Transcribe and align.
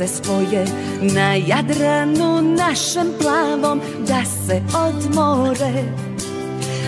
da 0.00 0.06
se 0.06 0.14
spoje 0.14 0.64
na 1.00 1.34
Jadranu 1.34 2.42
našem 2.42 3.06
plavom 3.20 3.80
da 4.08 4.24
se 4.24 4.62
odmore. 4.86 5.84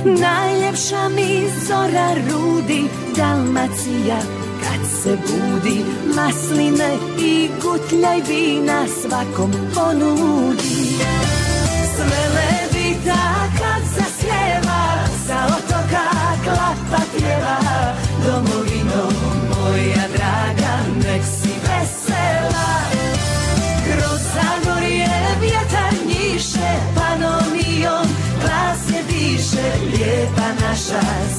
Najljepša 0.04 1.08
mi 1.08 1.44
zora 1.68 2.14
rudi 2.14 2.82
Dalmacija. 3.16 4.18
Kad 4.62 4.86
se 5.02 5.16
budi 5.16 5.84
Masline 6.16 6.96
i 7.20 7.48
gutljaj 7.62 8.20
vina 8.28 8.84
svakom 9.02 9.52
ponudi 9.74 10.81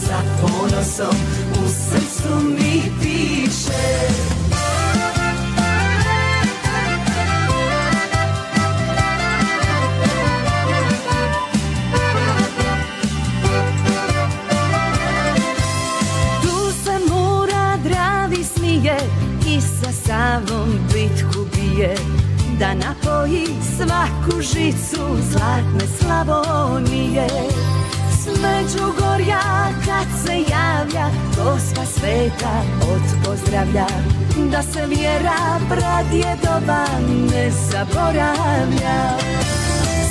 sa 0.07 0.21
ponosom 0.41 1.15
U 1.51 1.69
srcu 1.69 2.35
mi 2.43 2.81
piše. 3.01 4.07
Tu 16.41 16.71
se 16.83 16.99
mora 17.09 17.77
dravi 17.83 18.43
smije 18.43 18.97
I 19.47 19.61
sa 19.61 19.91
Savom 19.91 20.69
bitku 20.93 21.45
bije 21.55 21.95
da 22.59 22.73
napoji 22.73 23.47
svaku 23.77 24.41
žicu 24.41 25.17
zlatne 25.31 25.87
Slavonije. 25.99 27.27
S 28.11 28.27
Međugorja 29.13 29.41
kad 29.85 30.07
se 30.25 30.33
javlja 30.33 31.09
Gospa 31.37 31.85
sveta 31.85 32.63
od 32.81 33.25
pozdravlja. 33.25 33.87
Da 34.51 34.63
se 34.63 34.85
vjera 34.87 35.59
pradjedova 35.69 36.85
ne 37.31 37.51
zaboravlja. 37.51 39.17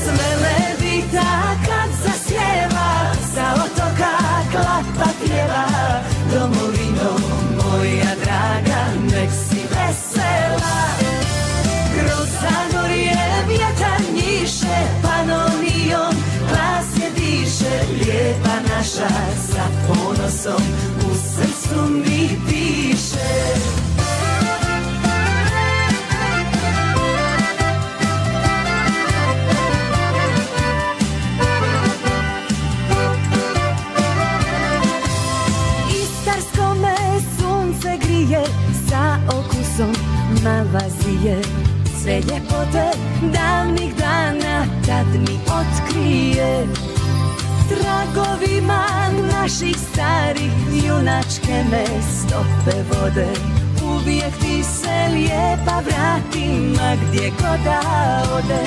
Sve 0.03 0.29
levita 0.43 1.57
kad 1.67 1.91
zasjeva 2.03 3.13
Sa 3.35 3.55
otoka 3.65 4.19
klapa 4.51 5.11
pjeva. 5.25 5.65
Domovino 6.33 7.13
moja 7.57 8.15
draga 8.25 8.85
nek 9.03 9.31
si 9.31 9.61
vesela. 9.71 10.79
Kroz 11.95 12.29
Zagorje 12.41 13.17
vjetar 13.49 14.01
njiše 14.15 15.02
Naša 19.03 19.35
sa 19.35 19.67
ponosom 19.87 20.63
U 21.03 21.15
srcu 21.15 21.81
mi 21.91 22.29
piše. 22.47 23.35
Istarsko 35.91 36.75
me 36.75 36.97
sunce 37.39 37.99
grije 38.07 38.45
Sa 38.89 39.19
okusom 39.29 39.93
mavazije 40.45 41.43
sve 42.03 42.15
ljepote 42.15 42.91
davnih 43.23 43.95
dana 43.97 44.67
tad 44.87 45.07
mi 45.15 45.39
otkrije 45.47 46.67
Tragovima 47.81 48.85
naših 49.33 49.77
starih 49.93 50.53
junačke 50.87 51.65
me 51.71 51.85
stope 52.03 52.77
vode. 52.91 53.33
Uvijek 53.85 54.35
ti 54.41 54.63
se 54.63 55.09
lijepa 55.13 55.81
vrati 55.85 56.47
ma 56.77 56.97
gdje 57.03 57.31
god 57.31 57.61
da 57.65 57.81
ode. 58.35 58.65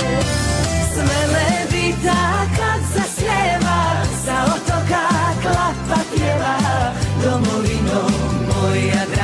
Sve 0.94 1.20
levita 1.34 2.46
kad 2.58 2.82
zasljeva 2.94 4.04
sa 4.26 4.46
otoka 4.56 5.08
klapa 5.42 6.02
pjeva 6.16 6.58
Domovino 7.24 8.10
moja 8.48 9.15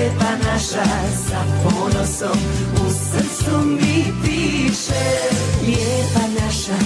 Lijepa 0.00 0.32
naša 0.52 0.84
sa 1.28 1.44
ponosom 1.62 2.38
U 2.86 2.90
srcu 2.90 3.66
mi 3.66 4.04
piše. 4.22 5.04
Lijepa 5.66 6.24
naša 6.40 6.78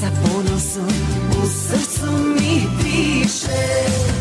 sa 0.00 0.10
ponosom 0.22 0.94
U 1.42 1.46
srcu 1.46 2.12
mi 2.12 2.66
piše 2.82 4.19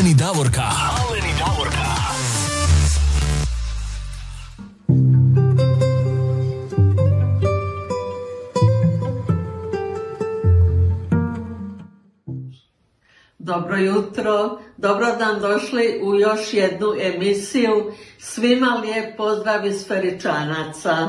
Aleni 0.00 0.14
Davorka. 0.14 0.62
Aleni 0.62 1.32
Davorka. 1.38 1.86
Dobro 13.38 13.76
jutro, 13.76 14.58
dobro 14.76 15.06
nam 15.18 15.40
došli 15.40 16.00
u 16.02 16.14
još 16.14 16.54
jednu 16.54 16.94
emisiju. 17.00 17.92
Svima 18.18 18.80
lijep 18.82 19.16
pozdrav 19.16 19.66
iz 19.66 19.88
Feričanaca. 19.88 21.08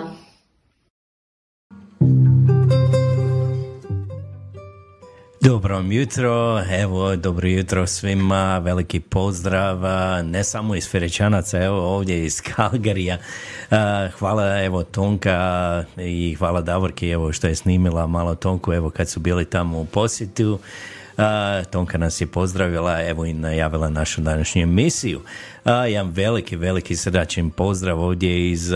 Dobro 5.44 5.84
jutro, 5.90 6.64
evo 6.72 7.16
dobro 7.16 7.48
jutro 7.48 7.88
svima, 7.88 8.58
veliki 8.60 9.00
pozdrav, 9.00 9.78
ne 10.24 10.44
samo 10.44 10.76
iz 10.76 10.90
Ferećanaca, 10.90 11.64
evo 11.64 11.96
ovdje 11.96 12.26
iz 12.26 12.42
Kalgarija. 12.42 13.18
Hvala 14.20 14.64
evo 14.64 14.84
Tonka 14.84 15.84
i 15.98 16.36
hvala 16.40 16.62
Davorki 16.62 17.10
evo 17.10 17.34
što 17.34 17.48
je 17.48 17.56
snimila 17.56 18.08
malo 18.08 18.36
Tonku 18.36 18.74
evo 18.74 18.90
kad 18.90 19.10
su 19.10 19.20
bili 19.20 19.46
tamo 19.46 19.80
u 19.80 19.86
posjetu. 19.86 20.60
Tonka 21.72 21.98
nas 21.98 22.22
je 22.22 22.28
pozdravila 22.28 23.02
evo 23.02 23.26
i 23.26 23.34
najavila 23.34 23.90
našu 23.90 24.22
današnju 24.22 24.62
emisiju. 24.62 25.22
Jedan 25.66 26.10
veliki, 26.10 26.56
veliki 26.56 26.96
srdačan 26.96 27.50
pozdrav 27.50 28.00
ovdje 28.00 28.52
iz 28.52 28.72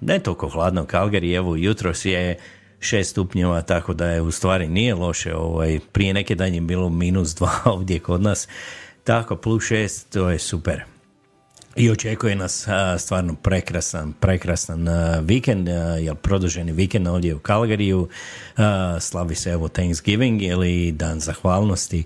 ne 0.00 0.18
toliko 0.18 0.48
hladnog 0.48 0.86
Kalgari, 0.86 1.32
evo 1.34 1.56
jutros 1.56 2.04
je 2.04 2.38
šest 2.80 3.10
stupnjeva, 3.10 3.62
tako 3.62 3.94
da 3.94 4.06
je 4.06 4.20
u 4.20 4.30
stvari 4.30 4.68
nije 4.68 4.94
loše. 4.94 5.34
Ovaj, 5.34 5.80
prije 5.92 6.14
neke 6.14 6.34
dan 6.34 6.54
je 6.54 6.60
bilo 6.60 6.88
minus 6.88 7.34
dva 7.34 7.52
ovdje 7.74 7.98
kod 7.98 8.22
nas, 8.22 8.48
tako 9.04 9.36
plus 9.36 9.64
šest, 9.66 10.12
to 10.12 10.30
je 10.30 10.38
super. 10.38 10.84
I 11.78 11.90
očekuje 11.90 12.36
nas 12.36 12.66
stvarno 12.98 13.34
prekrasan, 13.34 14.12
prekrasan 14.12 14.86
vikend, 15.22 15.68
jer 16.00 16.14
produženi 16.14 16.72
vikend 16.72 17.08
ovdje 17.08 17.34
u 17.34 17.38
Kalgariju, 17.38 18.08
slavi 19.00 19.34
se 19.34 19.50
evo 19.50 19.68
Thanksgiving 19.68 20.42
ili 20.42 20.92
dan 20.92 21.20
zahvalnosti 21.20 22.04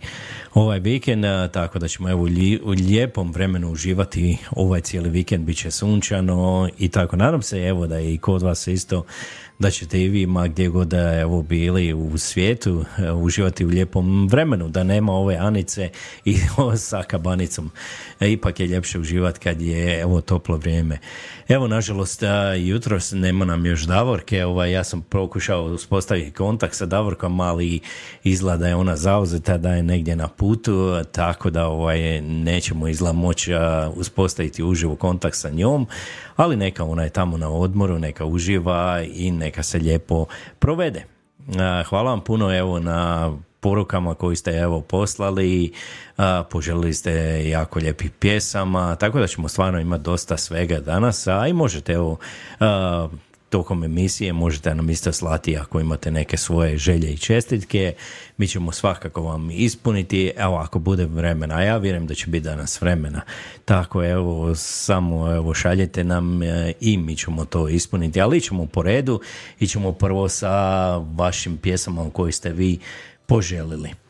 ovaj 0.55 0.79
vikend, 0.79 1.25
tako 1.53 1.79
da 1.79 1.89
ćemo 1.89 2.11
evo 2.11 2.23
u 2.63 2.71
lijepom 2.71 3.33
vremenu 3.33 3.71
uživati 3.71 4.39
ovaj 4.51 4.81
cijeli 4.81 5.11
vikend, 5.11 5.45
bit 5.45 5.57
će 5.57 5.71
sunčano 5.71 6.69
i 6.79 6.89
tako. 6.89 7.17
Nadam 7.17 7.43
se 7.43 7.63
evo 7.63 7.87
da 7.87 8.01
i 8.01 8.19
kod 8.19 8.43
vas 8.43 8.67
isto 8.67 9.05
da 9.63 9.71
ćete 9.71 10.03
i 10.03 10.09
vi 10.09 10.27
ma 10.27 10.49
gdje 10.49 10.69
god 10.69 10.93
evo 10.93 11.43
bili 11.43 11.93
u 11.93 12.19
svijetu 12.19 12.85
e, 12.99 13.13
uživati 13.13 13.65
u 13.65 13.69
lijepom 13.69 14.29
vremenu, 14.29 14.69
da 14.69 14.85
nema 14.85 15.13
ove 15.13 15.37
anice 15.37 15.91
i 16.25 16.37
sa 16.89 17.03
kabanicom. 17.03 17.71
E, 18.21 18.33
ipak 18.33 18.61
je 18.61 18.67
ljepše 18.67 18.99
uživati 18.99 19.41
kad 19.41 19.63
je 19.63 20.01
evo 20.01 20.21
toplo 20.21 20.57
vrijeme. 20.57 20.99
Evo, 21.49 21.69
nažalost, 21.69 22.23
jutros 22.59 23.13
nema 23.13 23.45
nam 23.45 23.67
još 23.67 23.83
Davorke, 23.83 24.45
ovaj, 24.45 24.73
ja 24.73 24.85
sam 24.85 25.03
pokušao 25.03 25.65
uspostaviti 25.65 26.31
kontakt 26.31 26.75
sa 26.75 26.87
Davorkom, 26.87 27.41
ali 27.41 27.81
izgleda 28.25 28.57
da 28.57 28.69
je 28.69 28.75
ona 28.75 28.97
zauzeta, 28.97 29.59
da 29.59 29.75
je 29.75 29.83
negdje 29.83 30.17
na 30.17 30.29
putu, 30.29 31.05
tako 31.13 31.51
da 31.51 31.67
ovaj, 31.67 32.21
nećemo 32.21 32.89
izgleda 32.89 33.13
moći 33.13 33.53
uspostaviti 33.95 34.63
uživo 34.63 34.97
kontakt 34.97 35.37
sa 35.37 35.51
njom, 35.51 35.87
ali 36.43 36.57
neka 36.57 36.85
ona 36.85 37.03
je 37.03 37.11
tamo 37.11 37.37
na 37.37 37.51
odmoru, 37.51 37.99
neka 37.99 38.25
uživa 38.25 39.03
i 39.15 39.31
neka 39.31 39.63
se 39.63 39.79
lijepo 39.79 40.27
provede. 40.59 41.05
Hvala 41.89 42.11
vam 42.11 42.21
puno 42.21 42.57
evo 42.57 42.79
na 42.81 43.33
porukama 43.61 44.15
koji 44.15 44.37
ste 44.37 44.51
evo 44.51 44.81
poslali, 44.81 45.73
poželili 46.51 46.95
ste 46.95 47.43
jako 47.49 47.79
lijepih 47.79 48.11
pjesama, 48.11 48.97
tako 48.97 49.19
da 49.21 49.27
ćemo 49.27 49.49
stvarno 49.49 49.81
imati 49.81 50.03
dosta 50.03 50.37
svega 50.37 50.81
danas, 50.81 51.27
a 51.27 51.47
i 51.47 51.53
možete 51.53 51.93
evo 51.93 52.19
tokom 53.53 53.85
emisije 53.85 54.33
možete 54.33 54.75
nam 54.75 54.91
isto 54.91 55.13
slati 55.13 55.57
ako 55.57 55.81
imate 55.81 56.11
neke 56.11 56.37
svoje 56.37 56.77
želje 56.77 57.13
i 57.13 57.19
čestitke. 57.19 57.95
Mi 58.37 58.49
ćemo 58.49 58.73
svakako 58.73 59.23
vam 59.23 59.51
ispuniti, 59.51 60.33
evo 60.37 60.57
ako 60.57 60.79
bude 60.79 61.05
vremena, 61.05 61.55
a 61.55 61.63
ja 61.63 61.77
vjerujem 61.77 62.07
da 62.07 62.15
će 62.15 62.27
biti 62.27 62.45
danas 62.45 62.81
vremena. 62.81 63.21
Tako 63.65 64.05
evo, 64.05 64.55
samo 64.55 65.33
evo 65.35 65.55
šaljete 65.55 66.05
nam 66.05 66.43
e, 66.43 66.73
i 66.81 66.97
mi 66.97 67.17
ćemo 67.17 67.45
to 67.45 67.69
ispuniti, 67.69 68.21
ali 68.21 68.41
ćemo 68.41 68.67
po 68.67 68.83
redu 68.83 69.21
i 69.61 69.67
ćemo 69.67 69.93
prvo 69.93 70.29
sa 70.29 70.97
vašim 70.97 71.57
pjesama 71.57 72.11
koji 72.11 72.33
ste 72.33 72.53
vi 72.53 72.79
poželili. 73.27 74.02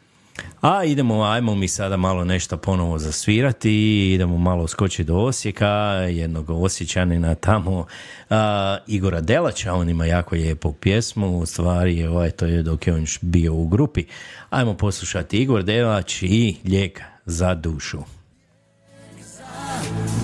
A 0.63 0.85
idemo, 0.85 1.23
ajmo 1.23 1.55
mi 1.55 1.69
sada 1.69 1.97
malo 1.97 2.25
nešto 2.25 2.57
ponovo 2.57 2.99
zasvirati, 2.99 3.73
idemo 4.15 4.39
malo 4.39 4.69
skočiti 4.69 5.05
do 5.05 5.17
Osijeka, 5.17 5.67
jednog 6.11 6.51
osjećanina 6.51 7.35
tamo, 7.35 7.87
a, 8.31 8.79
Igora 8.87 9.21
Delača, 9.21 9.75
on 9.75 9.89
ima 9.89 10.07
jako 10.07 10.35
lijepu 10.35 10.73
pjesmu, 10.73 11.39
u 11.39 11.47
stvari 11.47 12.07
ovaj, 12.07 12.31
to 12.31 12.47
je 12.47 12.63
dok 12.63 12.87
je 12.87 12.95
on 12.95 13.07
bio 13.21 13.55
u 13.55 13.67
grupi. 13.69 14.05
Ajmo 14.51 14.75
poslušati 14.75 15.37
Igor 15.37 15.63
Delač 15.63 16.23
i 16.23 16.57
Lijek 16.65 17.01
za 17.27 17.55
dušu. 17.55 17.99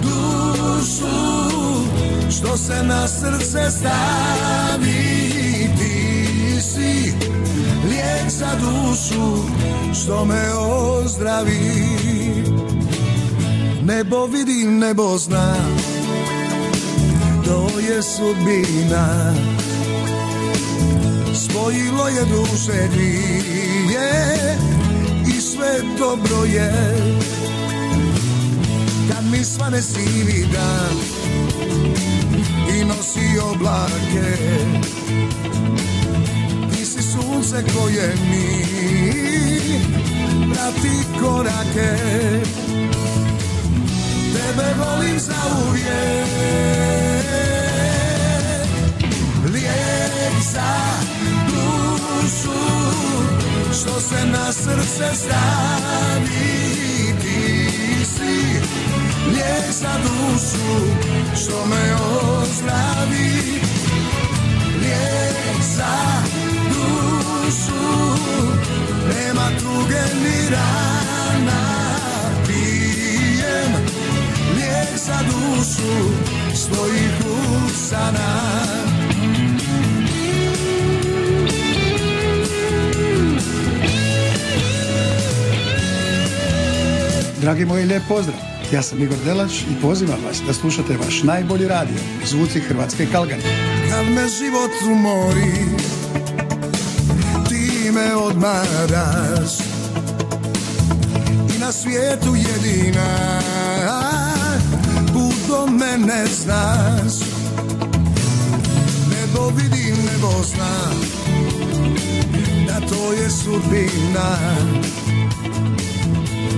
dušu, 0.02 1.06
što 2.30 2.56
se 2.56 2.82
na 2.82 3.08
srce 3.08 3.70
stavi, 3.70 5.07
za 8.28 8.48
dušu 8.60 9.36
što 9.94 10.24
me 10.24 10.54
ozdravi. 10.54 11.88
Nebo 13.82 14.26
vidim, 14.26 14.78
nebo 14.78 15.18
zna 15.18 15.54
To 17.44 17.80
je 17.80 18.02
sudbina. 18.02 19.34
Spojilo 21.34 22.08
je 22.08 22.24
duše 22.24 22.88
dvije 22.92 24.56
I 25.36 25.40
sve 25.40 25.80
dobro 25.98 26.44
je. 26.44 26.96
Kad 29.10 29.24
mi 29.30 29.44
svane 29.44 29.82
sivi 29.82 30.46
dan 30.52 30.96
I 32.78 32.84
nosi 32.84 33.38
oblake 33.52 34.36
sunce 37.18 37.64
koje 37.74 38.14
mi 38.30 38.64
prati 40.54 41.20
korake. 41.20 41.96
Tebe 44.32 44.74
volim 44.78 45.18
za 45.18 45.34
uvijek 45.68 46.28
Lijek 49.52 50.42
za 50.52 50.74
dušu 51.48 52.58
Što 53.72 54.00
se 54.00 54.26
na 54.26 54.52
srce 54.52 55.14
stavi. 55.14 56.68
Ti 57.20 58.04
si 58.04 58.60
lijek 59.30 59.70
za 59.70 59.92
dušu 60.02 60.94
Što 61.42 61.66
me 61.66 61.94
ozdravi 62.40 63.60
Lijek 64.80 65.62
za 65.76 66.47
dušu 66.78 67.84
Nema 69.08 69.48
tuge 69.58 70.02
ni 70.22 70.50
rana 70.50 71.62
Pijem 72.46 73.72
lijek 74.54 74.98
za 74.98 75.18
dušu 75.30 76.12
Svojih 76.54 77.12
usana 77.66 78.58
Dragi 87.40 87.64
moji, 87.64 87.84
lijep 87.84 88.02
pozdrav. 88.08 88.36
Ja 88.72 88.82
sam 88.82 89.02
Igor 89.02 89.16
Delač 89.24 89.52
i 89.52 89.80
pozivam 89.82 90.18
vas 90.26 90.42
da 90.46 90.52
slušate 90.52 90.96
vaš 90.96 91.22
najbolji 91.22 91.68
radio, 91.68 91.96
Zvuci 92.24 92.60
Hrvatske 92.60 93.06
Kalgane. 93.12 93.42
Kad 93.90 94.06
me 94.06 94.28
život 94.28 94.70
umori 94.92 95.87
me 97.98 98.16
odmaraš 98.16 99.52
I 101.56 101.58
na 101.58 101.72
svijetu 101.72 102.34
jedina 102.34 103.40
Put 105.12 105.34
do 105.48 105.66
mene 105.66 106.26
znaš. 106.26 107.12
Nebo 109.10 109.50
vidim, 109.50 109.96
nebo 110.12 110.32
znam 110.42 111.00
Da 112.66 112.80
to 112.88 113.12
je 113.12 113.30
sudbina. 113.30 114.38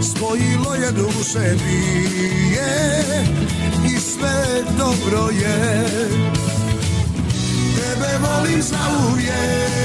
Spojilo 0.02 0.74
je 0.74 0.92
duše 0.92 1.54
dvije 1.54 3.02
I 3.86 4.00
sve 4.00 4.62
dobro 4.78 5.28
je. 5.30 5.86
Tebe 7.76 8.18
volim 8.22 8.62
za 8.62 8.78
uvijek 9.12 9.80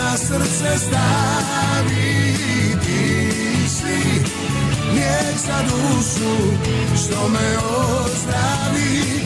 na 0.00 0.16
srce 0.16 0.78
stavi 0.78 2.34
Ti 2.82 3.68
si 3.68 4.22
lijek 4.92 5.36
za 5.46 5.62
dušu 5.62 6.34
što 6.96 7.28
me 7.28 7.58
ozdravi 7.58 9.22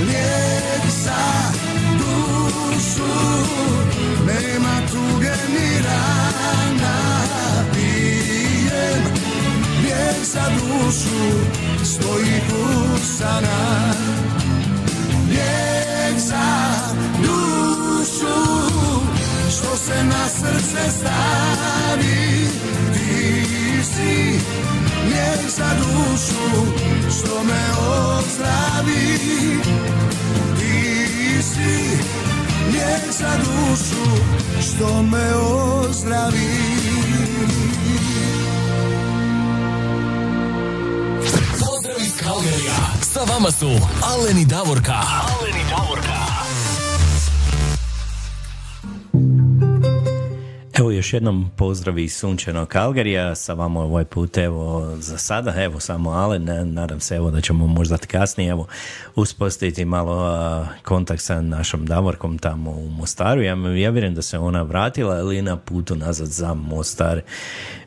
Lijek 0.00 0.90
za 1.04 1.52
dušu 1.98 3.12
nema 4.26 4.80
tuge 4.90 5.32
ni 5.48 5.78
rana 5.84 7.22
Pijem. 7.74 9.04
Lijek 9.82 10.24
za 10.24 10.50
dušu 10.50 11.46
stoji 11.84 12.40
kusana 12.48 13.94
Lijek 15.28 16.18
za 16.18 16.65
se 19.76 20.04
na 20.04 20.28
srce 20.28 20.90
stavi 20.90 22.48
Ti 22.92 23.84
si 23.84 24.40
lijek 25.04 25.50
za 25.50 25.70
dušu 25.78 26.72
što 27.10 27.44
me 27.44 27.64
ozdravi 27.88 29.18
Ti 30.58 31.42
si 31.42 31.98
lijek 32.72 33.12
za 33.18 33.30
dušu 33.36 34.22
što 34.60 35.02
me 35.02 35.34
ozdravi 35.34 36.56
Pozdrav 41.52 41.96
iz 42.00 42.16
Kalgarija. 42.22 42.74
Sa 43.02 43.20
vama 43.32 43.50
su. 43.50 43.70
Aleni 44.02 44.44
Davorka. 44.44 45.02
Evo 50.78 50.90
još 50.90 51.12
jednom 51.12 51.50
pozdrav 51.56 51.98
iz 51.98 52.16
sunčanog 52.16 52.68
Kalgarija, 52.68 53.34
sa 53.34 53.54
vama 53.54 53.80
ovaj 53.80 54.04
put 54.04 54.38
evo 54.38 54.96
za 54.98 55.18
sada, 55.18 55.62
evo 55.62 55.80
samo 55.80 56.10
Alen, 56.10 56.74
nadam 56.74 57.00
se 57.00 57.16
evo 57.16 57.30
da 57.30 57.40
ćemo 57.40 57.66
možda 57.66 57.98
kasnije 57.98 58.50
evo 58.50 58.66
uspostaviti 59.14 59.84
malo 59.84 60.24
a, 60.24 60.66
kontakt 60.84 61.22
sa 61.22 61.40
našom 61.40 61.86
Davorkom 61.86 62.38
tamo 62.38 62.70
u 62.70 62.88
Mostaru, 62.88 63.42
ja, 63.42 63.56
ja 63.56 63.90
vjerujem 63.90 64.14
da 64.14 64.22
se 64.22 64.38
ona 64.38 64.62
vratila 64.62 65.18
ili 65.18 65.42
na 65.42 65.56
putu 65.56 65.96
nazad 65.96 66.28
za 66.28 66.54
Mostar, 66.54 67.20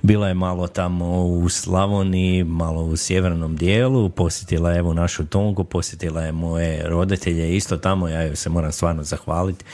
bila 0.01 0.27
je 0.27 0.34
malo 0.34 0.67
tamo 0.67 1.25
u 1.25 1.50
Slavoniji, 1.50 2.43
malo 2.43 2.84
u 2.84 2.98
sjevernom 2.98 3.55
dijelu, 3.55 4.10
posjetila 4.10 4.72
je 4.72 4.79
evo 4.79 4.93
našu 4.93 5.25
Tonku, 5.25 5.63
posjetila 5.63 6.22
je 6.22 6.31
moje 6.31 6.84
roditelje 6.89 7.55
isto 7.55 7.77
tamo, 7.77 8.08
ja 8.08 8.22
joj 8.22 8.36
se 8.36 8.50
moram 8.50 8.72
stvarno 8.72 9.03
zahvaliti 9.03 9.65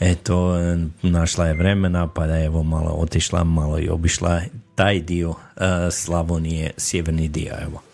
eto, 0.00 0.54
našla 1.02 1.46
je 1.46 1.54
vremena 1.54 2.08
pa 2.08 2.26
da 2.26 2.36
je 2.36 2.46
evo 2.46 2.62
malo 2.62 2.90
otišla, 2.90 3.44
malo 3.44 3.78
i 3.78 3.88
obišla 3.88 4.40
taj 4.74 5.00
dio 5.00 5.30
uh, 5.30 5.36
Slavonije, 5.90 6.70
sjeverni 6.76 7.28
dio, 7.28 7.54
evo. 7.62 7.85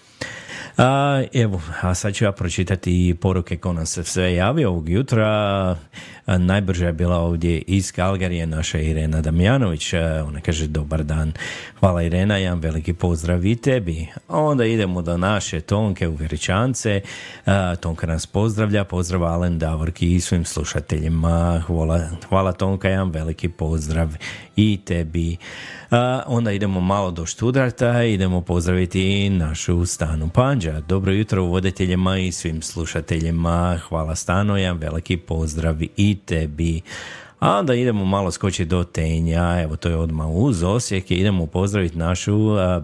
A, 0.76 1.22
evo, 1.32 1.60
a 1.80 1.94
sad 1.94 2.14
ću 2.14 2.24
ja 2.24 2.32
pročitati 2.32 3.16
poruke 3.20 3.56
ko 3.56 3.72
nam 3.72 3.86
se 3.86 4.04
sve 4.04 4.34
javio 4.34 4.70
ovog 4.70 4.88
jutra. 4.88 5.26
A, 6.26 6.38
najbrža 6.38 6.86
je 6.86 6.92
bila 6.92 7.16
ovdje 7.16 7.58
iz 7.58 7.92
Kalgarije 7.92 8.46
naša 8.46 8.78
Irena 8.78 9.20
Damjanović. 9.20 9.92
A, 9.92 10.24
ona 10.28 10.40
kaže 10.40 10.66
dobar 10.66 11.04
dan. 11.04 11.32
Hvala 11.80 12.02
Irena, 12.02 12.36
jedan 12.36 12.58
veliki 12.58 12.92
pozdrav 12.92 13.46
i 13.46 13.56
tebi. 13.56 14.06
A 14.28 14.38
onda 14.38 14.64
idemo 14.64 15.02
do 15.02 15.16
naše 15.16 15.60
Tonke 15.60 16.08
u 16.08 16.14
Veričance. 16.14 17.00
Tonka 17.80 18.06
nas 18.06 18.26
pozdravlja. 18.26 18.84
Pozdrav 18.84 19.24
Alen 19.24 19.58
Davorki 19.58 20.14
i 20.14 20.20
svim 20.20 20.44
slušateljima. 20.44 21.62
Hvala, 21.66 22.00
hvala 22.28 22.52
Tonka, 22.52 22.88
jedan 22.88 23.10
veliki 23.10 23.48
pozdrav 23.48 24.08
i 24.56 24.80
tebi. 24.84 25.36
A, 25.92 26.22
onda 26.26 26.52
idemo 26.52 26.80
malo 26.80 27.10
do 27.10 27.26
Študarta, 27.26 28.04
idemo 28.04 28.40
pozdraviti 28.40 29.30
našu 29.30 29.86
Stanu 29.86 30.28
Panđa. 30.28 30.80
Dobro 30.80 31.12
jutro 31.12 31.44
voditeljima 31.44 32.18
i 32.18 32.32
svim 32.32 32.62
slušateljima. 32.62 33.78
Hvala 33.88 34.14
Stano, 34.14 34.56
jedan 34.56 34.78
veliki 34.78 35.16
pozdrav 35.16 35.76
i 35.96 36.18
tebi. 36.24 36.80
A 37.38 37.58
onda 37.58 37.74
idemo 37.74 38.04
malo 38.04 38.30
skočiti 38.30 38.64
do 38.64 38.84
Tenja, 38.84 39.60
evo 39.62 39.76
to 39.76 39.88
je 39.88 39.96
odmah 39.96 40.28
uz 40.28 40.62
Osijek 40.62 41.10
i 41.10 41.14
idemo 41.14 41.46
pozdraviti 41.46 41.98
našu 41.98 42.38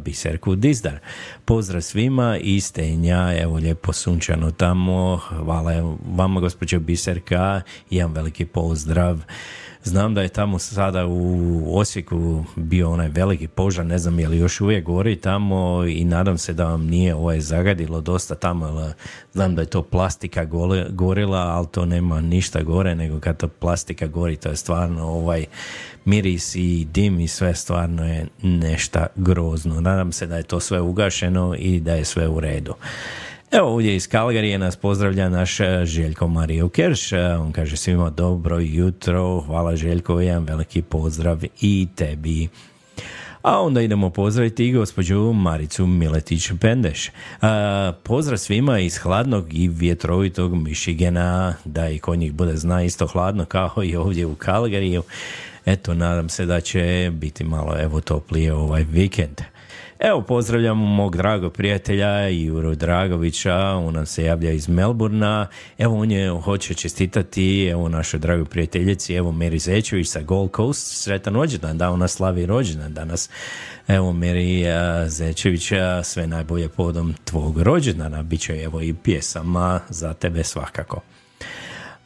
biserku 0.05 0.55
Dizdar. 0.55 0.99
Pozdrav 1.45 1.83
svima 1.83 2.39
iz 2.41 2.73
Tenja, 2.73 3.35
evo 3.39 3.57
lijepo 3.57 3.93
sunčano 3.93 4.51
tamo, 4.51 5.17
hvala 5.17 5.97
vama 6.15 6.41
gospođo 6.41 6.79
Biserka, 6.79 7.61
jedan 7.91 8.13
veliki 8.13 8.45
pozdrav. 8.45 9.19
Znam 9.89 10.15
da 10.15 10.23
je 10.23 10.29
tamo 10.29 10.59
sada 10.59 11.07
u 11.07 11.63
Osijeku 11.79 12.45
bio 12.57 12.91
onaj 12.91 13.09
veliki 13.09 13.49
požar, 13.49 13.87
ne 13.87 13.99
znam 13.99 14.19
je 14.19 14.29
li 14.29 14.39
još 14.39 14.61
uvijek 14.61 14.85
gori 14.85 15.17
tamo 15.17 15.85
i 15.85 16.05
nadam 16.05 16.39
se 16.39 16.53
da 16.53 16.65
vam 16.65 16.87
nije 16.87 17.15
ovaj 17.15 17.41
zagadilo 17.41 18.01
dosta 18.01 18.35
tamo, 18.35 18.93
znam 19.33 19.55
da 19.55 19.63
je 19.63 19.67
to 19.67 19.83
plastika 19.83 20.45
gorila, 20.91 21.39
ali 21.39 21.67
to 21.67 21.87
nema 21.87 22.21
ništa 22.21 22.63
gore 22.63 22.95
nego 22.95 23.21
kad 23.21 23.37
to 23.37 23.49
plastika 23.49 24.07
gori, 24.07 24.37
to 24.37 24.49
je 24.49 24.57
stvarno 24.57 25.05
ovaj 25.05 25.47
miris 26.05 26.55
i 26.55 26.87
dim 26.93 27.21
i 27.21 27.29
sve 27.29 27.55
stvarno 27.55 28.09
je 28.09 28.27
nešto 28.43 29.07
grozno. 29.17 29.81
Nadam 29.81 30.13
se 30.13 30.27
da 30.27 30.37
je 30.37 30.43
to 30.43 30.61
sve 30.61 30.81
ugašeno 30.81 31.55
i 31.59 31.81
da 31.81 31.95
je 31.95 32.05
sve 32.05 32.29
u 32.29 32.41
redu. 32.41 32.75
Evo 33.51 33.69
ovdje 33.69 33.97
iz 33.97 34.09
Kalgarije 34.09 34.59
nas 34.59 34.77
pozdravlja 34.77 35.29
naš 35.29 35.61
eh, 35.61 35.85
Željko 35.85 36.29
Mario 36.29 36.69
Kerš. 36.69 37.13
Eh, 37.13 37.37
On 37.41 37.53
kaže 37.53 37.77
svima 37.77 38.11
dobro 38.11 38.59
jutro, 38.59 39.41
hvala 39.41 39.77
Željko, 39.77 40.21
jedan 40.21 40.45
veliki 40.45 40.83
pozdrav 40.83 41.43
i 41.61 41.89
tebi. 41.95 42.49
A 43.43 43.61
onda 43.61 43.81
idemo 43.83 44.11
pozdraviti 44.11 44.69
i 44.69 44.73
gospođu 44.73 45.33
Maricu 45.33 45.87
Miletić 45.87 46.51
Pendeš. 46.61 47.11
A, 47.43 47.93
pozdrav 48.03 48.39
svima 48.39 48.79
iz 48.79 48.99
hladnog 48.99 49.55
i 49.55 49.69
vjetrovitog 49.69 50.55
Mišigena, 50.55 51.55
da 51.65 51.89
i 51.89 51.99
kod 51.99 52.19
njih 52.19 52.33
bude 52.33 52.57
zna 52.57 52.83
isto 52.83 53.07
hladno 53.07 53.45
kao 53.45 53.85
i 53.85 53.97
ovdje 53.97 54.27
u 54.27 54.35
Kalgariju. 54.35 55.03
Eto, 55.67 55.95
nadam 55.95 56.29
se 56.29 56.47
da 56.47 56.61
će 56.61 57.11
biti 57.15 57.45
malo 57.45 57.75
evo 57.81 58.01
toplije 58.01 58.55
ovaj 58.55 58.85
vikend. 58.85 59.41
Evo, 60.01 60.23
pozdravljam 60.23 60.79
mog 60.79 61.17
dragog 61.17 61.53
prijatelja 61.53 62.29
Juru 62.29 62.75
Dragovića, 62.75 63.57
on 63.57 63.95
nam 63.95 64.07
se 64.07 64.25
javlja 64.25 64.51
iz 64.51 64.69
Melburna, 64.69 65.47
evo 65.79 65.99
on 65.99 66.11
je 66.11 66.31
hoće 66.31 66.75
čestitati, 66.75 67.67
evo 67.67 67.89
našoj 67.89 68.21
dragoj 68.21 68.45
prijateljici, 68.45 69.15
evo 69.15 69.33
Meri 69.33 69.59
Zečević 69.59 70.09
sa 70.09 70.21
Gold 70.21 70.51
Coast, 70.57 71.03
sretan 71.03 71.35
rođendan, 71.35 71.79
da 71.79 71.91
ona 71.91 72.09
slavi 72.09 72.47
rođendan 72.47 72.95
danas. 72.95 73.31
Evo 73.89 74.13
Meri 74.13 74.63
uh, 74.63 75.09
Zečević, 75.09 75.73
sve 76.03 76.27
najbolje 76.27 76.69
podom 76.69 77.15
tvog 77.25 77.63
rođendana, 77.63 78.23
bit 78.23 78.41
će 78.41 78.63
evo 78.63 78.83
i 78.83 78.95
pjesama 78.95 79.81
za 79.89 80.15
tebe 80.15 80.45
svakako. 80.45 81.01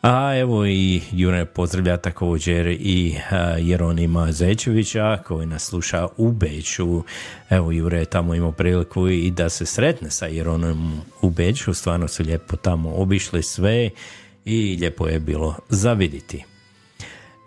A 0.02 0.38
evo 0.38 0.66
i 0.66 1.00
Jure 1.12 1.44
pozdravlja 1.44 1.96
također 1.96 2.66
i 2.66 3.16
Jeronima 3.58 4.32
Zečevića 4.32 5.18
koji 5.26 5.46
nas 5.46 5.64
sluša 5.64 6.08
u 6.16 6.32
Beću. 6.32 7.02
Evo 7.50 7.72
Jure 7.72 7.98
je 7.98 8.04
tamo 8.04 8.34
imao 8.34 8.52
priliku 8.52 9.08
i 9.08 9.30
da 9.30 9.48
se 9.48 9.66
sretne 9.66 10.10
sa 10.10 10.26
Jeronom 10.26 11.00
u 11.20 11.30
Beću. 11.30 11.74
Stvarno 11.74 12.08
su 12.08 12.22
lijepo 12.22 12.56
tamo 12.56 12.94
obišli 12.94 13.42
sve 13.42 13.90
i 14.44 14.76
lijepo 14.80 15.06
je 15.06 15.20
bilo 15.20 15.54
zaviditi. 15.68 16.44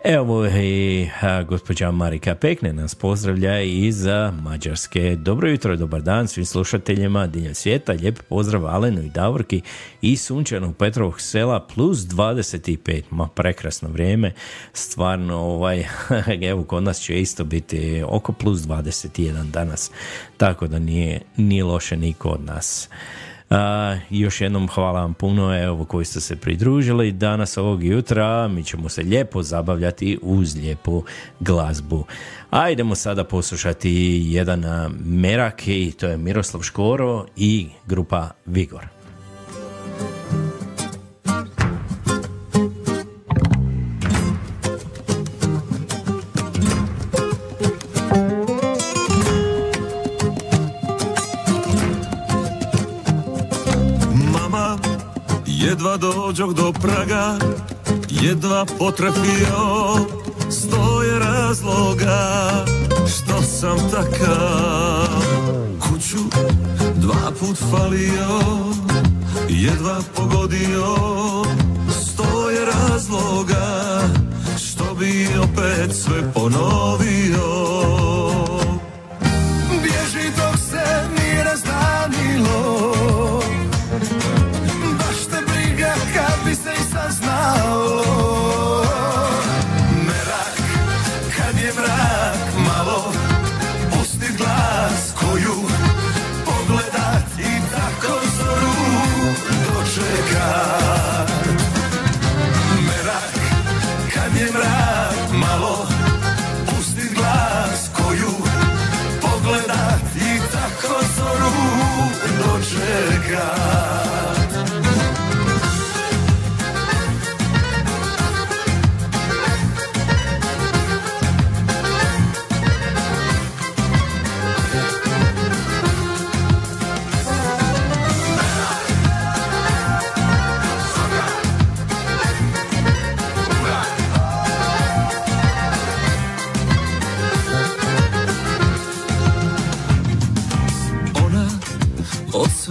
Evo 0.04 0.46
i 0.46 1.08
gospođa 1.48 1.90
Marika 1.90 2.34
Pekne 2.34 2.72
nas 2.72 2.94
pozdravlja 2.94 3.60
iz 3.60 4.06
Mađarske. 4.42 5.16
Dobro 5.16 5.48
jutro, 5.48 5.76
dobar 5.76 6.02
dan 6.02 6.28
svim 6.28 6.46
slušateljima 6.46 7.26
diljem 7.26 7.54
svijeta. 7.54 7.92
Lijep 7.92 8.22
pozdrav 8.28 8.66
Alenu 8.66 9.02
i 9.02 9.08
Davorki 9.08 9.62
i 10.02 10.16
sunčanog 10.16 10.76
Petrovog 10.76 11.20
sela 11.20 11.66
plus 11.74 11.98
25. 11.98 13.02
Ma 13.10 13.28
prekrasno 13.28 13.88
vrijeme. 13.88 14.32
Stvarno 14.72 15.36
ovaj, 15.36 15.84
evo 16.50 16.64
kod 16.64 16.82
nas 16.82 17.00
će 17.00 17.20
isto 17.20 17.44
biti 17.44 18.02
oko 18.06 18.32
plus 18.32 18.60
21 18.60 19.50
danas. 19.50 19.90
Tako 20.36 20.66
da 20.66 20.78
nije, 20.78 21.20
nije 21.36 21.64
loše 21.64 21.96
ni 21.96 22.12
kod 22.12 22.44
nas. 22.44 22.88
A, 23.50 23.96
još 24.10 24.40
jednom 24.40 24.68
hvala 24.68 25.00
vam 25.00 25.14
puno 25.14 25.62
evo 25.62 25.84
koji 25.84 26.04
ste 26.04 26.20
se 26.20 26.36
pridružili 26.36 27.12
danas 27.12 27.56
ovog 27.56 27.84
jutra. 27.84 28.48
Mi 28.48 28.64
ćemo 28.64 28.88
se 28.88 29.02
lijepo 29.02 29.42
zabavljati 29.42 30.18
uz 30.22 30.56
lijepu 30.56 31.04
glazbu. 31.40 32.04
A 32.50 32.70
idemo 32.70 32.94
sada 32.94 33.24
poslušati 33.24 34.22
jedan 34.26 34.64
merak 35.04 35.68
i 35.68 35.92
to 36.00 36.06
je 36.06 36.16
Miroslav 36.16 36.62
Škoro 36.62 37.26
i 37.36 37.68
grupa 37.86 38.30
Vigor 38.46 38.95
jedva 55.86 55.96
dođoh 55.96 56.54
do 56.54 56.72
praga, 56.72 57.38
jedva 58.10 58.66
potrafio 58.78 59.96
stoje 60.50 61.18
razloga 61.18 62.50
što 63.06 63.42
sam 63.42 63.78
takav. 63.90 65.22
Kuću 65.80 66.18
dva 66.96 67.30
put 67.40 67.58
falio, 67.70 68.40
jedva 69.48 70.00
pogodio 70.16 70.96
Stoje 72.02 72.58
razloga 72.66 74.00
što 74.58 74.94
bi 74.94 75.28
opet 75.42 75.96
sve 75.96 76.32
ponovio 76.34 78.15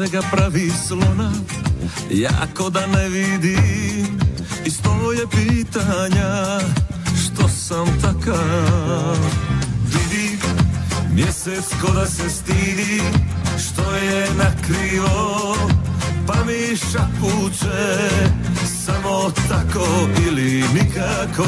svega 0.06 0.28
pravi 0.32 0.72
slona. 0.88 1.32
Jako 2.12 2.70
da 2.70 2.88
ne 2.88 3.10
vidim 3.10 4.20
Iz 4.65 4.82
tvoje 4.82 5.26
pitanja 5.32 6.60
Što 7.26 7.50
sam 7.50 7.86
takav. 8.02 9.18
Vidim 9.86 10.39
mjesec 11.13 11.65
ko 11.82 11.91
da 11.91 12.06
se 12.06 12.30
stidi 12.30 13.02
Što 13.58 13.96
je 13.96 14.28
nakrivo 14.38 15.56
Pa 16.28 16.34
mi 16.46 16.78
šapuće 16.78 18.10
Samo 18.86 19.32
tako 19.50 19.88
ili 20.28 20.63
nikako 20.74 21.46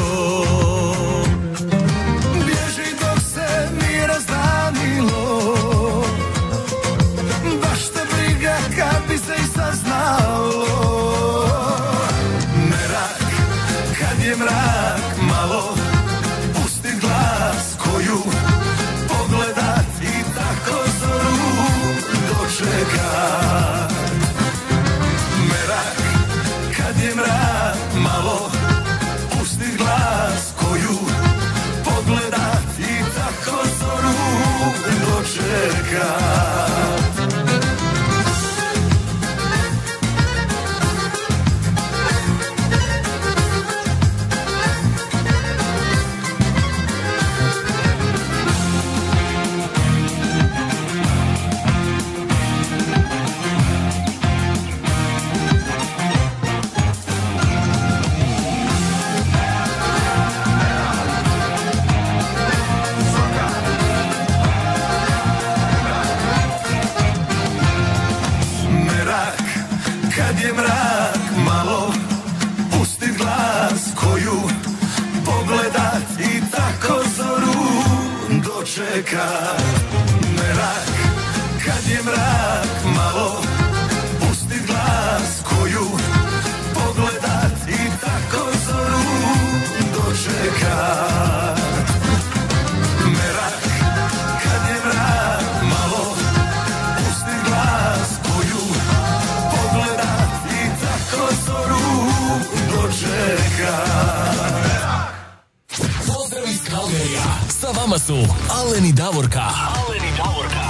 Davorka. 109.12 109.40
Alen 109.40 110.02
i 110.04 110.16
Davorka. 110.16 110.64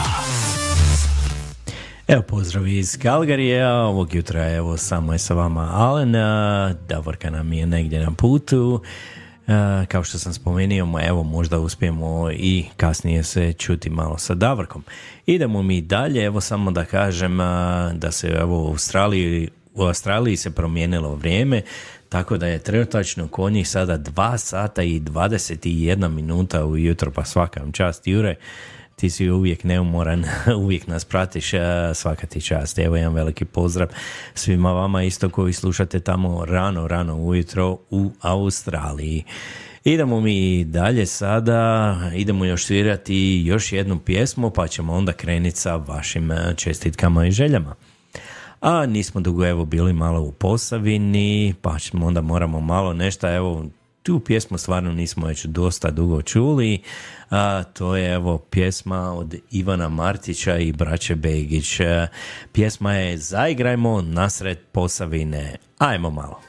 Evo 2.09 2.23
pozdrav 2.23 2.67
iz 2.67 2.99
Kalgarija, 3.03 3.75
ovog 3.75 4.15
jutra 4.15 4.51
evo 4.51 4.77
samo 4.77 5.13
je 5.13 5.19
sa 5.19 5.35
vama 5.35 5.71
Alen, 5.73 6.15
a, 6.15 6.75
Davorka 6.89 7.31
nam 7.31 7.53
je 7.53 7.67
negdje 7.67 8.01
na 8.05 8.11
putu, 8.11 8.83
a, 9.47 9.85
kao 9.89 10.05
što 10.05 10.19
sam 10.19 10.33
spomenuo, 10.33 11.01
evo 11.01 11.23
možda 11.23 11.59
uspijemo 11.59 12.31
i 12.31 12.65
kasnije 12.77 13.23
se 13.23 13.53
čuti 13.53 13.91
malo 13.91 14.19
sa 14.19 14.35
Davorkom. 14.35 14.85
Idemo 15.27 15.63
mi 15.63 15.81
dalje, 15.81 16.25
evo 16.25 16.41
samo 16.41 16.71
da 16.71 16.85
kažem 16.85 17.39
da 17.93 18.11
se 18.11 18.29
evo 18.29 18.65
u 18.65 18.69
Australiji, 18.69 19.49
u 19.75 19.83
Australiji 19.83 20.37
se 20.37 20.51
promijenilo 20.51 21.15
vrijeme, 21.15 21.63
tako 22.09 22.37
da 22.37 22.47
je 22.47 22.59
trenutačno 22.59 23.29
kod 23.29 23.53
njih 23.53 23.69
sada 23.69 23.99
2 23.99 24.37
sata 24.37 24.83
i 24.83 25.01
21 25.01 26.09
minuta 26.09 26.65
ujutro, 26.65 27.11
pa 27.11 27.25
svaka 27.25 27.61
vam 27.61 27.73
čast 27.73 28.07
Jure 28.07 28.37
ti 28.99 29.11
si 29.11 29.31
uvijek 29.31 29.65
neumoran, 29.65 30.25
uvijek 30.65 30.87
nas 30.87 31.05
pratiš, 31.05 31.51
svaka 31.95 32.27
ti 32.27 32.41
čast. 32.41 32.79
Evo 32.79 32.97
jedan 32.97 33.15
veliki 33.15 33.45
pozdrav 33.45 33.89
svima 34.35 34.73
vama 34.73 35.03
isto 35.03 35.31
koji 35.31 35.53
slušate 35.53 36.01
tamo 36.01 36.45
rano, 36.45 36.89
rano 36.89 37.17
ujutro 37.17 37.79
u 37.91 38.11
Australiji. 38.21 39.25
Idemo 39.85 40.21
mi 40.21 40.65
dalje 40.65 41.07
sada, 41.07 41.97
idemo 42.15 42.45
još 42.45 42.67
svirati 42.67 43.43
još 43.45 43.73
jednu 43.73 43.99
pjesmu 43.99 44.51
pa 44.51 44.69
ćemo 44.69 44.93
onda 44.93 45.13
krenuti 45.13 45.57
sa 45.57 45.77
vašim 45.77 46.31
a, 46.31 46.55
čestitkama 46.57 47.27
i 47.27 47.31
željama. 47.31 47.75
A 48.61 48.87
nismo 48.87 49.21
dugo 49.21 49.47
evo 49.47 49.65
bili 49.65 49.93
malo 49.93 50.21
u 50.21 50.33
Posavini, 50.33 51.55
pa 51.63 51.79
ćemo 51.79 52.07
onda 52.07 52.21
moramo 52.21 52.61
malo 52.61 52.93
nešto, 52.93 53.35
evo 53.35 53.65
tu 54.03 54.21
pjesmu 54.21 54.59
stvarno 54.59 54.93
nismo 54.93 55.27
već 55.27 55.45
dosta 55.45 55.91
dugo 55.91 56.23
čuli, 56.23 56.83
a 57.31 57.63
to 57.63 57.97
je 57.97 58.15
evo 58.15 58.39
pjesma 58.39 59.13
od 59.13 59.35
Ivana 59.51 59.89
Martića 59.89 60.59
i 60.59 60.73
braće 60.73 61.15
Begić. 61.15 61.81
Pjesma 62.53 62.95
je 62.95 63.19
Zaigrajmo 63.19 64.03
nasred 64.03 64.59
Posavine. 64.73 65.57
Ajmo 65.79 66.11
malo. 66.11 66.41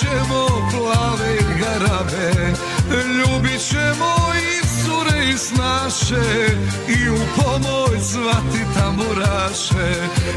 Ćemo 0.00 0.46
plave 0.70 1.32
garabe 1.60 2.52
Ljubit 2.90 3.60
ćemo 3.68 4.14
i 4.34 4.66
cure 4.66 5.30
i 5.34 5.38
snaše 5.38 6.56
I 6.88 7.08
u 7.10 7.18
pomoć 7.36 8.00
zvati 8.00 8.64
tamburaše. 8.74 9.90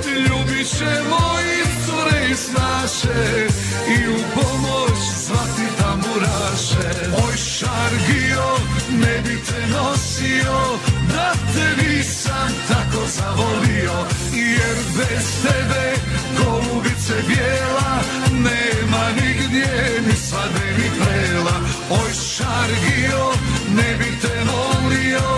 Ljubit 0.06 0.68
ćemo 0.78 1.22
i 1.40 1.86
cure 1.86 2.30
i 2.32 2.36
snaše 2.36 3.48
I 3.88 4.08
u 4.10 4.18
pomoć 4.36 5.00
zvati 5.26 5.68
tamburaše. 5.80 7.12
Oj 7.28 7.38
šargio, 7.38 8.48
ne 8.92 9.22
bi 9.22 9.44
te 9.44 9.68
nosio 9.68 10.80
Da 11.14 11.34
te 11.54 11.84
nisam 11.84 12.50
tako 12.68 13.02
zavolio 13.08 13.98
Jer 14.34 14.78
bez 14.98 15.26
tebe 15.44 15.96
golubice 16.38 17.14
bijela 17.28 17.92
Nema 18.32 19.04
nigdje 19.22 20.02
ni 20.08 20.16
svade 20.16 20.66
ni 20.78 20.90
prela. 21.00 21.58
Oj 21.90 22.12
šargio, 22.14 23.32
ne 23.76 23.98
bi 23.98 24.20
te 24.22 24.36
volio 24.52 25.30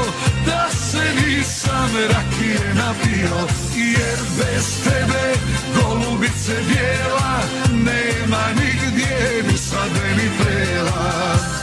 Da 0.46 0.70
se 0.70 1.04
nisam 1.22 1.90
rakije 2.14 2.74
napio 2.74 3.38
Jer 3.76 4.20
bez 4.38 4.84
tebe 4.84 5.34
golubice 5.76 6.56
bijela 6.68 7.40
Nema 7.72 8.44
nigdje 8.56 9.44
ni 9.52 9.58
svade 9.58 10.16
ni 10.18 10.30
prela 10.38 11.63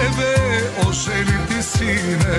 tebe 0.00 0.34
oženiti 0.88 1.62
sine. 1.62 2.38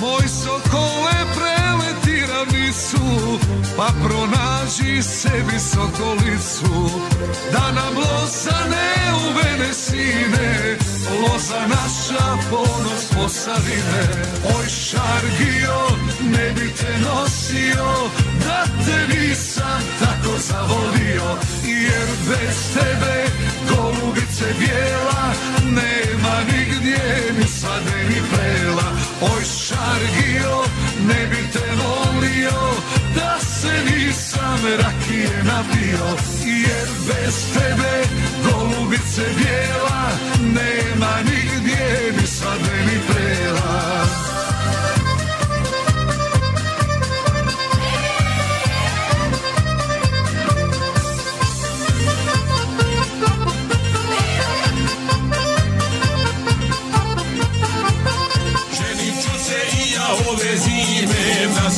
Moj 0.00 0.28
sokole 0.28 1.16
preleti 1.36 2.26
ravnicu 2.32 3.38
Pa 3.76 3.88
pronađi 4.04 5.02
sebi 5.02 5.58
sokolicu. 5.72 6.90
Da 7.52 7.72
nam 7.72 7.96
loza 7.96 8.58
ne 8.70 9.12
uvene 9.26 9.74
sine 9.74 10.76
Loza 11.22 11.60
naša 11.60 12.36
ponos 12.50 13.04
Posavine 13.14 14.06
Oj 14.58 14.66
šargio 14.68 15.78
ne 16.22 16.52
bi 16.52 16.72
te 16.74 16.98
nosio 16.98 18.10
Da 18.46 18.64
te 18.84 19.16
nisam 19.16 19.82
tako 19.98 20.38
zavolio 20.38 21.38
Jer 21.64 22.08
bez 22.28 22.74
tebe 22.74 23.26
golubice 24.36 24.58
bijela 24.58 25.32
Nema 25.64 26.36
nigdje 26.52 27.32
ni 27.38 27.44
svade 27.48 28.04
ni 28.08 28.20
prela. 28.30 28.92
Oj 29.20 29.44
šargio 29.44 30.64
ne 31.06 31.26
bi 31.26 31.52
te 31.52 31.66
volio 31.76 32.60
Da 33.14 33.38
se 33.40 33.72
nisam 33.84 34.58
rakije 34.78 35.44
napio. 35.44 36.06
Jer 36.44 36.88
bez 37.06 37.52
tebe 37.52 38.04
golubice 38.44 39.22
bijela 39.36 40.08
Nema 40.40 41.16
nigdje 41.24 42.12
ni 42.20 42.26
svade 42.26 42.84
ni 42.86 43.00
prela 43.08 44.35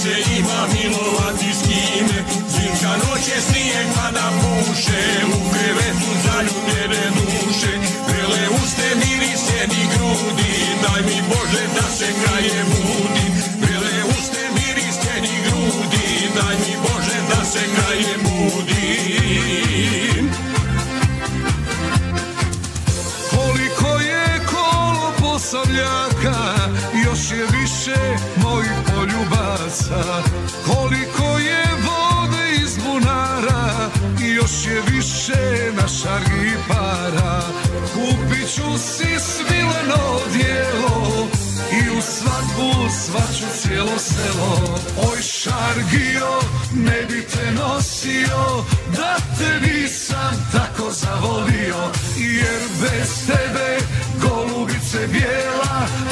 se 0.03 0.15
ima 0.39 0.61
milovati 0.75 1.51
s 1.59 1.63
kime. 1.63 2.19
Zimska 2.49 2.93
noć 3.03 3.23
je 3.33 3.41
snijeg 3.41 3.87
pada 3.97 4.27
puše, 4.41 5.03
u 5.37 5.51
krevetu 5.51 6.11
zaljubljene 6.25 7.05
duše. 7.17 7.73
Vrele 8.09 8.43
uste 8.63 8.89
miris 8.95 9.43
njeni 9.51 9.83
grudi, 9.93 10.55
daj 10.83 11.03
mi 11.03 11.23
Bože 11.29 11.65
da 11.77 11.91
se 11.97 12.07
kraje 12.23 12.65
budim. 12.65 13.18
Koliko 30.67 31.39
je 31.39 31.65
vode 31.87 32.63
iz 32.63 32.79
bunara 32.85 33.91
Još 34.37 34.67
je 34.67 34.83
više 34.93 35.73
na 35.77 35.89
šargi 35.89 36.53
para. 36.69 37.43
Kupit 37.95 38.55
ću 38.55 38.79
si 38.79 39.21
svileno 39.21 40.19
dijelo 40.33 41.27
I 41.73 41.99
u 41.99 42.03
svadbu 42.03 42.89
svaću 42.91 43.45
cijelo 43.61 43.99
selo. 43.99 44.79
Oj 45.11 45.23
šargio 45.23 46.41
ne 46.75 47.07
bi 47.09 47.27
te 47.27 47.51
nosio 47.53 48.65
Da 48.97 49.17
te 49.39 49.69
nisam 49.69 50.49
tako 50.53 50.91
zavolio 50.91 51.77
Jer 52.17 52.61
bez 52.81 53.27
tebe 53.27 53.79
golubice 54.23 55.07
bijela 55.13 56.08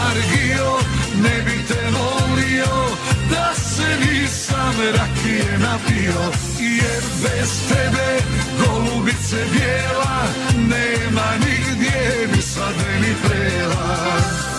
Oj 0.00 0.12
šargio 0.12 0.78
ne 1.22 1.42
bi 1.44 1.66
te 1.68 1.90
volio 1.90 2.96
Da 3.30 3.54
se 3.54 3.96
nisam 4.00 4.74
rakije 4.98 5.58
napio 5.58 6.20
Jer 6.60 7.02
bez 7.22 7.68
tebe 7.68 8.22
golubice 8.58 9.36
bijela 9.52 10.22
Nema 10.56 11.30
nigdje 11.38 12.28
ni 12.36 12.42
svade 12.42 13.00
ni 13.00 13.14
prela 13.22 14.49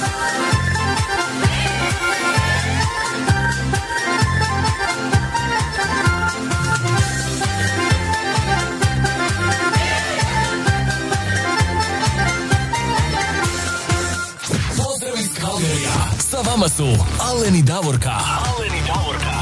Sa 16.41 16.49
vama 16.49 16.69
su 16.69 16.85
Aleni 17.19 17.61
Davorka. 17.61 18.09
Aleni 18.09 18.81
Davorka. 18.87 19.41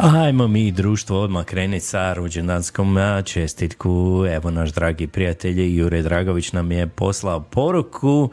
Ajmo 0.00 0.48
mi 0.48 0.72
društvo 0.72 1.20
odmah 1.20 1.44
krenuti 1.44 1.80
sa 1.80 2.12
rođendanskom 2.12 2.96
čestitku. 3.24 4.24
Evo 4.30 4.50
naš 4.50 4.70
dragi 4.70 5.06
prijatelj 5.06 5.76
Jure 5.78 6.02
Dragović 6.02 6.52
nam 6.52 6.72
je 6.72 6.86
poslao 6.86 7.40
poruku 7.40 8.30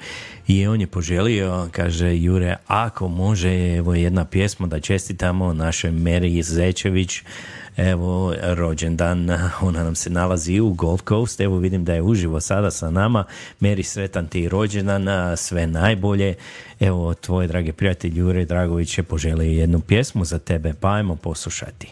i 0.48 0.68
on 0.68 0.82
je 0.82 0.88
poželio, 0.88 1.68
kaže 1.72 2.18
Jure, 2.18 2.56
ako 2.68 3.08
može 3.08 3.76
evo 3.76 3.94
jedna 3.94 4.26
pjesma 4.26 4.68
da 4.68 4.80
čestitamo 4.80 5.54
našoj 5.54 5.92
Meri 5.92 6.44
Zečević 6.44 7.22
evo 7.78 8.36
rođendan, 8.42 9.30
ona 9.68 9.84
nam 9.84 9.96
se 9.96 10.10
nalazi 10.10 10.60
u 10.60 10.70
Gold 10.70 11.02
Coast, 11.08 11.42
evo 11.42 11.58
vidim 11.58 11.86
da 11.86 11.94
je 11.94 12.02
uživo 12.02 12.42
sada 12.42 12.72
sa 12.72 12.90
nama, 12.90 13.24
Meri 13.60 13.84
sretan 13.84 14.28
ti 14.28 14.50
rođendan, 14.50 15.08
sve 15.38 15.68
najbolje, 15.68 16.36
evo 16.80 17.14
tvoj 17.14 17.48
dragi 17.48 17.72
prijatelj 17.72 18.20
Jure 18.20 18.46
Dragović 18.46 18.98
je 18.98 19.04
poželio 19.04 19.52
jednu 19.52 19.80
pjesmu 19.80 20.26
za 20.26 20.40
tebe, 20.40 20.74
pa 20.80 20.94
ajmo 20.94 21.16
poslušati. 21.16 21.88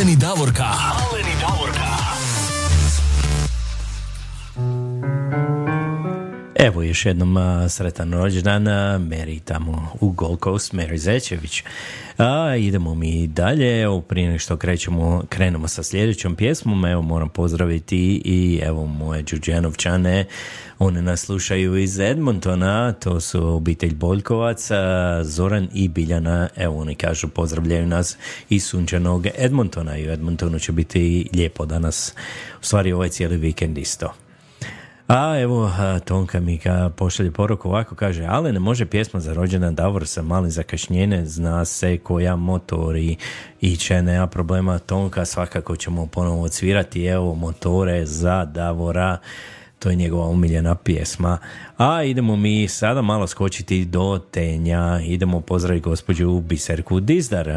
Aleni 0.00 0.16
Davorka. 0.16 0.64
Aleni 0.64 1.34
Davorka. 1.40 1.86
Evo 6.54 6.82
još 6.82 7.06
jednom 7.06 7.36
sretan 7.68 8.12
rođendan 8.12 8.62
Mary 9.08 9.40
tamo 9.44 9.88
u 10.00 10.10
Gold 10.10 10.38
Coast, 10.44 10.72
Mary 10.72 10.96
Zečević. 10.96 11.62
A, 12.18 12.56
idemo 12.56 12.94
mi 12.94 13.26
dalje, 13.26 13.82
evo 13.82 14.00
prije 14.00 14.26
nego 14.26 14.38
što 14.38 14.56
krećemo, 14.56 15.22
krenemo 15.28 15.68
sa 15.68 15.82
sljedećom 15.82 16.36
pjesmom, 16.36 16.84
evo 16.84 17.02
moram 17.02 17.28
pozdraviti 17.28 18.22
i 18.24 18.60
evo 18.64 18.86
moje 18.86 19.22
Đuđenovčane, 19.22 20.24
one 20.82 21.02
nas 21.02 21.20
slušaju 21.20 21.76
iz 21.76 21.98
Edmontona, 21.98 22.92
to 22.92 23.20
su 23.20 23.48
obitelj 23.48 23.94
Boljkovac, 23.94 24.68
Zoran 25.22 25.68
i 25.74 25.88
Biljana, 25.88 26.48
evo 26.56 26.80
oni 26.80 26.94
kažu 26.94 27.28
pozdravljaju 27.28 27.86
nas 27.86 28.16
iz 28.48 28.64
sunčanog 28.64 29.26
Edmontona 29.38 29.98
i 29.98 30.08
u 30.08 30.10
Edmontonu 30.10 30.58
će 30.58 30.72
biti 30.72 31.28
lijepo 31.34 31.66
danas, 31.66 32.14
u 32.60 32.64
stvari 32.64 32.92
ovaj 32.92 33.08
cijeli 33.08 33.36
vikend 33.36 33.78
isto. 33.78 34.12
A 35.08 35.38
evo, 35.40 35.72
Tonka 36.04 36.40
mi 36.40 36.58
ka 36.58 36.90
pošalje 36.96 37.30
poruku 37.30 37.68
ovako, 37.68 37.94
kaže, 37.94 38.24
ale 38.24 38.52
ne 38.52 38.60
može 38.60 38.86
pjesma 38.86 39.20
za 39.20 39.32
rođendan 39.32 39.74
Davor 39.74 40.06
sa 40.06 40.22
malim 40.22 40.50
zakašnjene, 40.50 41.26
zna 41.26 41.64
se 41.64 41.98
koja 41.98 42.36
motori 42.36 43.16
i 43.60 43.76
će 43.76 44.02
nema 44.02 44.26
problema 44.26 44.78
Tonka, 44.78 45.24
svakako 45.24 45.76
ćemo 45.76 46.06
ponovo 46.06 46.42
odsvirati, 46.42 47.04
evo, 47.04 47.34
motore 47.34 48.06
za 48.06 48.44
Davora, 48.44 49.18
to 49.80 49.90
je 49.90 49.96
njegova 49.96 50.26
umiljena 50.26 50.74
pjesma. 50.74 51.38
A 51.76 52.02
idemo 52.02 52.36
mi 52.36 52.68
sada 52.68 53.02
malo 53.02 53.26
skočiti 53.26 53.84
do 53.84 54.20
Tenja. 54.30 55.00
Idemo 55.00 55.40
pozdraviti 55.40 55.84
gospođu 55.84 56.40
Biserku 56.40 57.00
Dizdar. 57.00 57.48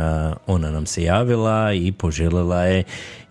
Ona 0.47 0.71
nam 0.71 0.85
se 0.85 1.03
javila 1.03 1.73
i 1.73 1.91
poželjela 1.91 2.63
je 2.63 2.83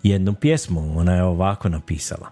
jednu 0.03 0.35
pjesmu. 0.35 0.99
Ona 0.99 1.15
je 1.15 1.23
ovako 1.23 1.69
napisala. 1.69 2.31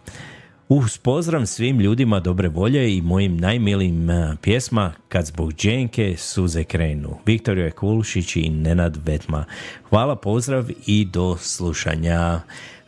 Uz 0.69 0.99
pozdrav 0.99 1.47
svim 1.47 1.81
ljudima 1.81 2.21
dobre 2.21 2.49
volje 2.49 2.97
i 2.97 3.03
mojim 3.03 3.37
najmilijim 3.37 4.11
a, 4.11 4.37
pjesma 4.43 4.93
Kad 5.09 5.27
zbog 5.27 5.53
dženke 5.53 6.15
suze 6.19 6.65
krenu. 6.65 7.19
Viktorija 7.27 7.71
Kulušić 7.71 8.37
i 8.37 8.51
Nenad 8.51 8.99
Vetma. 9.07 9.45
Hvala, 9.89 10.17
pozdrav 10.17 10.65
i 10.87 11.05
do 11.05 11.37
slušanja. 11.37 12.41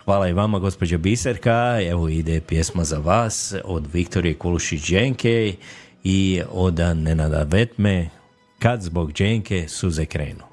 Hvala 0.05 0.29
i 0.29 0.33
vama, 0.33 0.59
gospođo 0.59 0.99
Biserka. 0.99 1.79
Evo 1.91 2.09
ide 2.09 2.41
pjesma 2.41 2.85
za 2.85 2.99
vas 2.99 3.55
od 3.65 3.87
Viktorije 3.93 4.35
Kulušić 4.35 4.83
Dženke 4.83 5.55
i 6.05 6.43
od 6.51 6.81
Nenada 6.95 7.43
Vetme. 7.43 8.09
Kad 8.59 8.83
zbog 8.83 9.13
dženke 9.13 9.69
suze 9.69 10.05
krenu. 10.05 10.45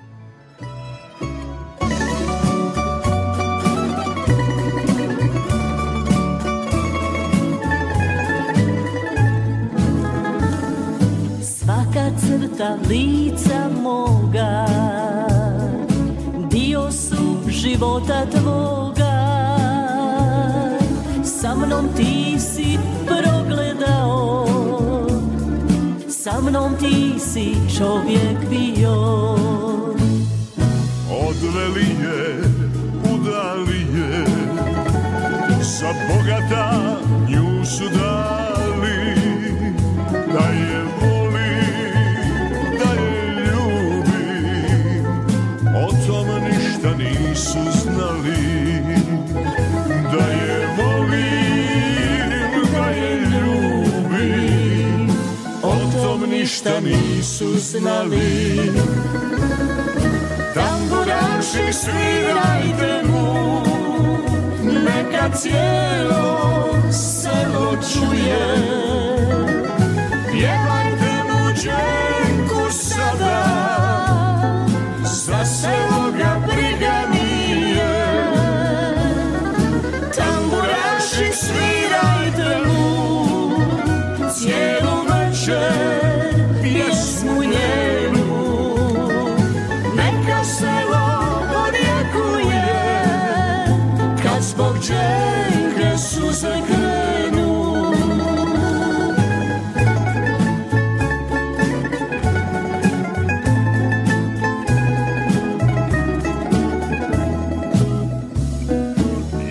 Svaka 11.42 12.10
crta 12.20 12.78
lica 12.90 13.70
moga 13.82 14.66
Dio 16.52 16.92
su 16.92 17.50
života 17.50 18.26
Sa 18.32 18.89
mnom 21.70 21.90
ti 21.94 22.40
si 22.40 22.80
progledao. 23.06 24.46
Sa 26.10 26.42
mnom 26.42 26.76
ti 26.80 27.20
si 27.20 27.54
čovjek 27.78 28.50
bio. 28.50 28.98
Odveli 31.30 31.90
je, 32.04 32.42
udali 33.14 33.80
je 33.96 34.26
Za 35.62 35.94
bogata 36.10 36.98
nju 37.30 37.66
su 37.66 37.84
dali 37.84 38.19
ništa 56.60 56.80
nisu 56.80 57.58
znali. 57.58 58.72
Tamburaši 60.54 61.74
svirajte 61.74 63.04
mu 63.08 63.62
Neka 64.64 65.30
cijelo 65.38 66.76
selo 66.92 67.76
čuje. 67.94 68.46
Pjevajte 70.32 71.24
mu 71.30 71.54
dženku 71.54 72.72
sada 72.72 73.44
Za 75.04 75.46
selo 75.46 75.99
Dženke 94.90 95.98
suze 95.98 96.54
krenu 96.68 97.94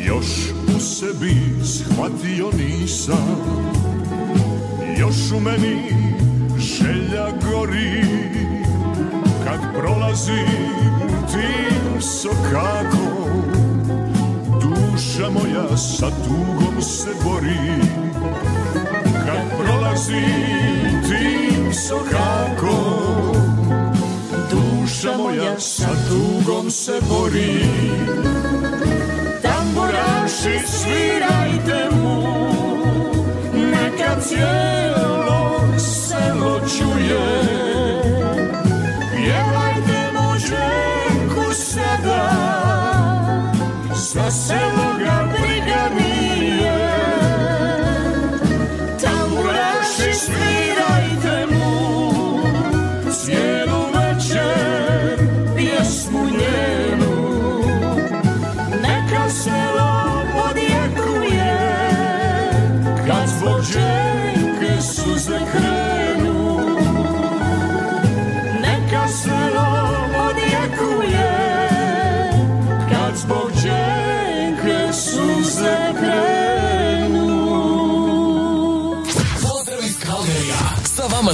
Još 0.06 0.26
u 0.76 0.80
sebi 0.80 1.34
shvatio 1.64 2.50
nisam. 2.58 3.36
Još 4.98 5.32
u 5.36 5.40
meni 5.40 5.94
želja 6.58 7.26
gori. 7.50 8.04
Kad 9.44 9.60
prolazim 9.74 10.77
Duša 15.18 15.30
moja 15.30 15.76
sa 15.76 16.10
tugom 16.10 16.82
se 16.82 17.10
bori. 17.24 17.82
Kad 19.26 19.58
prolazim 19.58 21.02
tim 21.08 21.74
sokakom 21.74 23.34
Duša 24.50 25.16
moja 25.16 25.60
sa 25.60 25.88
tugom 26.08 26.70
se 26.70 27.00
bori. 27.08 27.64
Tamburaši 29.42 30.58
svirajte 30.66 31.88
mu 32.02 32.22
Neka 33.54 34.20
cijelo 34.20 35.60
selo 35.78 36.60
čuje. 36.60 37.42
Pjevajte 39.14 40.10
mu 40.14 40.38
dženku 40.38 41.54
sada 41.54 42.30
Za 43.94 44.30
selo 44.30 44.77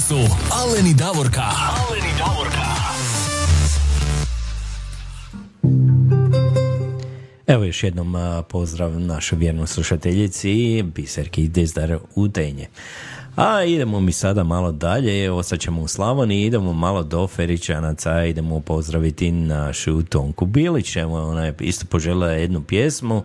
su 0.08 0.18
Aleni 0.52 0.94
Davorka. 0.94 1.42
Aleni 1.42 2.12
Davorka. 2.18 2.64
Evo 7.46 7.64
još 7.64 7.82
jednom 7.82 8.14
pozdrav 8.48 9.00
našoj 9.00 9.38
vjernoj 9.38 9.66
slušateljici 9.66 10.82
Biserki 10.82 11.48
Dizdar 11.48 11.98
u 12.14 12.28
Tenje. 12.28 12.68
A 13.36 13.64
idemo 13.64 14.00
mi 14.00 14.12
sada 14.12 14.44
malo 14.44 14.72
dalje, 14.72 15.30
ostat 15.30 15.60
ćemo 15.60 15.82
u 15.82 15.88
Slavoniji, 15.88 16.46
idemo 16.46 16.72
malo 16.72 17.02
do 17.02 17.26
Feričanaca, 17.26 18.24
idemo 18.24 18.60
pozdraviti 18.60 19.32
našu 19.32 20.02
Tonku 20.02 20.46
Bilić, 20.46 20.96
evo 20.96 21.30
ona 21.30 21.44
je 21.44 21.54
isto 21.60 21.86
poželjela 21.86 22.30
jednu 22.30 22.62
pjesmu, 22.62 23.24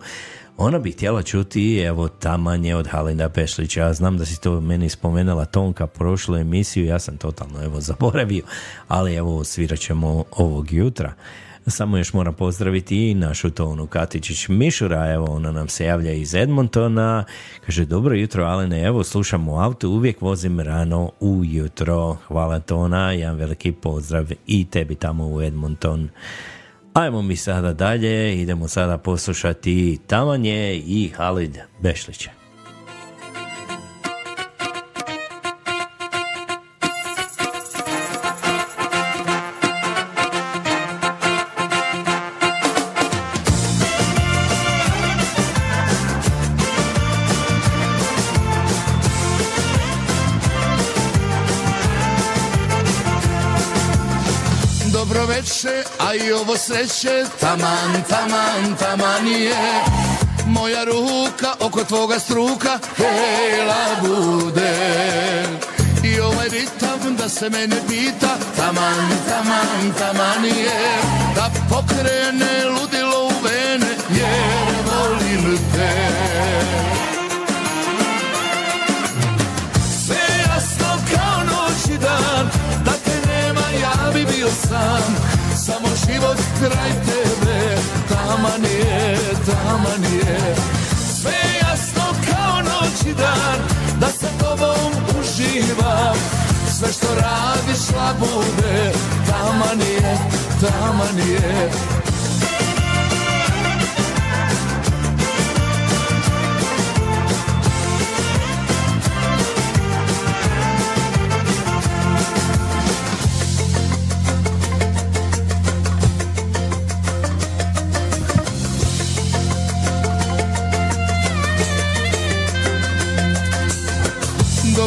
ona 0.62 0.80
bi 0.80 0.91
htjela 0.91 1.24
čuti, 1.24 1.78
evo, 1.78 2.07
tamanje 2.07 2.76
od 2.76 2.88
Halinda 2.88 3.30
Pešlića. 3.30 3.82
Ja 3.82 3.93
znam 3.93 4.18
da 4.18 4.26
si 4.26 4.41
to 4.41 4.62
meni 4.62 4.89
spomenula 4.89 5.45
Tonka 5.45 5.88
prošlu 5.88 6.36
emisiju, 6.36 6.86
ja 6.86 6.99
sam 6.99 7.18
totalno, 7.18 7.64
evo, 7.64 7.82
zaboravio, 7.89 8.43
ali 8.88 9.16
evo, 9.16 9.43
svirat 9.43 9.80
ćemo 9.80 10.24
ovog 10.32 10.72
jutra. 10.72 11.14
Samo 11.68 11.97
još 11.97 12.14
moram 12.14 12.34
pozdraviti 12.34 13.10
i 13.10 13.14
našu 13.14 13.49
Tonu 13.49 13.88
Katičić 13.88 14.47
Mišura, 14.47 15.12
evo 15.12 15.26
ona 15.32 15.51
nam 15.51 15.68
se 15.68 15.86
javlja 15.86 16.12
iz 16.12 16.34
Edmontona, 16.34 17.26
kaže 17.66 17.86
dobro 17.86 18.16
jutro 18.16 18.43
Alene, 18.43 18.84
evo 18.84 19.03
slušam 19.03 19.49
u 19.49 19.60
autu, 19.60 19.89
uvijek 19.89 20.22
vozim 20.22 20.60
rano 20.60 21.12
ujutro, 21.20 22.18
hvala 22.28 22.60
Tona, 22.60 23.12
jedan 23.12 23.36
veliki 23.36 23.72
pozdrav 23.72 24.32
i 24.47 24.66
tebi 24.66 24.95
tamo 24.95 25.28
u 25.28 25.41
Edmonton. 25.41 26.10
Ajmo 27.00 27.22
mi 27.22 27.36
sada 27.36 27.74
dalje, 27.74 28.41
idemo 28.41 28.68
sada 28.68 28.97
poslušati 28.97 30.00
Tamanje 30.08 30.76
i 30.76 31.12
Halid 31.16 31.58
Bešlića. 31.82 32.39
A 56.00 56.16
i 56.16 56.32
ovo 56.32 56.58
sreće 56.58 57.26
Taman, 57.39 58.04
taman, 58.10 58.76
taman 58.80 59.28
je. 59.28 59.84
Moja 60.47 60.84
ruka 60.84 61.54
oko 61.60 61.84
tvoga 61.84 62.20
struka 62.20 62.80
Hela 62.97 63.86
bude. 64.02 64.74
I 66.04 66.20
ovaj 66.20 66.47
ritam 66.50 67.16
da 67.16 67.30
se 67.30 67.50
mene 67.50 67.76
pita 67.88 68.38
Taman, 68.58 69.10
taman, 69.30 69.93
taman 70.00 70.45
je. 70.45 71.02
Da 71.36 71.50
pokrene 71.70 72.66
ludilo 72.66 73.26
u 73.26 73.32
vene 73.43 73.95
Jer 74.10 74.76
volim 74.86 75.58
te. 75.74 76.20
Da 82.86 82.91
te 82.91 83.28
nema 83.28 83.62
ja 83.82 84.12
bi 84.14 84.43
sam 84.68 85.39
Samo 85.70 85.88
život 86.07 86.38
kraj 86.59 86.91
tebe 87.05 87.78
Taman 88.09 88.63
je, 88.63 89.17
taman 89.45 90.03
je 90.13 90.55
Sve 91.22 91.39
jasno 91.61 92.03
kao 92.30 92.61
noć 92.61 93.01
i 93.05 93.13
dan 93.13 93.59
Da 93.99 94.07
sa 94.07 94.28
tobom 94.39 94.91
uživam. 95.20 96.17
Sve 96.80 96.88
što 96.93 97.07
radiš 97.15 97.82
labude 97.97 98.91
Taman 99.28 99.82
je, 99.82 100.17
taman 100.61 101.17
je 101.30 101.72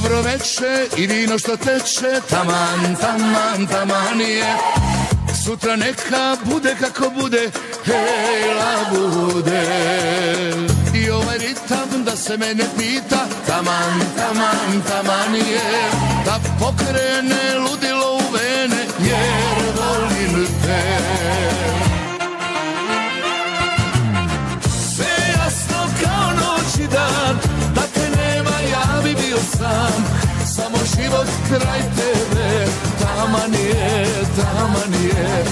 Dobro 0.02 0.22
veče 0.22 0.86
i 0.96 1.06
vino 1.06 1.38
što 1.38 1.56
teče 1.56 2.20
Taman, 2.30 2.96
taman, 3.00 3.66
taman 3.66 4.20
je. 4.20 4.56
Sutra 5.44 5.76
neka 5.76 6.36
bude 6.44 6.76
kako 6.80 7.10
bude 7.10 7.50
Hejla 7.84 8.74
bude. 8.92 9.62
I 10.94 11.10
ovaj 11.10 11.38
ritam 11.38 12.04
da 12.04 12.16
se 12.16 12.36
mene 12.36 12.64
pita 12.78 13.26
Taman, 13.46 14.00
taman, 14.16 14.82
taman 14.88 15.34
je. 15.34 15.90
Da 16.24 16.38
pokrene 16.60 17.58
ludilo 17.58 18.14
u 18.14 18.32
vene 18.32 18.86
Jer 18.98 19.64
volim 19.76 20.46
te 20.46 21.11
sam 29.72 30.04
Samo 30.46 30.78
život 30.96 31.28
kraj 31.48 31.80
tebe 31.96 32.66
Taman 33.00 33.54
je, 33.54 34.06
taman 34.36 34.92
je 35.04 35.44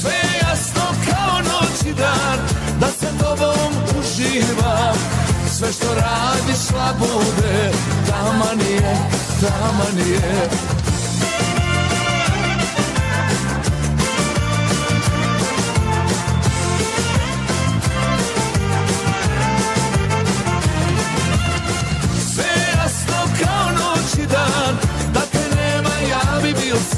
Sve 0.00 0.20
jasno 0.42 0.82
kao 1.06 1.38
noć 1.38 1.82
i 1.86 1.94
dan 1.94 2.38
Da 2.80 2.86
sa 2.86 3.24
tobom 3.24 3.72
uživam. 4.00 4.96
Sve 5.50 5.72
što 5.72 5.94
radiš 5.94 6.62
labude 6.78 7.72
Taman 8.08 8.60
je, 8.60 8.96
taman 9.40 9.98
je 10.08 10.81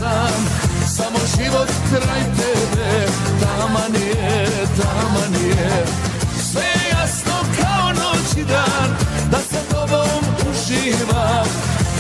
sam 0.05 0.40
Samo 0.96 1.18
život 1.36 1.70
kraj 1.90 2.22
tebe 2.38 3.07
Taman 3.40 3.94
je, 3.94 4.46
taman 4.78 5.34
je 5.48 5.86
Sve 6.50 6.70
jasno 6.92 7.36
kao 7.61 7.88
noć 7.88 8.36
i 8.36 8.44
dan 8.44 8.88
Da 9.30 9.38
sa 9.50 9.61
tobom 9.70 10.22
uživam 10.50 11.46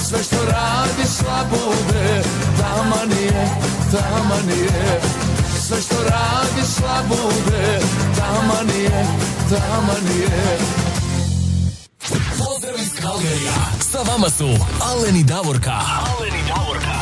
Sve 0.08 0.18
što 0.22 0.36
radiš 0.36 1.14
labude 1.28 2.22
Taman 2.60 3.10
je, 3.10 3.48
taman 3.92 4.48
je 4.48 5.00
Sve 5.66 5.76
što 5.80 5.96
radiš 6.02 6.70
labude 6.86 7.80
Taman 8.16 8.68
je, 8.68 9.06
taman 9.50 10.06
je 10.20 10.58
Pozdrav 12.38 12.74
iz 12.78 13.00
Kalgerija. 13.02 13.52
Sa 13.92 13.98
vama 14.12 14.30
su 14.30 14.48
Aleni 14.80 15.22
Davorka. 15.22 15.80
Aleni 16.18 16.42
Davorka. 16.48 16.93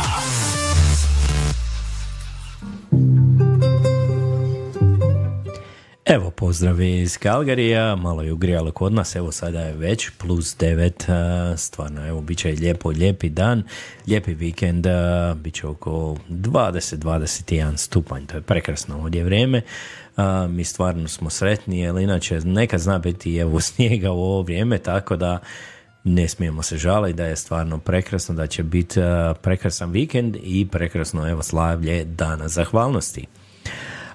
Evo 6.15 6.31
pozdravi 6.31 7.01
iz 7.01 7.19
Kalgarija, 7.19 7.97
malo 7.97 8.23
je 8.23 8.33
ugrijalo 8.33 8.73
kod 8.73 8.93
nas, 8.93 9.17
evo 9.17 9.33
sada 9.33 9.61
je 9.61 9.75
već 9.75 10.11
plus 10.19 10.57
9, 10.59 11.57
stvarno 11.57 12.07
evo 12.07 12.21
bit 12.21 12.39
će 12.39 12.49
lijepo, 12.49 12.91
lijepi 12.91 13.29
dan, 13.29 13.63
lijepi 14.09 14.35
vikend, 14.35 14.87
bit 15.37 15.55
će 15.55 15.67
oko 15.67 16.17
20-21 16.29 17.77
stupanj, 17.77 18.27
to 18.27 18.37
je 18.37 18.41
prekrasno 18.41 18.97
ovdje 18.97 19.25
vrijeme, 19.25 19.63
mi 20.49 20.65
stvarno 20.65 21.09
smo 21.09 21.31
sretni, 21.31 21.81
jer 21.81 21.97
inače 21.97 22.41
nekad 22.41 22.81
zna 22.81 22.99
biti 22.99 23.37
evo 23.37 23.61
snijega 23.71 24.11
u 24.11 24.21
ovo 24.23 24.43
vrijeme, 24.43 24.79
tako 24.79 25.17
da 25.17 25.39
ne 26.05 26.29
smijemo 26.29 26.63
se 26.63 26.77
žaliti 26.77 27.17
da 27.17 27.25
je 27.25 27.37
stvarno 27.37 27.79
prekrasno, 27.79 28.35
da 28.35 28.47
će 28.47 28.63
biti 28.63 29.01
prekrasan 29.43 29.91
vikend 29.91 30.37
i 30.43 30.69
prekrasno 30.69 31.29
evo 31.29 31.43
slavlje 31.43 32.05
dana 32.05 32.49
zahvalnosti. 32.49 33.27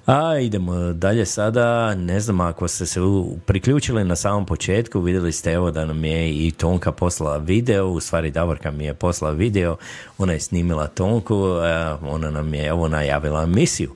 A 0.08 0.40
idemo 0.40 0.94
dalje 0.94 1.26
sada, 1.26 1.96
ne 1.96 2.20
znam 2.20 2.42
ako 2.42 2.68
ste 2.68 2.86
se 2.86 3.00
priključili 3.46 4.04
na 4.04 4.16
samom 4.16 4.46
početku, 4.46 5.00
vidjeli 5.00 5.32
ste 5.32 5.52
evo 5.52 5.72
da 5.72 5.86
nam 5.86 6.06
je 6.06 6.48
i 6.48 6.52
Tonka 6.52 6.92
poslala 6.92 7.38
video, 7.38 7.88
u 7.88 8.00
stvari 8.00 8.32
Davorka 8.32 8.72
mi 8.72 8.86
je 8.86 8.94
poslala 8.94 9.34
video, 9.34 9.78
ona 10.18 10.34
je 10.34 10.40
snimila 10.40 10.88
Tonku, 10.88 11.36
ona 12.02 12.32
nam 12.32 12.54
je 12.54 12.66
evo 12.66 12.88
najavila 12.88 13.44
emisiju. 13.44 13.92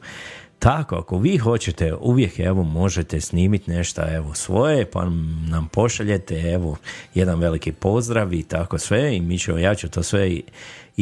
Tako, 0.60 0.96
ako 0.96 1.18
vi 1.18 1.38
hoćete, 1.38 1.94
uvijek 2.02 2.40
evo 2.40 2.64
možete 2.64 3.22
snimiti 3.22 3.72
nešto 3.72 4.02
evo 4.16 4.34
svoje, 4.34 4.86
pa 4.86 5.06
nam 5.50 5.70
pošaljete 5.74 6.36
evo 6.36 6.78
jedan 7.14 7.40
veliki 7.40 7.72
pozdrav 7.72 8.34
i 8.34 8.44
tako 8.44 8.78
sve. 8.78 9.16
I 9.18 9.22
mi 9.22 9.38
ćemo, 9.40 9.58
ja 9.58 9.76
ću 9.76 9.90
to 9.90 10.04
sve 10.04 10.30
i- 10.30 10.44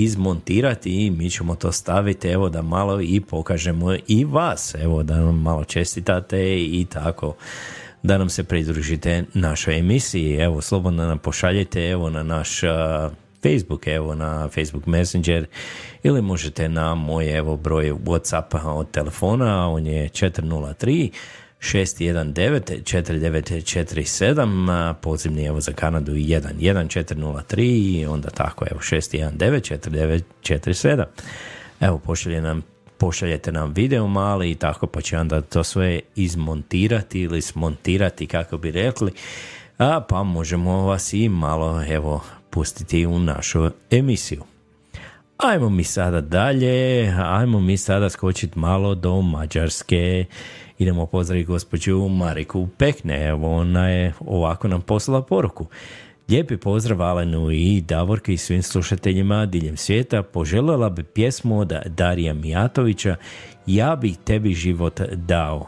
izmontirati 0.03 1.05
i 1.05 1.11
mi 1.11 1.29
ćemo 1.29 1.55
to 1.55 1.71
staviti 1.71 2.27
evo 2.27 2.49
da 2.49 2.61
malo 2.61 3.01
i 3.01 3.21
pokažemo 3.21 3.95
i 4.07 4.25
vas, 4.25 4.75
evo 4.81 5.03
da 5.03 5.15
nam 5.15 5.41
malo 5.41 5.63
čestitate 5.63 6.63
i 6.63 6.85
tako 6.89 7.35
da 8.03 8.17
nam 8.17 8.29
se 8.29 8.43
pridružite 8.43 9.23
našoj 9.33 9.79
emisiji. 9.79 10.35
Evo, 10.35 10.61
slobodno 10.61 11.05
nam 11.05 11.17
pošaljite 11.17 11.89
evo 11.89 12.09
na 12.09 12.23
naš 12.23 12.63
a, 12.63 13.09
Facebook, 13.43 13.87
evo 13.87 14.15
na 14.15 14.47
Facebook 14.47 14.85
Messenger 14.85 15.45
ili 16.03 16.21
možete 16.21 16.69
na 16.69 16.95
moj 16.95 17.37
evo 17.37 17.57
broj 17.57 17.91
Whatsappa 17.91 18.65
od 18.65 18.91
telefona, 18.91 19.69
on 19.69 19.87
je 19.87 20.09
403 20.09 21.09
619 21.59 22.83
4947, 22.83 24.93
pozivni 24.93 25.45
evo 25.45 25.61
za 25.61 25.71
Kanadu 25.71 26.11
11403 26.11 27.99
i 27.99 28.05
onda 28.05 28.29
tako 28.29 28.65
evo 28.71 28.79
619 28.79 30.21
4947. 30.41 31.03
Evo 31.79 31.97
pošalje 31.97 32.41
nam 32.41 32.61
pošaljete 32.97 33.51
nam 33.51 33.73
video 33.73 34.07
mali 34.07 34.51
i 34.51 34.55
tako 34.55 34.87
pa 34.87 35.01
će 35.01 35.17
onda 35.17 35.41
to 35.41 35.63
sve 35.63 35.99
izmontirati 36.15 37.21
ili 37.21 37.41
smontirati 37.41 38.27
kako 38.27 38.57
bi 38.57 38.71
rekli 38.71 39.11
a 39.79 40.05
pa 40.09 40.23
možemo 40.23 40.85
vas 40.85 41.13
i 41.13 41.29
malo 41.29 41.83
evo 41.89 42.23
pustiti 42.49 43.05
u 43.05 43.19
našu 43.19 43.69
emisiju. 43.91 44.43
Ajmo 45.37 45.69
mi 45.69 45.83
sada 45.83 46.21
dalje, 46.21 47.07
ajmo 47.17 47.59
mi 47.59 47.77
sada 47.77 48.09
skočiti 48.09 48.59
malo 48.59 48.95
do 48.95 49.21
Mađarske. 49.21 50.25
Idemo 50.79 51.05
pozdraviti 51.05 51.45
gospođu 51.45 52.07
Mariku 52.07 52.67
Pekne, 52.77 53.27
evo 53.27 53.57
ona 53.57 53.89
je 53.89 54.13
ovako 54.19 54.67
nam 54.67 54.81
poslala 54.81 55.21
poruku. 55.21 55.65
Lijepi 56.29 56.57
pozdrav 56.57 57.01
Alenu 57.01 57.51
i 57.51 57.81
Davorke 57.81 58.33
i 58.33 58.37
svim 58.37 58.63
slušateljima 58.63 59.45
diljem 59.45 59.77
svijeta. 59.77 60.23
Poželjela 60.23 60.89
bi 60.89 61.03
pjesmu 61.03 61.59
od 61.59 61.73
Darija 61.85 62.33
Mijatovića 62.33 63.15
Ja 63.65 63.95
bih 63.95 64.17
tebi 64.23 64.53
život 64.53 65.01
dao. 65.01 65.67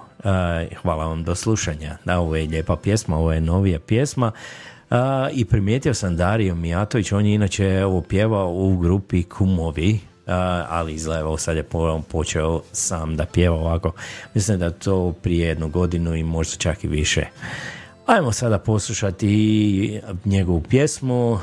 Hvala 0.82 1.06
vam 1.06 1.24
do 1.24 1.36
slušanja. 1.36 1.98
Da, 2.06 2.20
ovo 2.20 2.36
je 2.36 2.48
lijepa 2.48 2.76
pjesma, 2.76 3.18
ovo 3.18 3.34
je 3.34 3.42
novija 3.42 3.80
pjesma. 3.80 4.32
I 5.34 5.46
primijetio 5.46 5.94
sam 5.94 6.18
Dario 6.18 6.56
Mijatović, 6.56 7.12
on 7.12 7.26
je 7.26 7.34
inače 7.34 7.86
ovo 7.86 8.02
pjevao 8.02 8.54
u 8.54 8.78
grupi 8.78 9.24
Kumovi, 9.24 10.00
ali 10.70 10.94
izgleda 10.94 11.38
sad 11.38 11.58
je 11.58 11.64
počeo 12.12 12.62
sam 12.72 13.16
da 13.16 13.26
pjeva 13.26 13.56
ovako. 13.56 13.92
Mislim 14.34 14.60
da 14.60 14.72
to 14.72 15.14
prije 15.22 15.48
jednu 15.48 15.70
godinu 15.70 16.16
i 16.16 16.24
možda 16.24 16.58
čak 16.58 16.84
i 16.84 16.88
više. 16.88 17.26
Ajmo 18.06 18.32
sada 18.32 18.60
poslušati 18.60 20.02
njegovu 20.26 20.62
pjesmu, 20.70 21.40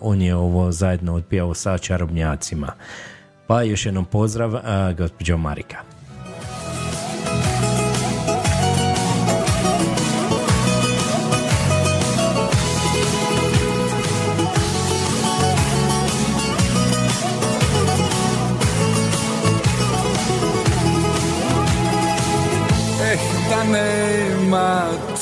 on 0.00 0.22
je 0.22 0.36
ovo 0.36 0.72
zajedno 0.72 1.14
otpjevao 1.14 1.54
sa 1.54 1.78
čarobnjacima. 1.78 2.72
Pa 3.46 3.62
još 3.62 3.86
jednom 3.86 4.04
pozdrav, 4.04 4.52
gospođo 4.96 5.36
Marika. 5.36 5.89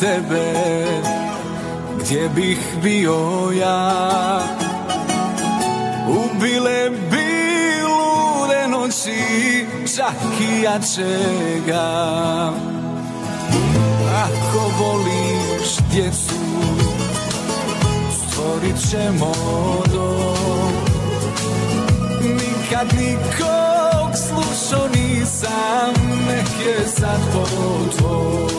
Tebe 0.00 0.52
Gdje 1.98 2.28
bih 2.28 2.58
bio 2.82 3.50
ja? 3.60 4.40
Ubile 6.08 6.90
bi 6.90 7.28
lude 7.82 8.68
noći 8.68 9.66
Čak 9.96 10.40
i 10.40 10.62
ja 10.62 10.78
čega. 10.94 12.52
Ako 14.24 14.70
voliš 14.78 15.76
djecu 15.92 16.34
Stvorit 18.10 18.90
ćemo 18.90 19.32
dom. 19.92 20.72
Nikad 22.22 22.86
nikog 22.94 24.10
slušao 24.28 24.88
nisam 24.88 25.94
Nek 26.28 26.66
je 26.66 26.86
sad 26.86 27.20
po 27.32 27.44
tvom 27.98 28.58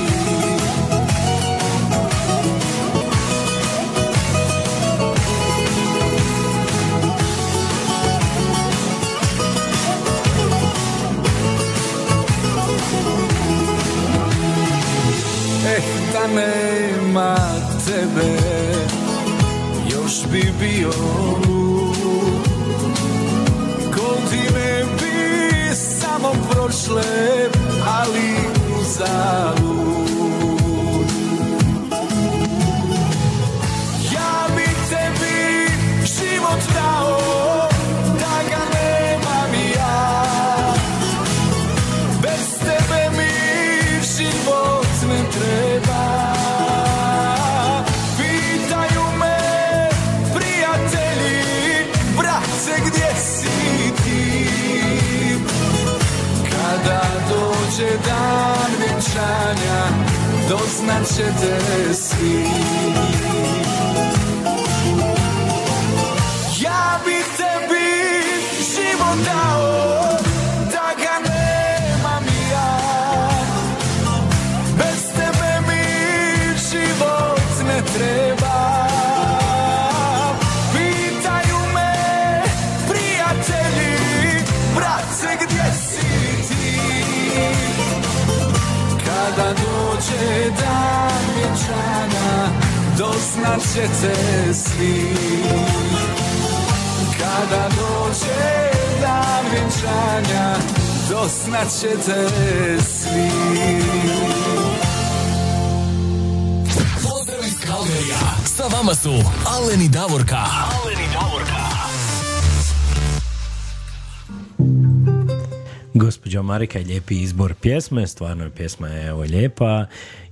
Marika 116.71 116.79
je 116.79 116.93
lijepi 116.93 117.21
izbor 117.21 117.53
pjesme, 117.53 118.07
stvarno 118.07 118.49
pjesma 118.49 118.87
je 118.87 119.07
evo 119.07 119.21
lijepa. 119.21 119.85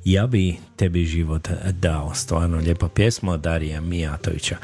Ja 0.06 0.28
bi 0.28 0.58
tebi 0.76 1.06
život 1.06 1.50
dao, 1.72 2.14
stvarno 2.14 2.58
lijepa 2.58 2.88
pjesma 2.88 3.32
od 3.32 3.42
Darija 3.42 3.82
Mijatovića. 3.82 4.58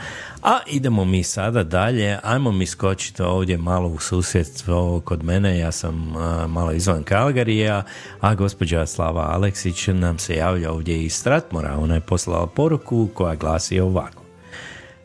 A 0.44 0.60
idemo 0.68 1.06
mi 1.06 1.24
sada 1.24 1.64
dalje, 1.64 2.20
ajmo 2.24 2.52
mi 2.52 2.66
skočiti 2.66 3.22
ovdje 3.22 3.58
malo 3.58 3.88
u 3.88 4.00
susjedstvo 4.00 5.02
kod 5.06 5.24
mene, 5.24 5.60
ja 5.60 5.72
sam 5.72 6.14
malo 6.48 6.72
izvan 6.72 7.04
Kalgarija, 7.04 7.84
a 8.20 8.36
gospođa 8.36 8.86
Slava 8.86 9.32
Aleksić 9.34 9.88
nam 9.88 10.20
se 10.20 10.36
javlja 10.36 10.72
ovdje 10.72 11.04
iz 11.04 11.14
Stratmora, 11.14 11.78
ona 11.78 11.96
je 11.96 12.02
poslala 12.02 12.48
poruku 12.48 13.10
koja 13.14 13.36
glasi 13.36 13.80
ovako. 13.80 14.24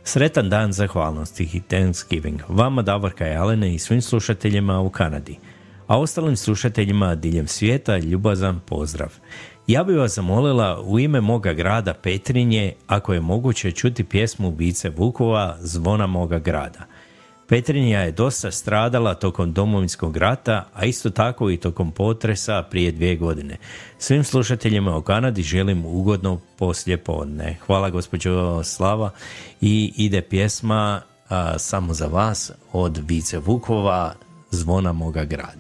Sretan 0.05 0.51
dan 0.51 0.73
zahvalnosti 0.73 1.49
i 1.53 1.61
Thanksgiving 1.61 2.41
vama 2.49 2.83
Davorka 2.83 3.25
Alene 3.25 3.75
i 3.75 3.79
svim 3.79 4.03
slušateljima 4.03 4.81
u 4.81 4.91
Kanadi 4.91 5.37
a 5.91 5.99
ostalim 5.99 6.37
slušateljima 6.37 7.15
diljem 7.15 7.47
svijeta 7.47 7.99
ljubazan 7.99 8.61
pozdrav. 8.67 9.13
Ja 9.67 9.85
bih 9.85 9.97
vas 9.97 10.15
zamolila 10.15 10.83
u 10.83 10.99
ime 10.99 11.21
moga 11.21 11.53
grada 11.53 11.95
Petrinje, 11.95 12.73
ako 12.87 13.13
je 13.13 13.21
moguće 13.21 13.73
čuti 13.73 14.05
pjesmu 14.05 14.51
Bice 14.51 14.91
Vukova, 14.91 15.57
Zvona 15.61 16.07
moga 16.07 16.39
grada. 16.39 16.87
Petrinja 17.49 18.01
je 18.01 18.13
dosta 18.13 18.51
stradala 18.51 19.15
tokom 19.15 19.53
domovinskog 19.53 20.17
rata, 20.17 20.69
a 20.75 20.85
isto 20.85 21.11
tako 21.11 21.51
i 21.51 21.57
tokom 21.57 21.93
potresa 21.93 22.63
prije 22.63 22.93
dvije 22.93 23.17
godine. 23.17 23.57
Svim 23.99 24.25
slušateljima 24.25 24.97
u 24.97 25.03
Kanadi 25.03 25.43
želim 25.43 25.87
ugodno 25.87 26.41
poslje 26.59 26.97
podne. 26.97 27.57
Hvala 27.67 27.91
gospođo 27.91 28.63
Slava 28.65 29.11
i 29.61 29.93
ide 29.97 30.23
pjesma 30.23 31.03
samo 31.57 31.95
za 31.95 32.07
vas 32.07 32.53
od 32.73 33.01
Vice 33.09 33.39
Vukova, 33.39 34.15
Zvona 34.51 34.93
moga 34.93 35.25
grada. 35.25 35.60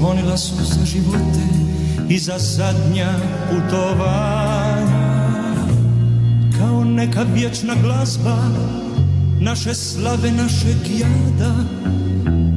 Zvonila 0.00 0.36
su 0.36 0.54
za 0.64 0.84
živote 0.84 1.44
i 2.08 2.18
za 2.18 2.38
zadnja 2.38 3.12
putovanja. 3.50 5.00
Kao 6.58 6.84
neka 6.84 7.22
vječna 7.34 7.74
glazba 7.82 8.36
naše 9.40 9.74
slave 9.74 10.30
našeg 10.30 10.76
jada. 10.98 11.54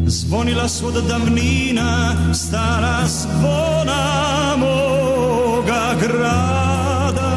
Zvonila 0.06 0.70
su 0.70 0.88
od 0.88 1.04
davnina 1.08 2.16
stara 2.34 3.08
zvona 3.08 4.04
moga 4.58 5.96
grada. 6.02 7.32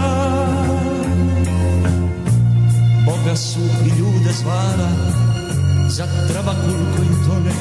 Boga 3.07 3.37
su 3.37 3.61
i 3.61 3.99
ljude 3.99 4.33
zvala 4.43 4.91
za 5.89 6.07
travakul 6.29 6.97
koji 6.97 7.09
tone 7.29 7.53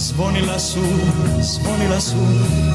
Zvonila 0.00 0.58
su, 0.58 0.80
zvonila 1.40 2.00
su 2.00 2.16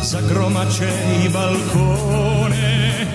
za 0.04 0.22
gromače 0.30 0.90
i 1.26 1.30
balkone. 1.30 3.06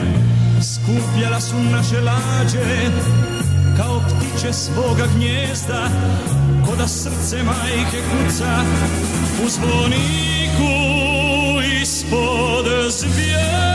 Skupljala 0.62 1.40
su 1.40 1.56
naše 1.72 2.00
lađe 2.00 2.90
kao 3.76 4.00
ptiće 4.00 4.52
svoga 4.52 5.06
gnjezda 5.16 5.88
Ko 6.66 6.76
da 6.76 6.88
srce 6.88 7.42
majke 7.42 8.02
kuca 8.10 8.62
u 9.44 9.48
zvoniku 9.48 10.72
ispod 11.82 12.66
zvijezde 12.90 13.69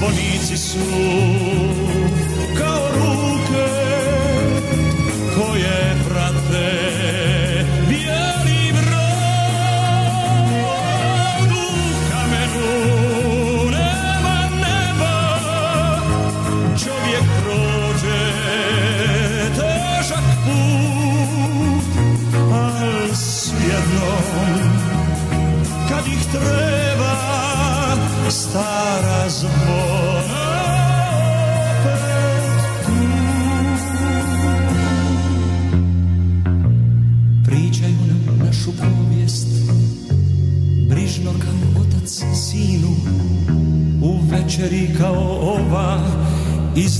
zvonici 0.00 0.56
su 0.56 1.89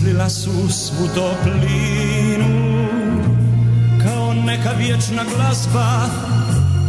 Izlila 0.00 0.28
su 0.30 0.50
svu 0.68 1.08
toplinu 1.14 2.86
Kao 4.02 4.34
neka 4.34 4.70
vječna 4.78 5.24
glazba 5.36 6.08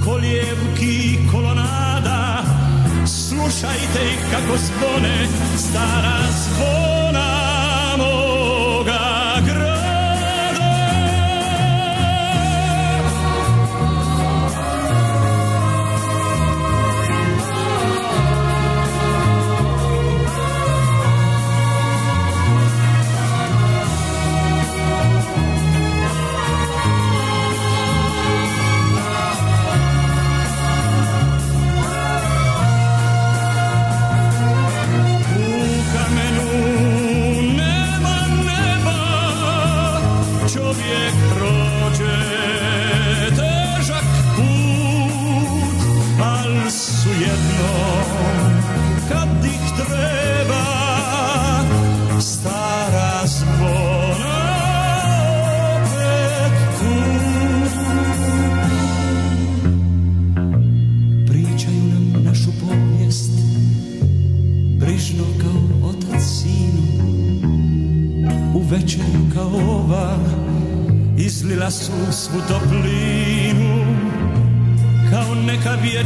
Koljevki 0.05 1.17
kolonada. 1.31 2.43
Slušajte 3.05 3.99
ih 4.11 4.19
kako 4.31 4.57
zvone 4.57 5.27
stara 5.57 6.17
zvona 6.31 6.90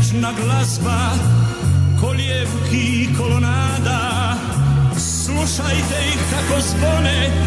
vječna 0.05 0.33
glazba 0.43 1.11
koljevki 2.01 2.77
i 2.77 3.07
kolonada. 3.17 4.35
Slušajte 4.97 5.97
ih 6.07 6.19
kako 6.29 6.61
zvone 6.61 7.44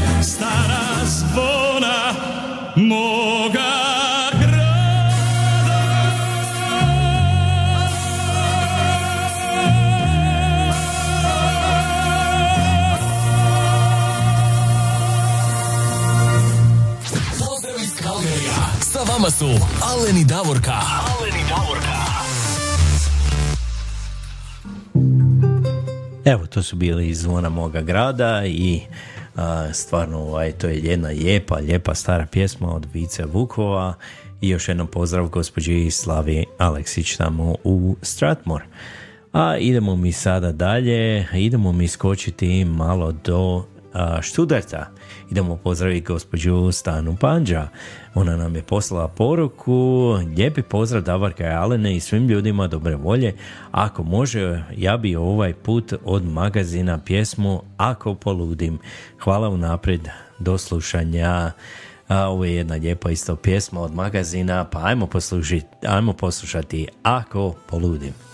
to 26.50 26.62
su 26.62 26.76
bili 26.76 27.08
iz 27.08 27.20
zvona 27.20 27.48
moga 27.48 27.80
grada 27.80 28.42
i 28.46 28.80
a, 29.36 29.72
stvarno 29.72 30.18
ovaj, 30.18 30.52
to 30.52 30.68
je 30.68 30.78
jedna 30.78 31.08
lijepa, 31.08 31.56
lijepa 31.56 31.94
stara 31.94 32.26
pjesma 32.26 32.74
od 32.74 32.86
Vice 32.92 33.24
Vukova 33.24 33.94
i 34.40 34.48
još 34.48 34.68
jednom 34.68 34.86
pozdrav 34.86 35.28
gospođi 35.28 35.90
Slavi 35.90 36.44
Aleksić 36.58 37.16
tamo 37.16 37.56
u 37.64 37.96
Stratmore. 38.02 38.64
A 39.32 39.56
idemo 39.56 39.96
mi 39.96 40.12
sada 40.12 40.52
dalje, 40.52 41.26
idemo 41.34 41.72
mi 41.72 41.88
skočiti 41.88 42.64
malo 42.64 43.12
do 43.12 43.64
a, 43.92 44.22
Študarta. 44.22 44.90
Idemo 45.30 45.56
pozdraviti 45.56 46.06
gospođu 46.06 46.72
Stanu 46.72 47.16
Panđa. 47.20 47.68
Ona 48.14 48.36
nam 48.36 48.56
je 48.56 48.62
poslala 48.62 49.08
poruku, 49.08 50.12
lijepi 50.36 50.62
pozdrav 50.62 51.02
Davarka 51.02 51.44
i 51.44 51.54
Alene 51.54 51.96
i 51.96 52.00
svim 52.00 52.28
ljudima 52.28 52.66
dobre 52.66 52.96
volje. 52.96 53.34
Ako 53.70 54.02
može, 54.02 54.62
ja 54.76 54.96
bi 54.96 55.16
ovaj 55.16 55.54
put 55.54 55.92
od 56.04 56.24
magazina 56.24 56.98
pjesmu 56.98 57.62
Ako 57.76 58.14
poludim. 58.14 58.78
Hvala 59.20 59.48
unaprijed, 59.48 60.08
do 60.38 60.58
slušanja. 60.58 61.52
A, 62.08 62.28
ovo 62.28 62.44
je 62.44 62.54
jedna 62.54 62.74
lijepa 62.74 63.10
isto 63.10 63.36
pjesma 63.36 63.80
od 63.80 63.94
magazina, 63.94 64.64
pa 64.64 64.84
ajmo, 64.84 65.06
poslušati, 65.06 65.66
ajmo 65.86 66.12
poslušati 66.12 66.88
Ako 67.02 67.54
poludim. 67.70 68.27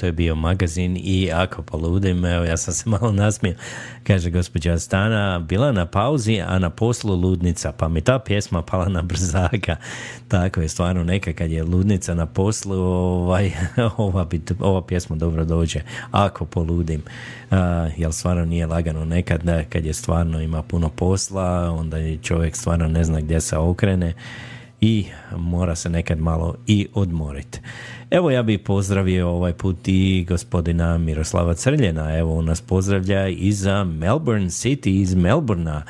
To 0.00 0.06
je 0.06 0.12
bio 0.12 0.34
magazin 0.34 0.96
i 0.96 1.30
ako 1.32 1.62
poludim, 1.62 2.24
evo, 2.24 2.44
ja 2.44 2.56
sam 2.56 2.74
se 2.74 2.88
malo 3.00 3.12
nasmio, 3.12 3.54
kaže 4.04 4.30
gospođa 4.30 4.78
Stana, 4.78 5.38
bila 5.38 5.72
na 5.72 5.86
pauzi, 5.86 6.40
a 6.46 6.58
na 6.58 6.70
poslu 6.70 7.14
ludnica, 7.14 7.72
pa 7.72 7.88
mi 7.88 8.00
ta 8.00 8.18
pjesma 8.18 8.62
pala 8.62 8.88
na 8.88 9.02
brzaka. 9.02 9.76
Tako 10.28 10.60
je, 10.60 10.68
stvarno 10.68 11.04
neka 11.04 11.32
kad 11.32 11.50
je 11.50 11.64
ludnica 11.64 12.14
na 12.14 12.26
poslu, 12.26 12.76
ovaj, 12.76 13.52
ova, 13.96 14.24
bi, 14.24 14.40
ova 14.60 14.82
pjesma 14.86 15.16
dobro 15.16 15.44
dođe, 15.44 15.80
ako 16.10 16.44
poludim. 16.44 17.02
Uh, 17.50 17.56
jel 17.96 18.12
stvarno 18.12 18.44
nije 18.44 18.66
lagano 18.66 19.04
nekad, 19.04 19.42
da, 19.42 19.64
kad 19.64 19.84
je 19.84 19.92
stvarno 19.92 20.40
ima 20.40 20.62
puno 20.62 20.88
posla, 20.88 21.70
onda 21.70 21.96
je 21.96 22.18
čovjek 22.18 22.56
stvarno 22.56 22.88
ne 22.88 23.04
zna 23.04 23.20
gdje 23.20 23.40
se 23.40 23.56
okrene 23.56 24.14
i 24.80 25.06
mora 25.36 25.74
se 25.74 25.90
nekad 25.90 26.20
malo 26.20 26.54
i 26.66 26.86
odmoriti. 26.94 27.60
Evo 28.10 28.30
ja 28.30 28.42
bih 28.42 28.58
pozdravio 28.58 29.28
ovaj 29.28 29.52
put 29.52 29.76
i 29.88 30.24
gospodina 30.28 30.98
Miroslava 30.98 31.54
Crljena. 31.54 32.18
Evo 32.18 32.38
on 32.38 32.44
nas 32.44 32.60
pozdravlja 32.60 33.28
iz 33.28 33.66
Melbourne 33.86 34.46
City, 34.46 35.00
iz 35.00 35.14
Melbournea. 35.14 35.82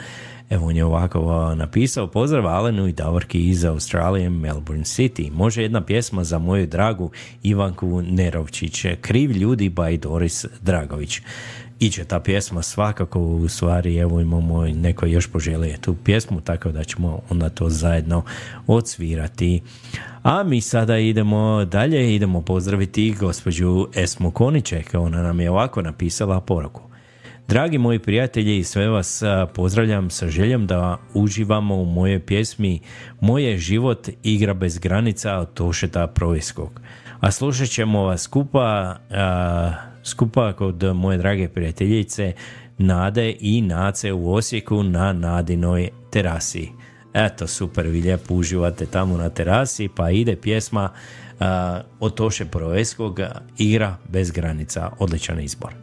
Evo 0.50 0.66
on 0.66 0.76
je 0.76 0.84
ovako 0.84 1.54
napisao 1.54 2.06
pozdrav 2.06 2.46
Alenu 2.46 2.86
i 2.86 2.92
Davorki 2.92 3.48
iz 3.48 3.64
Australije, 3.64 4.30
Melbourne 4.30 4.84
City. 4.84 5.32
Može 5.32 5.62
jedna 5.62 5.80
pjesma 5.80 6.24
za 6.24 6.38
moju 6.38 6.66
dragu 6.66 7.10
Ivanku 7.42 8.02
Nerovčić, 8.02 8.86
Kriv 9.00 9.30
ljudi 9.30 9.70
by 9.70 9.98
Doris 10.00 10.46
Dragović 10.62 11.20
iće 11.80 12.04
ta 12.04 12.20
pjesma 12.20 12.62
svakako 12.62 13.20
u 13.20 13.48
stvari 13.48 13.96
evo 13.96 14.20
imamo 14.20 14.66
neko 14.66 15.06
još 15.06 15.26
poželije 15.26 15.78
tu 15.80 15.96
pjesmu 16.04 16.40
tako 16.40 16.72
da 16.72 16.84
ćemo 16.84 17.20
onda 17.30 17.48
to 17.48 17.70
zajedno 17.70 18.22
odsvirati 18.66 19.62
a 20.22 20.42
mi 20.42 20.60
sada 20.60 20.98
idemo 20.98 21.64
dalje 21.64 22.14
idemo 22.14 22.42
pozdraviti 22.42 23.14
gospođu 23.20 23.86
Esmu 23.96 24.30
Koniček 24.30 24.90
ona 24.94 25.22
nam 25.22 25.40
je 25.40 25.50
ovako 25.50 25.82
napisala 25.82 26.40
poruku 26.40 26.90
Dragi 27.48 27.78
moji 27.78 27.98
prijatelji 27.98 28.58
i 28.58 28.64
sve 28.64 28.88
vas 28.88 29.22
pozdravljam 29.54 30.10
sa 30.10 30.28
željom 30.28 30.66
da 30.66 30.98
uživamo 31.14 31.74
u 31.74 31.84
mojoj 31.84 32.26
pjesmi 32.26 32.80
Moje 33.20 33.58
život 33.58 34.08
igra 34.22 34.54
bez 34.54 34.78
granica 34.78 35.36
od 35.36 35.54
Tošeta 35.54 36.06
Proviskog. 36.06 36.80
A 37.20 37.30
slušat 37.30 37.68
ćemo 37.68 38.02
vas 38.02 38.22
skupa 38.22 38.96
skupa 40.02 40.52
kod 40.52 40.82
moje 40.82 41.18
drage 41.18 41.48
prijateljice 41.48 42.32
Nade 42.78 43.36
i 43.40 43.62
Nace 43.62 44.12
u 44.12 44.32
Osijeku 44.34 44.82
na 44.82 45.12
Nadinoj 45.12 45.88
terasi. 46.10 46.68
Eto, 47.14 47.46
super, 47.46 47.86
vi 47.86 48.00
lijepo 48.02 48.34
uživate 48.34 48.86
tamo 48.86 49.16
na 49.16 49.28
terasi, 49.28 49.88
pa 49.96 50.10
ide 50.10 50.36
pjesma 50.36 50.90
uh, 52.00 52.10
Toše 52.10 52.44
Proveskog, 52.44 53.20
Igra 53.58 53.96
bez 54.08 54.30
granica, 54.30 54.90
odličan 54.98 55.40
izbor. 55.40 55.74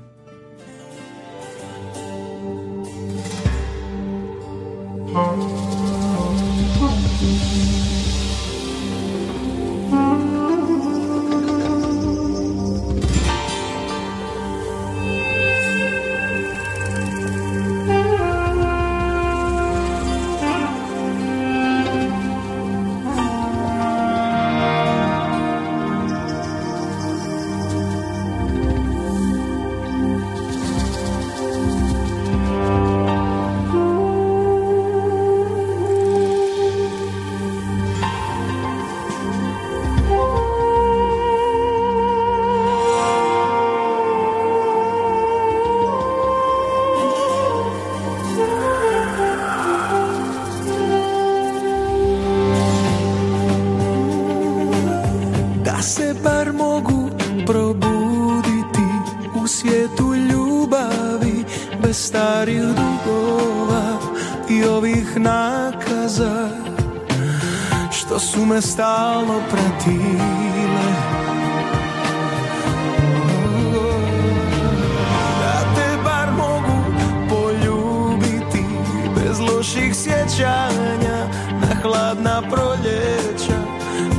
Proljeća 82.42 83.60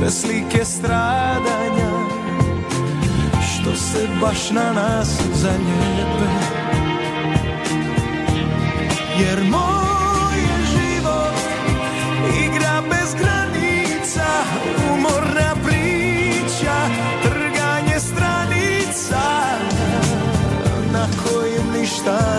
Bez 0.01 0.21
slike 0.21 0.65
stradanja 0.65 1.91
Što 3.41 3.75
se 3.75 4.07
baš 4.21 4.51
na 4.51 4.73
nas 4.73 5.21
zaljepe 5.33 6.31
Jer 9.19 9.43
moj 9.43 10.37
je 10.37 10.65
život 10.65 11.35
igra 12.45 12.81
bez 12.89 13.15
granica 13.19 14.27
Umorna 14.93 15.55
priča, 15.65 16.75
trganje 17.23 17.99
stranica 17.99 19.21
Na 20.93 21.07
kojim 21.23 21.81
ništa 21.81 22.38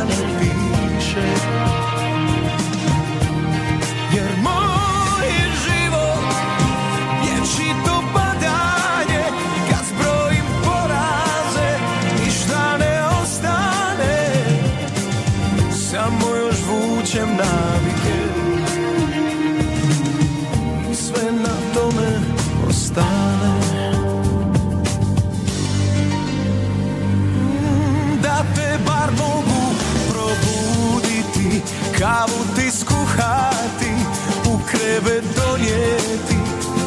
kavu 32.01 32.45
ti 32.57 32.71
skuhati, 32.71 33.93
u 34.47 34.59
krevet 34.71 35.25
donijeti, 35.37 36.39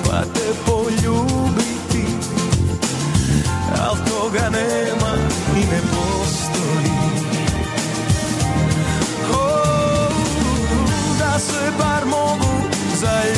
pa 0.06 0.22
te 0.34 0.54
poljubiti. 0.66 2.06
Al 3.82 3.96
toga 4.10 4.50
nema 4.50 5.14
i 5.56 5.60
ne 5.60 5.82
postoji. 5.92 6.94
O, 9.34 10.10
da 11.20 11.40
se 11.40 11.72
bar 11.78 12.06
mogu 12.06 12.54
zajedno 13.02 13.33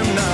I'm 0.00 0.14
not. 0.14 0.27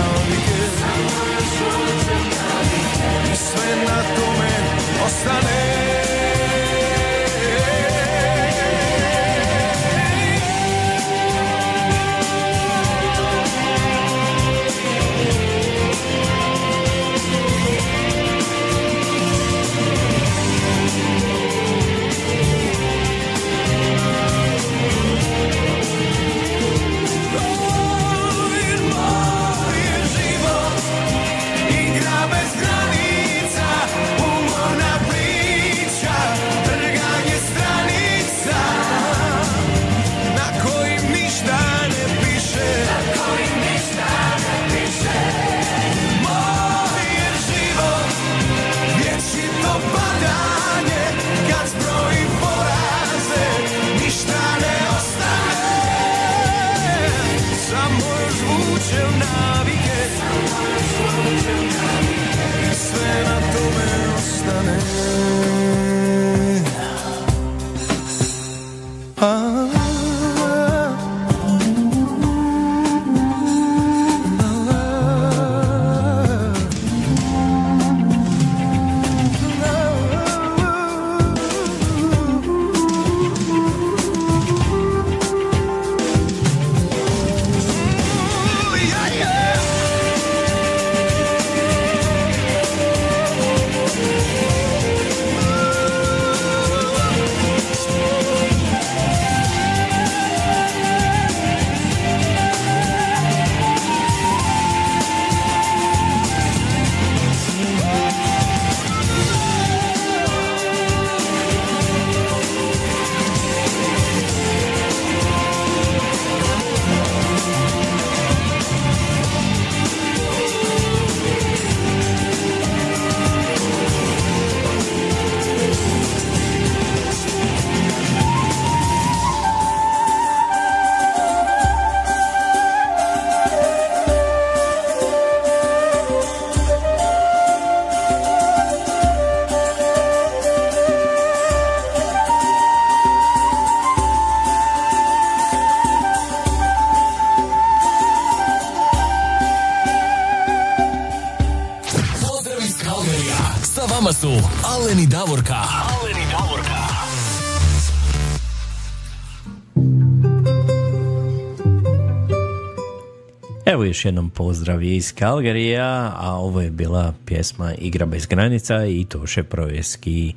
Jednom 164.05 164.31
pozdrav 164.31 164.83
iz 164.83 165.15
Kalgarija, 165.15 166.13
a 166.17 166.37
ovo 166.37 166.61
je 166.61 166.71
bila 166.71 167.15
pjesma 167.27 167.75
Igra 167.75 168.07
bez 168.07 168.27
granica 168.27 168.87
i 168.87 169.05
Toše 169.05 169.43
Projeski. 169.43 170.35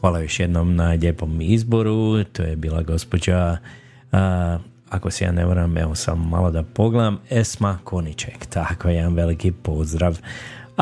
Hvala 0.00 0.20
još 0.20 0.40
jednom 0.40 0.76
na 0.76 0.88
lijepom 0.88 1.40
izboru, 1.40 2.24
to 2.24 2.42
je 2.42 2.56
bila 2.56 2.82
gospođa, 2.82 3.56
a, 4.12 4.58
ako 4.88 5.10
se 5.10 5.24
ja 5.24 5.32
ne 5.32 5.44
varam, 5.44 5.78
evo 5.78 5.94
samo 5.94 6.24
malo 6.24 6.50
da 6.50 6.62
pogledam, 6.62 7.18
Esma 7.30 7.78
Koniček, 7.84 8.46
tako 8.46 8.88
jedan 8.88 9.14
veliki 9.14 9.52
pozdrav. 9.52 10.18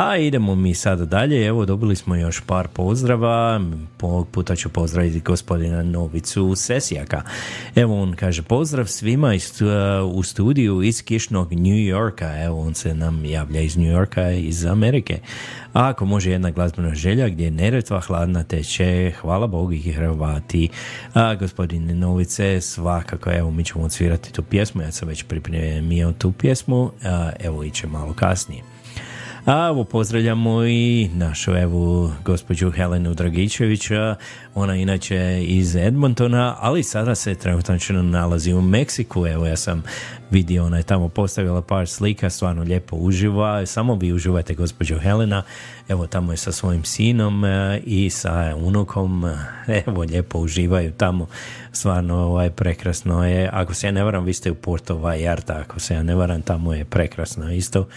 A 0.00 0.16
idemo 0.16 0.54
mi 0.54 0.74
sada 0.74 1.04
dalje, 1.04 1.46
evo 1.46 1.64
dobili 1.64 1.96
smo 1.96 2.16
još 2.16 2.40
par 2.40 2.68
pozdrava, 2.68 3.60
po 3.96 4.24
puta 4.24 4.56
ću 4.56 4.68
pozdraviti 4.68 5.20
gospodina 5.20 5.82
Novicu 5.82 6.54
Sesijaka. 6.56 7.22
Evo 7.74 8.02
on 8.02 8.12
kaže 8.12 8.42
pozdrav 8.42 8.86
svima 8.86 9.34
iz, 9.34 9.62
uh, 9.62 9.68
u 10.14 10.22
studiju 10.22 10.82
iz 10.82 11.02
kišnog 11.04 11.52
New 11.52 11.78
Yorka, 11.78 12.44
evo 12.44 12.60
on 12.60 12.74
se 12.74 12.94
nam 12.94 13.24
javlja 13.24 13.60
iz 13.60 13.76
New 13.76 13.86
Yorka, 13.86 14.30
iz 14.30 14.66
Amerike. 14.66 15.18
A 15.72 15.88
ako 15.88 16.04
može 16.04 16.30
jedna 16.30 16.50
glazbena 16.50 16.94
želja 16.94 17.28
gdje 17.28 17.44
je 17.44 17.50
neretva 17.50 18.00
hladna 18.00 18.44
teče, 18.44 19.12
hvala 19.20 19.46
Bogu 19.46 19.72
i 19.72 19.92
Hrvati. 19.92 20.68
A 21.14 21.34
gospodine 21.34 21.94
Novice, 21.94 22.60
svakako, 22.60 23.32
evo 23.32 23.50
mi 23.50 23.64
ćemo 23.64 23.84
odsvirati 23.84 24.32
tu 24.32 24.42
pjesmu, 24.42 24.82
ja 24.82 24.92
sam 24.92 25.08
već 25.08 25.22
pripremio 25.22 26.12
tu 26.12 26.32
pjesmu, 26.32 26.90
a, 27.04 27.30
evo 27.40 27.64
iće 27.64 27.86
malo 27.86 28.12
kasnije. 28.12 28.77
A 29.48 29.68
evo 29.68 29.84
pozdravljamo 29.84 30.64
i 30.64 31.10
našu 31.14 31.56
evo 31.56 32.12
gospođu 32.24 32.70
Helenu 32.70 33.14
Dragičevića, 33.14 34.16
ona 34.54 34.76
inače 34.76 35.44
iz 35.44 35.76
Edmontona, 35.76 36.56
ali 36.60 36.82
sada 36.82 37.14
se 37.14 37.34
trenutno 37.34 38.02
nalazi 38.02 38.52
u 38.52 38.60
Meksiku, 38.62 39.26
evo 39.26 39.46
ja 39.46 39.56
sam 39.56 39.82
vidio, 40.30 40.64
ona 40.64 40.76
je 40.76 40.82
tamo 40.82 41.08
postavila 41.08 41.62
par 41.62 41.88
slika, 41.88 42.30
stvarno 42.30 42.62
lijepo 42.62 42.96
uživa, 42.96 43.66
samo 43.66 43.94
vi 43.94 44.12
uživate 44.12 44.54
gospođo 44.54 44.98
Helena, 44.98 45.42
evo 45.88 46.06
tamo 46.06 46.32
je 46.32 46.36
sa 46.36 46.52
svojim 46.52 46.84
sinom 46.84 47.44
e, 47.44 47.80
i 47.84 48.10
sa 48.10 48.54
unukom, 48.56 49.24
evo 49.86 50.02
lijepo 50.02 50.38
uživaju 50.38 50.92
tamo, 50.92 51.26
stvarno 51.72 52.16
ovaj, 52.16 52.50
prekrasno 52.50 53.26
je, 53.26 53.50
ako 53.52 53.74
se 53.74 53.86
ja 53.86 53.92
ne 53.92 54.04
varam, 54.04 54.24
vi 54.24 54.32
ste 54.32 54.50
u 54.50 54.54
Porto 54.54 54.96
Vallarta, 54.96 55.60
ako 55.60 55.80
se 55.80 55.94
ja 55.94 56.02
ne 56.02 56.14
varam, 56.14 56.42
tamo 56.42 56.74
je 56.74 56.84
prekrasno 56.84 57.52
isto, 57.52 57.88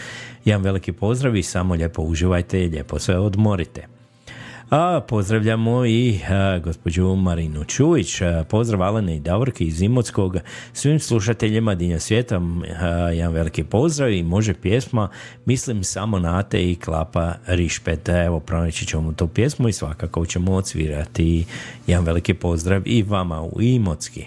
jedan 0.46 0.62
veliki 0.62 0.92
pozdrav 0.92 1.36
i 1.36 1.44
samo 1.44 1.74
lijepo 1.74 2.02
uživajte 2.02 2.64
i 2.64 2.70
lijepo 2.70 3.00
se 3.00 3.18
odmorite. 3.18 4.01
A 4.72 5.01
pozdravljamo 5.07 5.86
i 5.86 6.19
a, 6.30 6.59
gospođu 6.59 7.15
Marinu 7.15 7.63
Čujić, 7.63 8.22
a, 8.22 8.43
pozdrav 8.49 8.82
Alene 8.82 9.15
i 9.15 9.19
Davorke 9.19 9.63
iz 9.63 9.82
Imotskog, 9.82 10.38
svim 10.74 10.99
slušateljima 10.99 11.76
Dinja 11.76 11.99
svijeta, 11.99 12.41
a, 12.82 12.88
jedan 12.88 13.34
veliki 13.34 13.63
pozdrav 13.63 14.11
i 14.11 14.24
može 14.24 14.53
pjesma, 14.53 15.09
mislim 15.45 15.84
samo 15.84 16.19
na 16.19 16.43
te 16.43 16.72
i 16.72 16.76
klapa 16.76 17.34
Rišpet, 17.47 18.09
evo 18.09 18.39
pronaći 18.39 18.86
ćemo 18.86 19.13
tu 19.13 19.28
pjesmu 19.28 19.69
i 19.69 19.74
svakako 19.74 20.26
ćemo 20.26 20.53
odsvirati 20.53 21.45
jedan 21.88 22.05
veliki 22.05 22.34
pozdrav 22.34 22.82
i 22.86 23.03
vama 23.03 23.41
u 23.41 23.61
Imotski. 23.61 24.26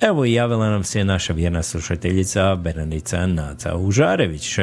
Evo 0.00 0.24
i 0.24 0.32
javila 0.32 0.70
nam 0.70 0.84
se 0.84 1.04
naša 1.04 1.32
vjerna 1.32 1.62
slušateljica 1.62 2.56
Beranica 2.56 3.26
Naca 3.26 3.76
Užarević. 3.76 4.58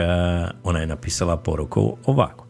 Ona 0.63 0.79
je 0.79 0.87
napisala 0.87 1.37
poruku 1.37 1.97
ovako. 2.05 2.42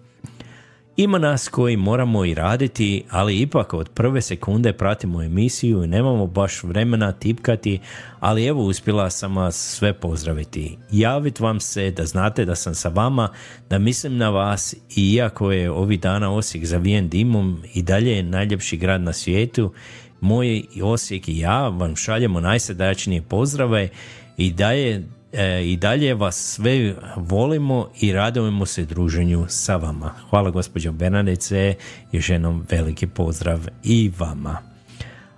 Ima 0.98 1.18
nas 1.18 1.48
koji 1.48 1.78
moramo 1.78 2.26
i 2.26 2.34
raditi, 2.34 3.04
ali 3.10 3.40
ipak 3.40 3.74
od 3.74 3.90
prve 3.90 4.22
sekunde 4.22 4.74
pratimo 4.74 5.24
emisiju 5.24 5.84
i 5.84 5.88
nemamo 5.88 6.28
baš 6.28 6.64
vremena 6.64 7.12
tipkati, 7.12 7.80
ali 8.20 8.46
evo 8.46 8.64
uspjela 8.64 9.10
sam 9.10 9.36
vas 9.36 9.76
sve 9.78 9.94
pozdraviti. 9.94 10.78
Javit 10.92 11.40
vam 11.40 11.60
se 11.60 11.92
da 11.92 12.06
znate 12.06 12.46
da 12.46 12.56
sam 12.56 12.76
sa 12.76 12.90
vama, 12.90 13.30
da 13.70 13.80
mislim 13.80 14.18
na 14.18 14.30
vas 14.30 14.76
i 14.96 15.14
iako 15.14 15.52
je 15.52 15.72
ovih 15.72 16.00
dana 16.00 16.34
Osijek 16.34 16.66
zavijen 16.66 17.10
dimom 17.10 17.64
i 17.74 17.82
dalje 17.82 18.12
je 18.12 18.24
najljepši 18.24 18.78
grad 18.78 19.02
na 19.02 19.14
svijetu, 19.14 19.74
moj 20.22 20.64
Osijek 20.84 21.28
i 21.28 21.38
ja 21.38 21.68
vam 21.68 21.96
šaljemo 21.96 22.40
najsrdačnije 22.40 23.22
pozdrave 23.22 23.90
i 24.38 24.52
dalje 24.52 25.04
E, 25.34 25.64
i 25.66 25.78
dalje 25.78 26.14
vas 26.14 26.36
sve 26.36 26.96
volimo 27.16 27.90
i 28.02 28.14
radujemo 28.14 28.66
se 28.66 28.86
druženju 28.86 29.46
sa 29.48 29.76
vama. 29.76 30.14
Hvala 30.30 30.50
gospođo 30.50 30.92
Bernadece, 30.92 31.76
još 32.12 32.30
jednom 32.30 32.66
veliki 32.70 33.08
pozdrav 33.08 33.68
i 33.84 34.12
vama. 34.20 34.58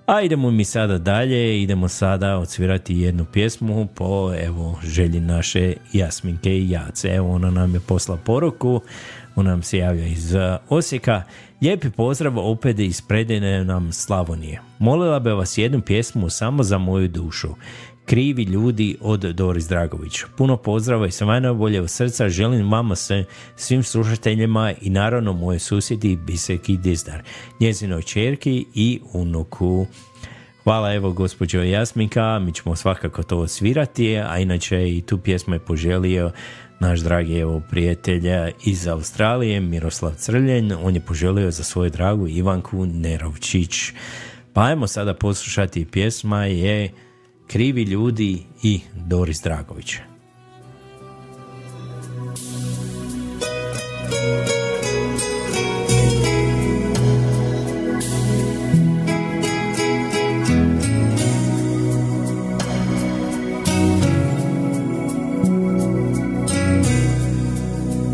A 0.06 0.22
idemo 0.22 0.52
mi 0.52 0.66
sada 0.66 0.98
dalje, 0.98 1.62
idemo 1.62 1.88
sada 1.88 2.38
odsvirati 2.38 2.98
jednu 2.98 3.26
pjesmu 3.26 3.88
po 3.96 4.34
evo 4.40 4.80
želji 4.84 5.20
naše 5.20 5.74
Jasminke 5.94 6.52
i 6.52 6.70
Jace. 6.70 7.10
Evo 7.10 7.32
ona 7.32 7.52
nam 7.52 7.74
je 7.74 7.80
posla 7.80 8.18
poruku, 8.18 8.82
ona 9.36 9.50
nam 9.50 9.64
se 9.64 9.78
javlja 9.78 10.06
iz 10.06 10.34
uh, 10.34 10.42
Osijeka. 10.70 11.24
Lijepi 11.62 11.90
pozdrav 11.90 12.40
opet 12.40 12.80
iz 12.80 13.02
predene 13.02 13.66
nam 13.66 13.92
Slavonije. 13.92 14.62
Molila 14.80 15.20
bi 15.20 15.30
vas 15.30 15.58
jednu 15.58 15.82
pjesmu 15.82 16.30
samo 16.30 16.64
za 16.64 16.78
moju 16.78 17.08
dušu. 17.08 17.50
Krivi 18.06 18.44
ljudi 18.44 18.98
od 19.02 19.20
Doris 19.20 19.68
Dragović. 19.68 20.24
Puno 20.38 20.58
pozdrava 20.58 21.08
i 21.08 21.12
sve 21.12 21.40
najbolje 21.40 21.82
od 21.82 21.90
srca 21.90 22.30
želim 22.30 22.72
vama 22.72 22.96
se, 22.96 23.24
svim 23.56 23.84
slušateljima 23.84 24.74
i 24.82 24.90
naravno 24.90 25.34
moje 25.34 25.60
susjedi 25.60 26.16
Biseki 26.16 26.78
Dizdar, 26.78 27.24
njezinoj 27.60 28.02
čerki 28.02 28.66
i 28.74 29.00
unuku. 29.14 29.88
Hvala 30.64 30.94
evo 30.94 31.12
gospođo 31.12 31.62
Jasminka, 31.62 32.40
mi 32.40 32.54
ćemo 32.54 32.76
svakako 32.76 33.24
to 33.24 33.38
osvirati, 33.38 34.18
a 34.18 34.40
inače 34.40 34.90
i 34.90 35.02
tu 35.02 35.18
pjesmu 35.18 35.56
je 35.56 35.60
poželio 35.60 36.32
naš 36.80 37.00
dragi 37.00 37.38
evo 37.38 37.62
prijatelja 37.70 38.50
iz 38.66 38.88
Australije, 38.88 39.60
Miroslav 39.60 40.16
Crljen, 40.18 40.72
on 40.84 40.96
je 40.96 41.02
poželio 41.02 41.52
za 41.52 41.64
svoju 41.64 41.90
dragu 41.90 42.28
Ivanku 42.28 42.86
Nerovčić. 42.86 43.76
Pa 44.54 44.64
ajmo 44.64 44.88
sada 44.88 45.14
poslušati 45.14 45.86
pjesma 45.86 46.46
je 46.46 46.92
Krivi 47.48 47.84
ljudi 47.84 48.44
i 48.64 48.80
Doris 48.94 49.42
Dragović. 49.42 49.96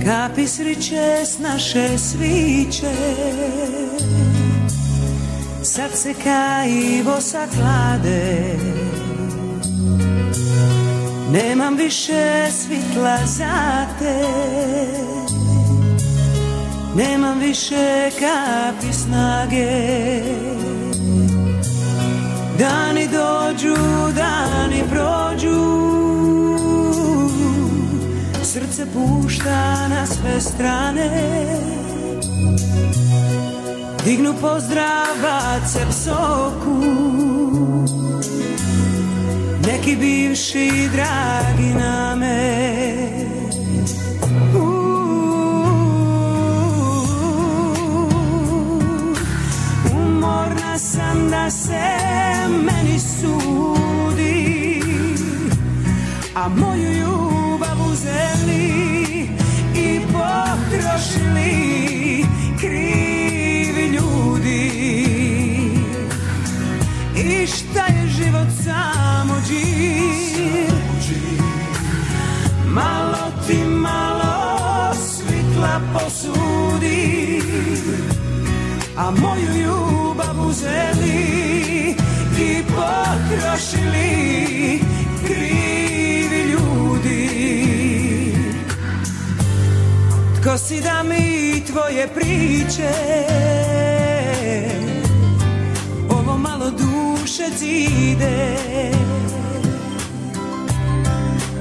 Kapi 0.05 0.47
sriće 0.47 1.25
s 1.25 1.39
naše 1.39 1.97
sviće 1.97 2.93
Sad 5.63 5.91
se 5.93 6.13
kaivo 6.23 7.21
saklade 7.21 8.55
Nemam 11.31 11.75
više 11.75 12.51
svitla 12.51 13.17
za 13.25 13.85
te. 13.99 14.27
Nemam 16.95 17.39
više 17.39 18.09
kapi 18.19 18.93
snage. 18.93 20.21
Dani 22.59 23.07
dođu, 23.07 23.75
dani 24.15 24.83
prođu. 24.89 25.81
Srce 28.43 28.85
pušta 28.93 29.87
na 29.87 30.05
sve 30.05 30.41
strane. 30.41 31.09
Dignu 34.05 34.33
pozdrav, 34.41 35.07
bace 35.21 35.79
psoku 35.89 37.40
neki 39.81 39.95
bivši 39.95 40.89
dragi 40.93 41.73
na 41.73 42.15
me 42.15 42.81
Umorna 49.91 50.77
sam 50.77 51.29
da 51.29 51.51
se 51.51 51.81
meni 52.49 52.99
sudi 52.99 54.81
A 56.35 56.49
moju 56.49 56.91
ljubav 56.91 57.77
uzeli 57.91 58.71
i 59.75 59.99
potrošili 60.13 61.51
krivi 62.59 63.87
ljudi. 63.87 64.71
I 67.15 67.47
šta 67.47 67.85
je 67.85 68.10
život 68.31 68.47
samo 68.65 69.33
džir 69.47 70.71
Malo 72.65 73.31
ti 73.47 73.57
malo 73.65 74.93
svitla 74.95 75.81
posudi 75.93 77.41
a 78.97 79.11
moju 79.11 79.63
ljubav 79.63 80.47
uzeli 80.47 81.95
i 82.39 82.63
potrošili 82.63 84.09
krivi 85.25 86.51
ljudi. 86.51 87.29
Tko 90.41 90.57
si 90.57 90.81
da 90.81 91.03
mi 91.03 91.63
tvoje 91.65 92.07
priče 92.07 92.91
zide. 97.57 98.55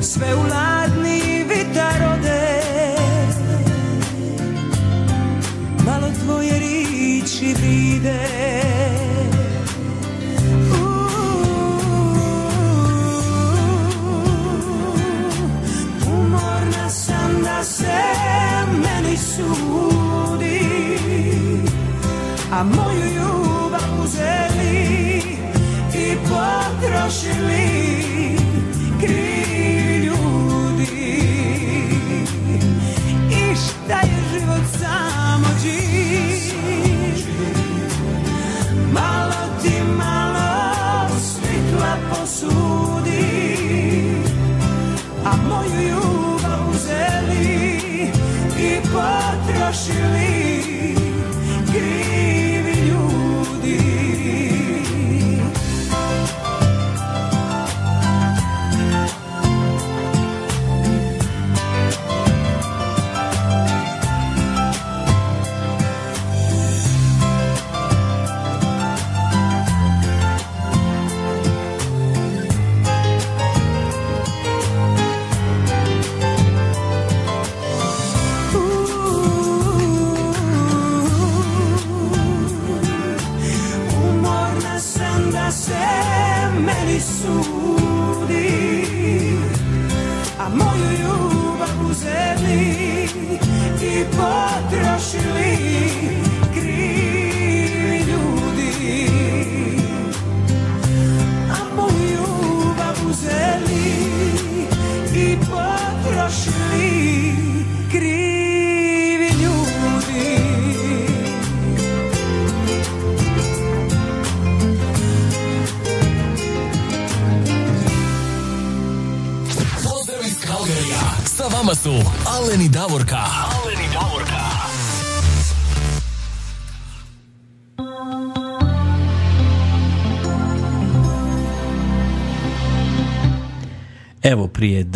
Sve 0.01 0.35
u 0.35 0.43
ladni 0.43 1.45
vitar 1.49 2.03
ode. 2.15 2.61
Malo 5.91 6.07
tvoje 6.25 6.59
riči 6.59 7.55
vride 7.55 8.21
Umorna 16.07 16.91
sam 16.91 17.43
da 17.45 17.65
se 17.65 18.03
meni 18.73 19.17
sudi 19.17 20.61
A 22.53 22.65
moju 22.65 23.05
ljubav 23.15 24.05
uzeli 24.05 24.50
i 24.50 24.50
potrošili 26.91 28.37
krivi 29.01 30.07
ljudi. 30.07 30.87
I 33.31 33.57
šta 33.57 34.01
je 34.01 34.23
život 34.33 34.63
samo 34.79 35.47
džir 35.63 37.25
Malo 38.93 39.63
ti 39.63 39.73
malo 39.99 41.09
svitla 41.21 41.97
posudi 42.11 43.21
A 45.25 45.37
moju 45.49 45.89
ljubav 45.89 46.71
uzeli 46.71 48.11
i 48.59 48.81
potrošili 48.83 50.40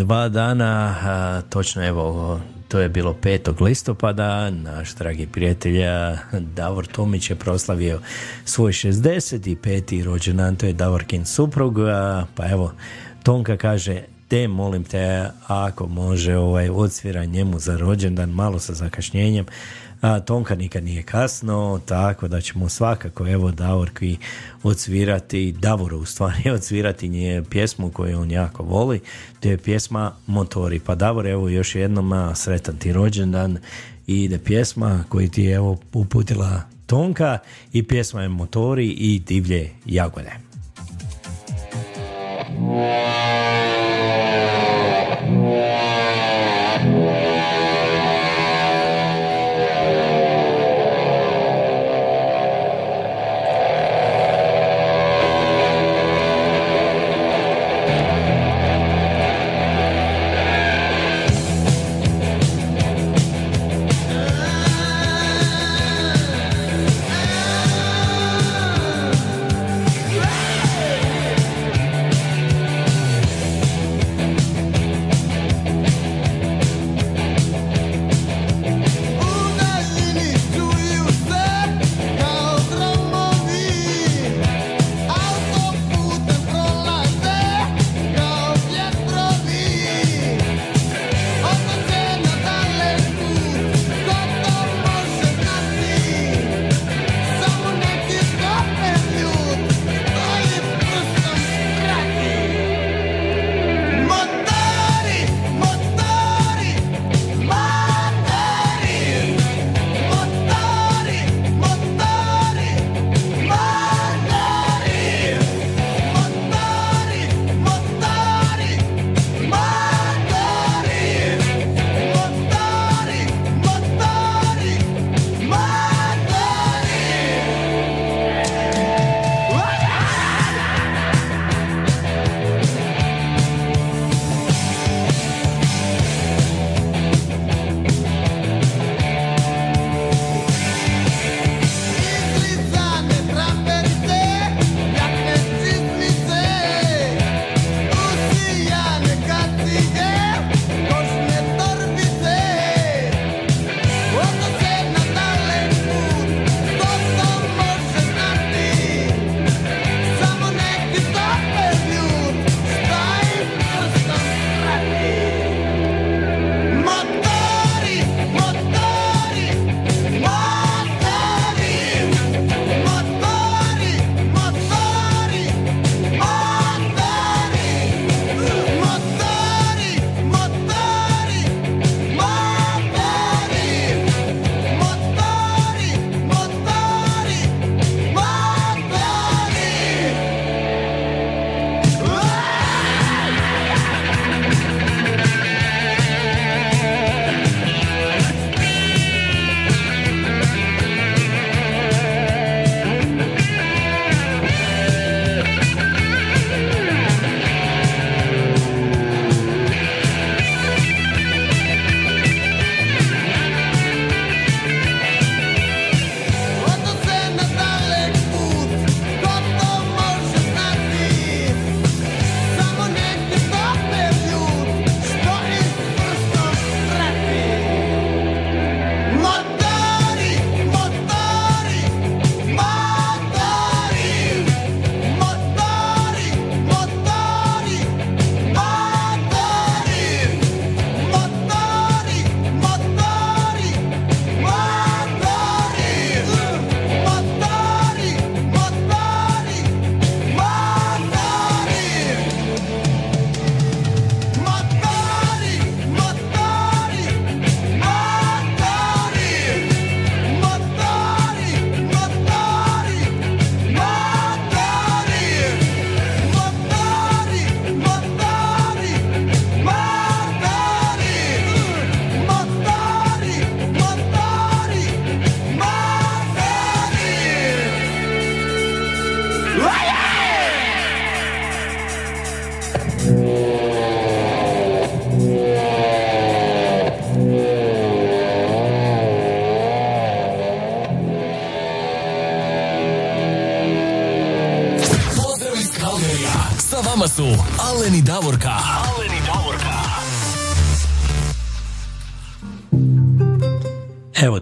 dva 0.04 0.28
dana, 0.28 1.42
točno 1.48 1.86
evo 1.86 2.40
to 2.68 2.80
je 2.80 2.88
bilo 2.88 3.16
5. 3.22 3.60
listopada, 3.60 4.50
naš 4.50 4.94
dragi 4.94 5.26
prijatelj 5.26 5.80
Davor 6.32 6.86
Tomić 6.86 7.30
je 7.30 7.36
proslavio 7.36 8.00
svoj 8.44 8.72
65. 8.72 10.04
rođendan, 10.04 10.56
to 10.56 10.66
je 10.66 10.72
Davorkin 10.72 11.24
suprug, 11.24 11.78
pa 12.34 12.48
evo 12.50 12.72
Tonka 13.22 13.56
kaže 13.56 14.02
te 14.28 14.48
molim 14.48 14.84
te 14.84 15.30
ako 15.46 15.86
može 15.86 16.36
ovaj 16.36 16.68
odsvira 16.68 17.24
njemu 17.24 17.58
za 17.58 17.76
rođendan 17.76 18.30
malo 18.30 18.58
sa 18.58 18.74
zakašnjenjem 18.74 19.46
a 20.04 20.20
Tonka 20.20 20.54
nikad 20.54 20.84
nije 20.84 21.02
kasno 21.02 21.80
tako 21.86 22.28
da 22.28 22.40
ćemo 22.40 22.68
svakako 22.68 23.28
evo 23.28 23.50
Davorki 23.50 24.16
odsvirati 24.62 25.52
Davoru 25.52 25.98
u 25.98 26.04
stvari 26.04 26.50
odsvirati 26.54 27.08
nje 27.08 27.42
pjesmu 27.50 27.90
koju 27.90 28.20
on 28.20 28.30
jako 28.30 28.62
voli 28.62 29.00
to 29.40 29.48
je 29.48 29.58
pjesma 29.58 30.12
Motori. 30.26 30.80
Pa 30.80 30.94
Davor 30.94 31.26
evo 31.26 31.48
još 31.48 31.74
jednom 31.74 32.34
sretan 32.34 32.76
ti 32.76 32.92
rođendan. 32.92 33.58
I 34.06 34.24
ide 34.24 34.38
pjesma 34.38 35.04
koju 35.08 35.28
ti 35.28 35.42
je 35.42 35.54
evo 35.54 35.78
uputila 35.92 36.62
Tonka 36.86 37.38
i 37.72 37.82
pjesma 37.82 38.22
je 38.22 38.28
Motori 38.28 38.86
i 38.86 39.18
divlje 39.18 39.70
jagode 39.86 40.32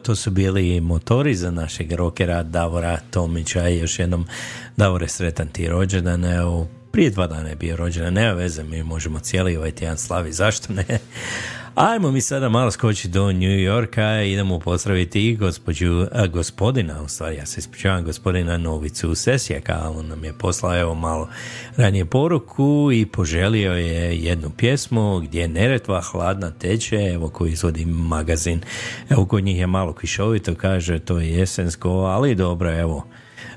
to 0.03 0.17
su 0.17 0.31
bili 0.31 0.81
motori 0.81 1.35
za 1.35 1.51
našeg 1.51 1.93
rokera 1.93 2.43
Davora 2.43 2.99
Tomića 3.11 3.69
i 3.69 3.79
još 3.79 3.99
jednom 3.99 4.27
Davore 4.77 5.09
sretan 5.09 5.49
ti 5.49 5.69
rođendan. 5.69 6.25
Evo, 6.25 6.69
prije 6.93 7.11
dva 7.11 7.27
dana 7.27 7.49
je 7.49 7.57
bio 7.57 7.77
rođendan, 7.77 8.15
nema 8.15 8.33
veze, 8.33 8.63
mi 8.65 8.83
možemo 8.83 9.19
cijeli 9.19 9.57
ovaj 9.57 9.71
tjedan 9.71 9.99
slavi, 9.99 10.33
zašto 10.33 10.73
ne? 10.73 10.99
Ajmo 11.83 12.11
mi 12.11 12.21
sada 12.21 12.49
malo 12.49 12.71
skočiti 12.71 13.09
do 13.09 13.33
New 13.33 13.59
Yorka, 13.61 14.23
idemo 14.23 14.59
pozdraviti 14.59 15.29
i 15.29 15.37
gospođu, 15.37 16.07
a, 16.13 16.27
gospodina, 16.27 17.03
u 17.03 17.09
stvari 17.09 17.37
ja 17.37 17.47
se 17.47 17.59
ispričavam, 17.61 18.05
gospodina 18.05 18.59
Novicu 18.59 19.15
Sesijaka, 19.15 19.91
on 19.97 20.07
nam 20.07 20.25
je 20.25 20.33
poslao 20.33 20.81
evo 20.81 20.95
malo 20.95 21.29
ranije 21.77 22.05
poruku 22.05 22.91
i 22.93 23.07
poželio 23.07 23.73
je 23.73 24.19
jednu 24.19 24.51
pjesmu 24.51 25.21
gdje 25.21 25.49
Neretva 25.49 26.01
hladna 26.01 26.51
teče, 26.51 26.97
evo 26.97 27.29
koji 27.29 27.53
izvodi 27.53 27.85
magazin, 27.85 28.61
evo 29.11 29.27
kod 29.27 29.45
njih 29.45 29.59
je 29.59 29.67
malo 29.67 29.93
kišovito, 29.93 30.55
kaže 30.55 30.99
to 30.99 31.19
je 31.19 31.33
jesensko, 31.33 31.91
ali 31.91 32.35
dobro, 32.35 32.79
evo, 32.81 33.07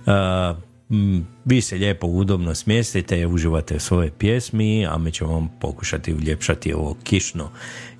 a, 0.06 0.56
Mm, 0.56 0.65
vi 1.46 1.62
se 1.62 1.76
lijepo 1.76 2.08
udobno 2.08 2.56
smjestite, 2.56 3.28
uživate 3.28 3.76
u 3.76 3.80
svoje 3.80 4.12
pjesmi, 4.12 4.86
a 4.86 4.98
mi 4.98 5.12
ćemo 5.12 5.34
vam 5.34 5.50
pokušati 5.60 6.14
uljepšati 6.14 6.74
ovo 6.74 6.96
kišno 7.04 7.50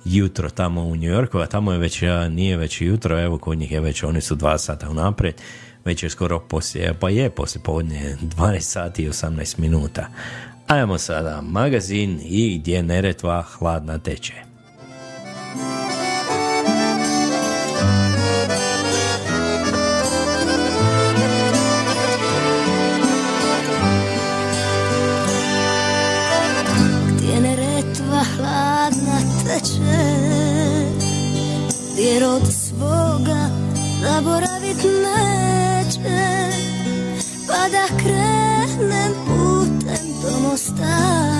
jutro 0.04 0.50
tamo 0.50 0.82
u 0.82 0.96
New 0.96 1.10
Yorku, 1.10 1.38
a 1.38 1.46
tamo 1.46 1.72
je 1.72 1.78
već, 1.78 2.02
nije 2.30 2.56
već 2.56 2.80
jutro, 2.80 3.22
evo 3.22 3.38
kod 3.38 3.58
njih 3.58 3.72
je 3.72 3.80
već, 3.80 4.02
oni 4.02 4.20
su 4.20 4.34
dva 4.34 4.58
sata 4.58 4.90
unaprijed, 4.90 5.34
već 5.84 6.02
je 6.02 6.10
skoro 6.10 6.40
poslije, 6.40 6.94
pa 7.00 7.10
je 7.10 7.30
poslije 7.30 7.62
podne 7.62 8.16
12 8.22 8.60
sati 8.60 9.02
i 9.02 9.08
18 9.08 9.58
minuta. 9.58 10.08
Ajmo 10.66 10.98
sada 10.98 11.42
magazin 11.42 12.20
i 12.24 12.58
gdje 12.58 12.82
Neretva 12.82 13.42
hladna 13.42 13.98
teče. 13.98 14.34
Zaboravit 34.16 34.76
neće 34.76 36.00
Pa 37.46 37.68
da 37.68 37.86
krenem 37.98 39.12
putem 39.26 40.06
do 40.22 40.48
Mostara 40.48 41.35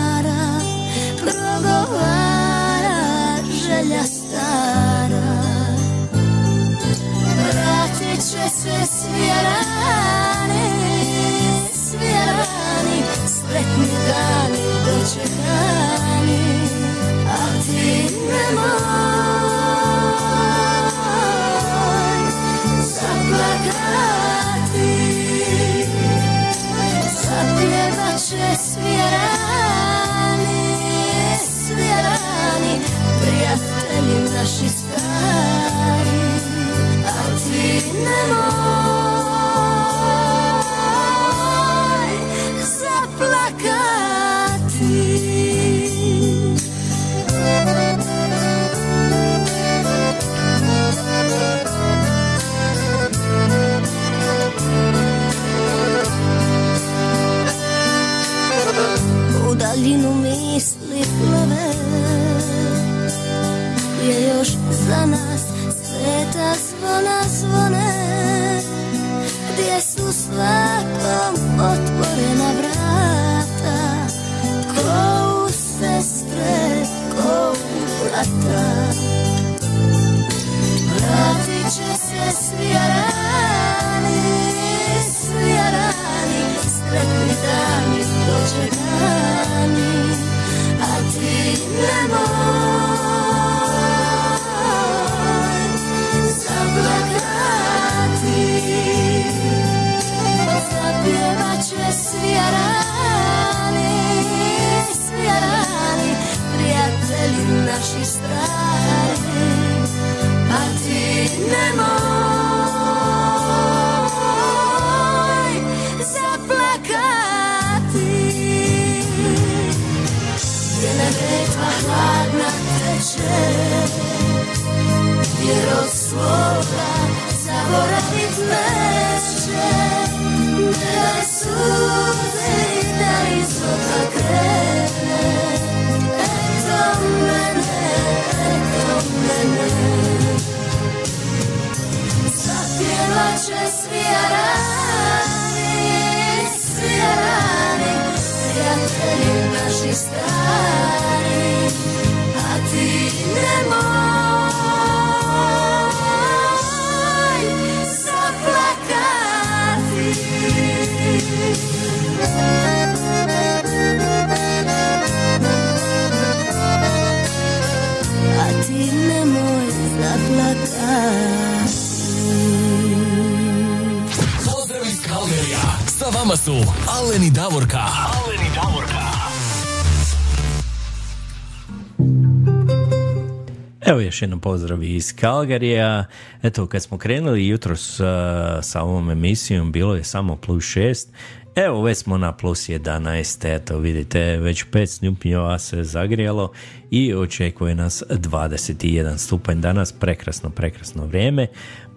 još 184.17 184.23
jednom 184.23 184.41
pozdrav 184.41 184.83
iz 184.83 185.17
Kalgarija. 185.17 186.05
Eto, 186.43 186.67
kad 186.67 186.83
smo 186.83 186.99
krenuli 186.99 187.47
jutros 187.47 187.97
sa, 187.97 188.63
sa 188.63 188.83
ovom 188.83 189.11
emisijom, 189.11 189.73
bilo 189.73 189.95
je 189.95 190.05
samo 190.05 190.37
plus 190.37 190.65
6. 190.65 191.07
Evo, 191.55 191.83
već 191.83 191.99
smo 191.99 192.19
na 192.19 192.33
plus 192.33 192.69
11. 192.69 193.57
Eto, 193.57 193.79
vidite, 193.79 194.37
već 194.37 194.65
5 194.73 194.87
stupnjeva 194.87 195.59
se 195.59 195.85
zagrijalo 195.85 196.53
i 196.91 197.15
očekuje 197.15 197.75
nas 197.75 198.03
21 198.11 199.19
stupanj 199.19 199.61
danas. 199.61 199.93
Prekrasno, 199.93 200.51
prekrasno 200.51 201.07
vrijeme. 201.07 201.47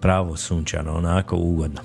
Pravo 0.00 0.36
sunčano, 0.36 0.94
onako 0.94 1.36
ugodno. 1.36 1.80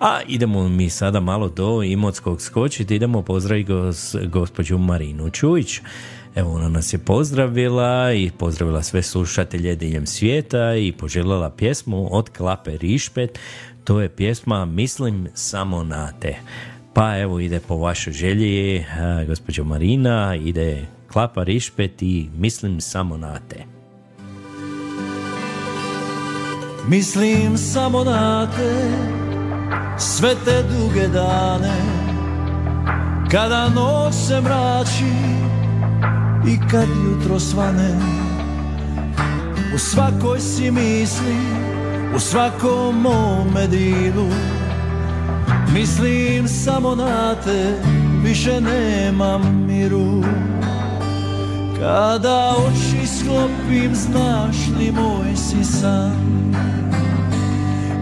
A 0.00 0.20
idemo 0.28 0.68
mi 0.68 0.90
sada 0.90 1.20
malo 1.20 1.48
do 1.48 1.82
Imotskog 1.82 2.42
skočiti, 2.42 2.96
idemo 2.96 3.22
pozdraviti 3.22 3.72
gos, 3.72 4.16
gospođu 4.26 4.78
Marinu 4.78 5.30
Čujić. 5.30 5.80
Evo 6.34 6.52
ona 6.54 6.68
nas 6.68 6.92
je 6.92 6.98
pozdravila 6.98 8.12
i 8.12 8.30
pozdravila 8.38 8.82
sve 8.82 9.02
slušatelje 9.02 9.76
diljem 9.76 10.06
svijeta 10.06 10.74
i 10.76 10.92
poželjela 10.92 11.50
pjesmu 11.50 12.08
od 12.10 12.30
Klape 12.30 12.76
Rišpet. 12.76 13.38
To 13.84 14.00
je 14.00 14.08
pjesma 14.08 14.64
Mislim 14.64 15.28
samo 15.34 15.84
na 15.84 16.12
te. 16.20 16.36
Pa 16.94 17.18
evo 17.18 17.40
ide 17.40 17.60
po 17.60 17.76
vašoj 17.76 18.12
želji, 18.12 18.84
a, 18.98 19.24
gospođo 19.24 19.64
Marina, 19.64 20.36
ide 20.36 20.86
Klapa 21.12 21.42
Rišpet 21.42 22.02
i 22.02 22.28
Mislim 22.36 22.80
samo 22.80 23.16
na 23.16 23.38
te. 23.48 23.64
Mislim 26.88 27.58
samo 27.58 28.04
na 28.04 28.50
te 28.56 28.90
Sve 29.98 30.34
te 30.44 30.62
duge 30.62 31.08
dane 31.08 31.76
Kada 33.30 33.68
noć 33.68 34.14
se 34.14 34.40
mrači 34.40 35.53
I 36.46 36.58
kad 36.70 36.88
jutro 37.04 37.40
svane 37.40 37.90
U 39.74 39.78
svakoj 39.78 40.40
si 40.40 40.70
misli 40.70 41.36
U 42.16 42.18
svakom 42.18 43.00
mome 43.00 43.66
dilu 43.66 44.28
Mislim 45.72 46.48
samo 46.48 46.94
na 46.94 47.34
te 47.34 47.74
Više 48.24 48.60
nemam 48.60 49.66
miru. 49.66 50.22
Kada 51.80 52.54
oči 52.58 53.06
sklopim 53.06 53.94
Znaš 53.94 54.56
li 54.78 54.92
moj 54.92 55.36
si 55.36 55.64
san? 55.64 56.54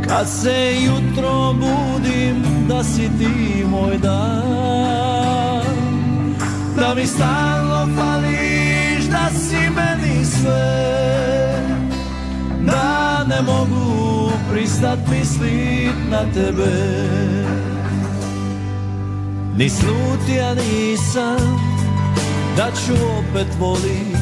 Kad 0.09 0.29
se 0.29 0.77
jutro 0.85 1.53
budim 1.53 2.45
da 2.69 2.85
si 2.85 3.11
ti 3.19 3.65
moj 3.65 3.99
dan. 3.99 5.63
Da 6.77 6.95
mi 6.95 7.03
da 7.19 7.62
si 9.53 9.69
meni 9.77 10.25
sve 10.25 10.65
Da 12.67 13.25
ne 13.29 13.43
mogu 13.43 14.31
pristat 14.53 14.99
mislit 15.11 15.97
na 16.11 16.23
tebe. 16.35 16.73
Ni 19.57 19.69
slutija 19.71 20.55
nisam 20.55 21.61
da 22.57 22.71
ću 22.71 22.93
opet 22.93 23.47
volim 23.59 24.17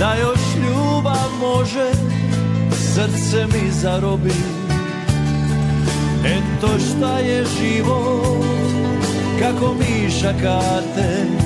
Da 0.00 0.14
još 0.14 0.40
ljubav 0.56 1.30
može 1.40 1.90
srce 2.72 3.46
mi 3.46 3.70
zarobi. 3.70 4.34
Eto 6.24 6.68
šta 6.78 7.18
je 7.18 7.44
život 7.44 8.44
kako 9.40 9.74
miša 9.74 10.32
karte 10.42 11.26
I 11.42 11.45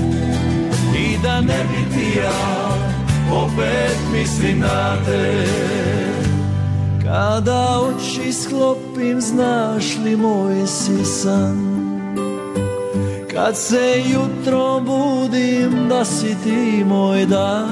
da 1.22 1.40
ne 1.40 1.64
bi 1.68 1.94
ti 1.94 2.18
ja 2.18 2.70
opet 3.32 3.96
mislim 4.12 4.60
na 4.60 4.96
te. 5.06 5.44
Kada 7.04 7.80
oči 7.80 8.32
sklopim 8.32 9.20
znaš 9.20 9.84
li 10.04 10.16
moj 10.16 10.66
si 10.66 11.04
san? 11.04 11.70
Kad 13.34 13.56
se 13.56 14.02
jutro 14.06 14.80
budim 14.80 15.88
da 15.88 16.04
si 16.04 16.36
ti 16.44 16.84
moj 16.84 17.26
dan? 17.26 17.70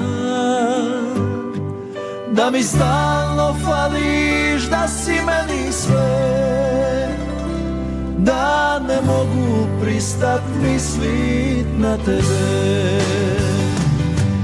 Da 2.31 2.49
mi 2.49 2.63
stalno 2.63 3.55
fališ, 3.65 4.63
da 4.69 4.87
si 4.87 5.11
meni 5.11 5.71
sve? 5.71 6.39
Da 8.17 8.79
ne 8.87 9.01
mogu 9.05 9.68
pristat 9.81 10.41
mislit 10.61 11.67
na 11.77 11.97
tebe. 11.97 12.99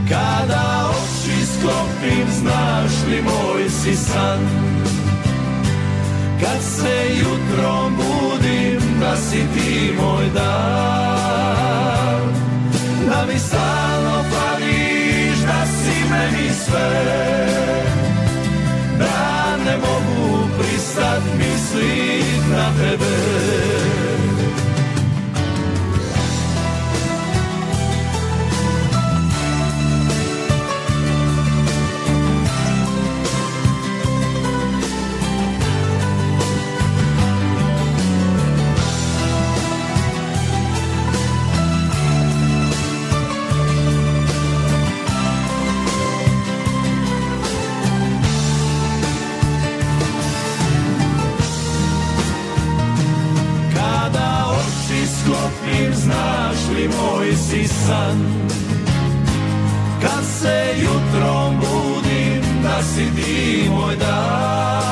Kada 0.09 0.89
oči 0.89 1.45
sklopim, 1.45 2.27
znaš 2.39 2.91
li 3.09 3.21
moj 3.21 3.69
si 3.69 3.95
san? 3.95 4.39
Kad 6.41 6.61
se 6.61 6.95
jutro 7.19 7.91
budim, 7.97 8.81
da 8.99 9.15
si 9.17 9.41
ti 9.53 9.93
moj 10.01 10.25
dan. 10.33 12.23
Da 13.09 13.25
mi 13.27 13.39
stalno 13.39 14.23
fališ, 14.31 15.37
da 15.47 15.65
si 15.65 16.09
meni 16.11 16.49
sve. 16.65 16.91
Da 18.99 19.57
ne 19.65 19.77
mogu 19.77 20.47
pristat 20.57 21.23
mislit 21.37 22.43
na 22.51 22.65
tebe 22.79 24.04
moj 56.87 57.35
si 57.35 57.67
san. 57.67 58.17
Kad 60.01 60.25
se 60.39 60.73
jutrom 60.83 61.59
budim, 61.59 62.43
da 62.63 62.83
si 62.83 63.05
ti 63.15 63.69
moj 63.69 63.95
dan. 63.95 64.85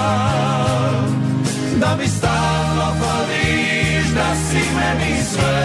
Da 1.80 1.96
mi 2.00 2.08
stalno 2.08 2.94
fališ, 3.00 4.06
da 4.16 4.36
si 4.50 4.62
meni 4.76 5.24
sve. 5.24 5.64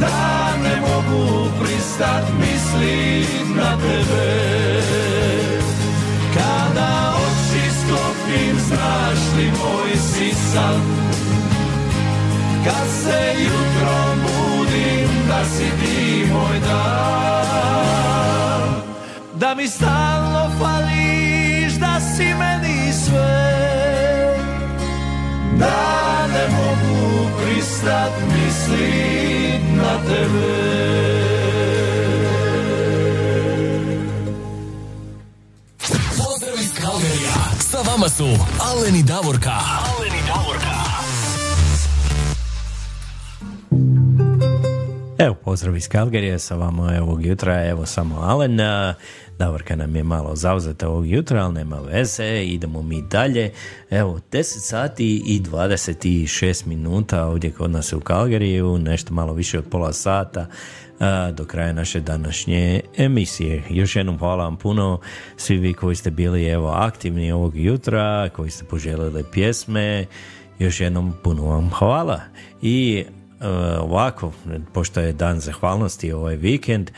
Da 0.00 0.52
ne 0.62 0.76
mogu 0.80 1.24
pristat 1.60 2.24
mislit 2.40 3.56
na 3.56 3.70
tebe. 3.76 4.30
Kada 6.34 6.92
oči 7.16 7.64
sklopim, 7.80 8.54
znaš 8.68 9.18
li 9.36 9.46
moj 9.46 9.90
si 9.96 10.28
san? 10.52 10.80
Kad 12.64 12.86
se 13.02 13.20
jutro 13.44 13.73
moj 16.34 16.60
dan 16.60 17.44
Da 19.34 19.54
mi 19.54 19.68
stalno 19.68 20.50
fališ, 20.58 21.72
da 21.72 22.00
si 22.00 22.24
meni 22.34 22.92
sve 22.92 23.44
Da 25.58 26.26
ne 26.26 26.48
mogu 26.56 27.28
pristat 27.42 28.12
mislit 28.32 29.62
na 29.76 29.92
tebe 30.08 30.74
Pozdrav 36.16 36.60
iz 36.60 36.72
Kalgerija. 36.80 37.34
Sa 37.60 37.78
vama 37.90 38.08
su 38.08 38.26
Aleni 38.60 39.02
Davorka. 39.02 39.83
Evo, 45.24 45.34
pozdrav 45.34 45.76
iz 45.76 45.88
Kalgarije 45.88 46.38
sa 46.38 46.54
vama 46.54 46.98
ovog 47.02 47.26
jutra, 47.26 47.66
evo 47.66 47.86
samo 47.86 48.20
Alen. 48.20 48.58
Davorka 49.38 49.76
nam 49.76 49.96
je 49.96 50.02
malo 50.02 50.36
zauzeta 50.36 50.88
ovog 50.88 51.06
jutra, 51.06 51.44
ali 51.44 51.54
nema 51.54 51.78
veze, 51.78 52.42
idemo 52.44 52.82
mi 52.82 53.02
dalje. 53.02 53.52
Evo, 53.90 54.20
10 54.30 54.42
sati 54.42 55.22
i 55.26 55.40
26 55.40 56.66
minuta 56.66 57.26
ovdje 57.26 57.50
kod 57.50 57.70
nas 57.70 57.92
u 57.92 58.00
Kalgariju, 58.00 58.78
nešto 58.78 59.14
malo 59.14 59.32
više 59.32 59.58
od 59.58 59.64
pola 59.70 59.92
sata 59.92 60.46
do 61.32 61.44
kraja 61.44 61.72
naše 61.72 62.00
današnje 62.00 62.80
emisije. 62.96 63.62
Još 63.70 63.96
jednom 63.96 64.18
hvala 64.18 64.44
vam 64.44 64.56
puno 64.56 65.00
svi 65.36 65.56
vi 65.56 65.74
koji 65.74 65.96
ste 65.96 66.10
bili 66.10 66.46
evo 66.46 66.68
aktivni 66.68 67.32
ovog 67.32 67.56
jutra, 67.56 68.28
koji 68.36 68.50
ste 68.50 68.64
poželjeli 68.64 69.24
pjesme, 69.32 70.06
još 70.58 70.80
jednom 70.80 71.14
puno 71.22 71.44
vam 71.44 71.70
hvala. 71.70 72.20
I 72.62 73.04
ovako, 73.80 74.32
pošto 74.72 75.00
je 75.00 75.12
dan 75.12 75.40
zahvalnosti 75.40 76.12
ovaj 76.12 76.36
vikend, 76.36 76.90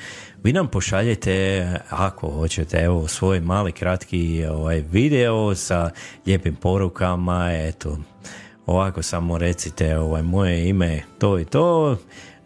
vi 0.43 0.53
nam 0.53 0.69
pošaljete, 0.69 1.67
ako 1.91 2.31
hoćete, 2.31 2.79
evo 2.79 3.09
svoj 3.09 3.41
mali 3.41 3.73
kratki 3.73 4.45
ovaj 4.51 4.85
video 4.93 5.55
sa 5.55 5.91
lijepim 6.27 6.55
porukama, 6.55 7.49
eto, 7.53 7.99
ovako 8.67 9.03
samo 9.03 9.39
recite 9.39 9.99
ovaj 9.99 10.23
moje 10.23 10.69
ime 10.69 11.03
to 11.19 11.39
i 11.39 11.45
to, 11.45 11.97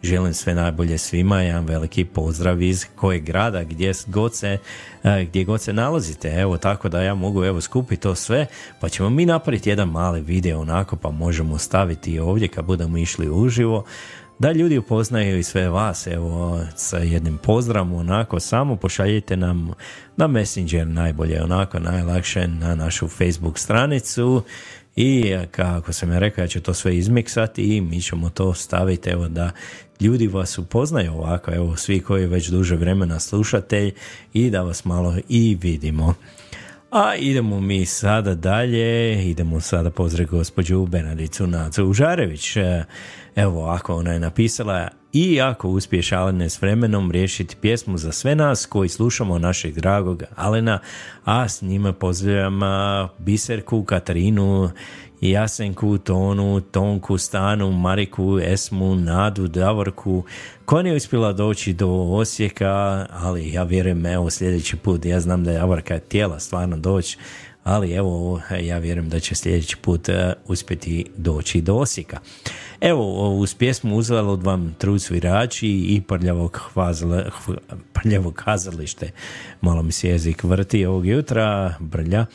želim 0.03 0.33
sve 0.33 0.55
najbolje 0.55 0.97
svima, 0.97 1.41
jedan 1.41 1.65
veliki 1.65 2.05
pozdrav 2.05 2.61
iz 2.61 2.85
kojeg 2.95 3.23
grada, 3.23 3.63
gdje 3.63 3.93
god 4.07 4.35
se, 4.35 4.57
e, 5.03 5.25
gdje 5.25 5.43
god 5.43 5.61
se 5.61 5.73
nalazite, 5.73 6.29
evo 6.29 6.57
tako 6.57 6.89
da 6.89 7.01
ja 7.01 7.15
mogu 7.15 7.45
evo 7.45 7.61
skupiti 7.61 8.01
to 8.01 8.15
sve, 8.15 8.45
pa 8.79 8.89
ćemo 8.89 9.09
mi 9.09 9.25
napraviti 9.25 9.69
jedan 9.69 9.89
mali 9.89 10.21
video 10.21 10.59
onako, 10.59 10.95
pa 10.95 11.11
možemo 11.11 11.57
staviti 11.57 12.19
ovdje 12.19 12.47
kad 12.47 12.65
budemo 12.65 12.97
išli 12.97 13.29
uživo, 13.29 13.85
da 14.41 14.51
ljudi 14.51 14.77
upoznaju 14.77 15.39
i 15.39 15.43
sve 15.43 15.69
vas, 15.69 16.07
evo, 16.07 16.59
sa 16.75 16.97
jednim 16.97 17.37
pozdravom, 17.37 17.93
onako, 17.93 18.39
samo 18.39 18.75
pošaljite 18.75 19.37
nam 19.37 19.71
na 20.17 20.27
Messenger 20.27 20.87
najbolje, 20.87 21.43
onako, 21.43 21.79
najlakše 21.79 22.47
na 22.47 22.75
našu 22.75 23.07
Facebook 23.07 23.59
stranicu 23.59 24.43
i 24.95 25.35
kako 25.51 25.93
sam 25.93 26.11
ja 26.11 26.19
rekao, 26.19 26.41
ja 26.43 26.47
ću 26.47 26.61
to 26.61 26.73
sve 26.73 26.97
izmiksati 26.97 27.77
i 27.77 27.81
mi 27.81 28.01
ćemo 28.01 28.29
to 28.29 28.53
staviti, 28.53 29.09
evo, 29.09 29.27
da 29.27 29.51
ljudi 30.01 30.27
vas 30.27 30.57
upoznaju 30.57 31.13
ovako, 31.13 31.53
evo, 31.53 31.75
svi 31.75 31.99
koji 31.99 32.25
već 32.25 32.47
duže 32.47 32.75
vremena 32.75 33.19
slušate 33.19 33.91
i 34.33 34.49
da 34.49 34.61
vas 34.61 34.85
malo 34.85 35.15
i 35.29 35.57
vidimo. 35.61 36.13
A 36.91 37.15
idemo 37.15 37.59
mi 37.59 37.85
sada 37.85 38.35
dalje, 38.35 39.29
idemo 39.29 39.59
sada 39.59 39.89
pozdraviti 39.91 40.35
gospođu 40.35 40.85
Benadicu 40.85 41.47
Nacu 41.47 41.85
Užarević. 41.85 42.57
E, 42.57 42.83
Evo 43.35 43.65
ako 43.65 43.95
ona 43.95 44.11
je 44.11 44.19
napisala 44.19 44.87
i 45.13 45.41
ako 45.41 45.69
uspiješ 45.69 46.11
Alene 46.11 46.49
s 46.49 46.61
vremenom 46.61 47.11
riješiti 47.11 47.55
pjesmu 47.61 47.97
za 47.97 48.11
sve 48.11 48.35
nas 48.35 48.65
koji 48.65 48.89
slušamo 48.89 49.39
našeg 49.39 49.73
dragog 49.73 50.23
Alena, 50.35 50.79
a 51.25 51.49
s 51.49 51.61
njima 51.61 51.93
pozdravljam 51.93 52.59
Biserku, 53.17 53.83
Katarinu, 53.83 54.69
Jasenku, 55.21 55.97
Tonu, 55.97 56.61
Tonku, 56.61 57.17
Stanu, 57.17 57.71
Mariku, 57.71 58.39
Esmu, 58.39 58.95
Nadu, 58.95 59.47
Davorku, 59.47 60.23
ko 60.65 60.81
nije 60.81 60.95
uspjela 60.95 61.33
doći 61.33 61.73
do 61.73 61.89
Osijeka, 61.89 63.05
ali 63.11 63.53
ja 63.53 63.63
vjerujem, 63.63 64.05
evo 64.05 64.29
sljedeći 64.29 64.75
put, 64.75 65.05
ja 65.05 65.19
znam 65.19 65.43
da 65.43 65.51
je 65.51 65.57
Davorka 65.57 65.99
tijela 65.99 66.39
stvarno 66.39 66.77
doći, 66.77 67.17
ali 67.63 67.91
evo, 67.91 68.41
ja 68.61 68.77
vjerujem 68.77 69.09
da 69.09 69.19
će 69.19 69.35
sljedeći 69.35 69.77
put 69.77 70.09
e, 70.09 70.33
uspjeti 70.47 71.05
doći 71.17 71.61
do 71.61 71.75
Osijeka. 71.75 72.19
Evo, 72.81 73.29
uz 73.29 73.55
pjesmu 73.55 73.95
Uzalud 73.95 74.43
vam 74.43 74.75
trud 74.77 75.01
svirači 75.01 75.67
i 75.67 76.01
prljavo, 76.07 76.49
hvazle, 76.53 77.25
hv- 77.45 77.57
prljavo 77.93 78.31
kazalište. 78.31 79.11
Malo 79.61 79.83
mi 79.83 79.91
se 79.91 80.09
jezik 80.09 80.43
vrti 80.43 80.85
ovog 80.85 81.05
jutra, 81.05 81.75
brlja. 81.79 82.25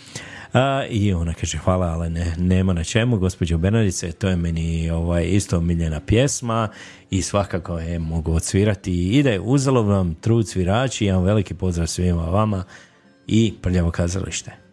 A, 0.56 0.86
I 0.90 1.12
ona 1.12 1.34
kaže, 1.34 1.58
hvala, 1.58 1.86
ali 1.86 2.10
ne, 2.10 2.34
nema 2.38 2.72
na 2.72 2.84
čemu, 2.84 3.18
gospođo 3.18 3.58
Bernardice, 3.58 4.12
to 4.12 4.28
je 4.28 4.36
meni 4.36 4.90
ovaj, 4.90 5.24
isto 5.24 5.56
omiljena 5.56 6.00
pjesma 6.00 6.68
i 7.10 7.22
svakako 7.22 7.78
je 7.78 7.98
mogu 7.98 8.32
odsvirati. 8.32 9.08
Ide, 9.08 9.40
uzalo 9.40 9.82
vam 9.82 10.14
trud 10.14 10.48
svirači, 10.48 11.04
jedan 11.04 11.22
veliki 11.22 11.54
pozdrav 11.54 11.86
svima 11.86 12.24
vama 12.24 12.64
i 13.26 13.54
prljavo 13.62 13.90
kazalište. 13.90 14.65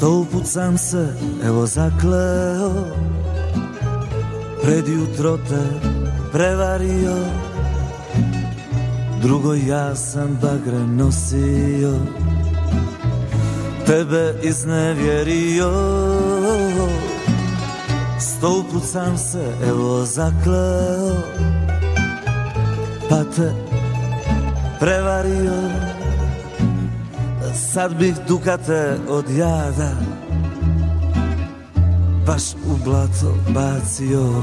Sto 0.00 0.24
put 0.32 0.46
sam 0.46 0.78
se 0.78 1.14
evo 1.44 1.66
zakleo. 1.66 2.72
Pred 4.62 4.88
jutro 4.88 5.36
te 5.36 5.62
prevario. 6.32 7.16
Drugo 9.22 9.54
ja 9.54 9.96
sam 9.96 10.38
bagre 10.42 10.78
nosio. 10.86 11.92
Tebe 13.86 14.34
iznevjerio. 14.42 15.70
Sto 18.20 18.64
put 18.72 18.84
sam 18.84 19.18
se 19.18 19.52
evo 19.68 20.04
zakleo. 20.04 21.14
Pa 23.08 23.24
te 23.36 23.52
prevario 24.78 25.52
Sad 27.54 27.94
bih 27.94 28.14
dukate 28.28 28.96
od 29.08 29.30
jada 29.30 29.92
Baš 32.26 32.42
u 32.54 32.76
blato 32.84 33.34
bacio. 33.48 34.42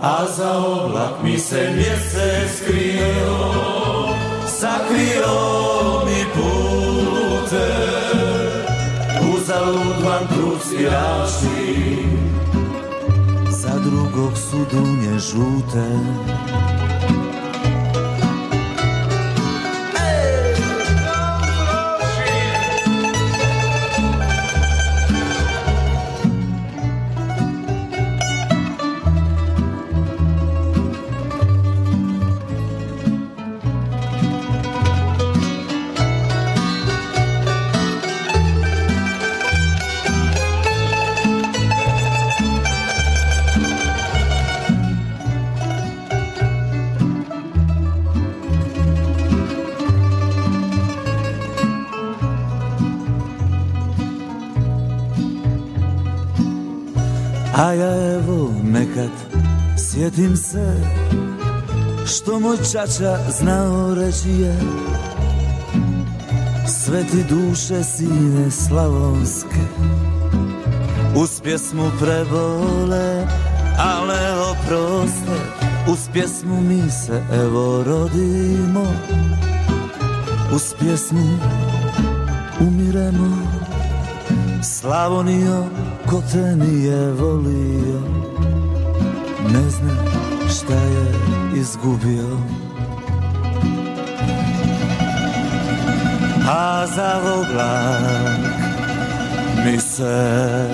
A 0.00 0.24
za 0.36 0.58
oblak 0.58 1.12
mi 1.24 1.38
se 1.38 1.72
mjesec 1.76 2.56
skrio. 2.56 3.38
Sakrio 4.46 5.34
mi 6.06 6.24
pute. 6.34 7.94
Uzalud 9.34 10.04
vam 10.04 10.26
trud 10.28 10.58
svirači 10.62 11.96
Za 13.50 13.78
drugog 13.78 14.38
su 14.38 14.56
dunje 14.72 15.18
žute 15.18 15.98
A 57.64 57.72
ja 57.72 58.14
evo 58.14 58.50
nekad 58.62 59.10
sjetim 59.76 60.36
se 60.36 60.76
Što 62.06 62.40
moj 62.40 62.56
čača 62.56 63.18
znao 63.40 63.94
reći 63.94 64.30
je. 64.30 64.56
Sve 66.66 67.04
ti 67.04 67.24
duše 67.28 67.84
sine 67.84 68.50
slavonske 68.50 69.60
Uz 71.16 71.40
pjesmu 71.40 71.90
prebole, 71.98 73.26
ale 73.78 74.18
oproste 74.50 75.40
Uz 75.88 76.08
pjesmu 76.12 76.60
mi 76.60 76.90
se 76.90 77.22
evo 77.32 77.84
rodimo. 77.86 78.86
Uz 80.54 80.74
pjesmu 80.78 81.38
umiremo 82.60 83.36
Slavonio, 84.62 85.64
ko 86.14 86.22
te 86.32 86.56
nije 86.56 87.12
volio 87.12 88.00
Ne 89.52 89.70
zna 89.70 89.94
šta 90.48 90.74
je 90.74 91.14
izgubio. 91.60 92.38
A 96.48 96.86
za 96.86 97.20
oblak 97.34 98.38
mi 99.64 99.80
se 99.80 100.68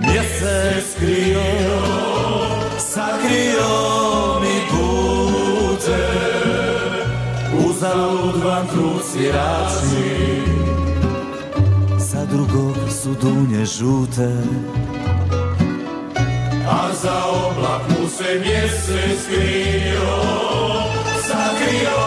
Mjesec 0.00 0.92
skrio 0.96 1.42
Sakrio 2.78 3.70
mi 4.40 4.60
pute. 4.70 6.08
Uzalud 7.68 8.44
vam 8.44 8.66
trud 8.66 9.02
svirači 9.12 10.31
su 13.02 13.14
dunje 13.14 13.64
žute. 13.66 14.30
A 16.68 16.92
za 17.02 17.24
oblak 17.24 17.82
mu 17.88 18.08
se 18.08 18.40
mjesec 18.44 19.22
skrio 19.22 20.18
Sakrio 21.26 22.02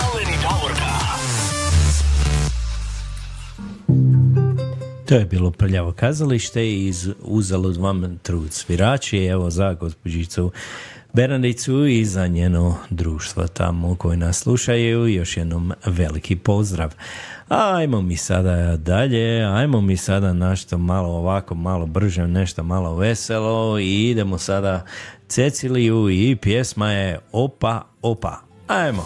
To 5.11 5.15
je 5.17 5.25
bilo 5.25 5.51
prljavo 5.51 5.91
kazalište 5.91 6.71
iz 6.73 7.09
Uzalud 7.21 7.77
vam 7.77 8.19
trud 8.23 8.53
svirači, 8.53 9.17
evo 9.17 9.49
za 9.49 9.73
gospođicu 9.73 10.51
Beranicu 11.13 11.85
i 11.85 12.05
za 12.05 12.27
njeno 12.27 12.77
društvo 12.89 13.47
tamo 13.47 13.95
koji 13.95 14.17
nas 14.17 14.39
slušaju, 14.39 15.07
još 15.07 15.37
jednom 15.37 15.73
veliki 15.85 16.35
pozdrav. 16.35 16.93
Ajmo 17.49 18.01
mi 18.01 18.17
sada 18.17 18.77
dalje, 18.77 19.45
ajmo 19.45 19.81
mi 19.81 19.97
sada 19.97 20.33
nešto 20.33 20.77
malo 20.77 21.09
ovako, 21.09 21.55
malo 21.55 21.85
brže, 21.85 22.27
nešto 22.27 22.63
malo 22.63 22.95
veselo 22.95 23.79
i 23.79 24.09
idemo 24.09 24.37
sada 24.37 24.85
Ceciliju 25.27 26.09
i 26.09 26.35
pjesma 26.35 26.91
je 26.91 27.19
Opa, 27.31 27.81
opa. 28.01 28.39
Ajmo. 28.67 29.05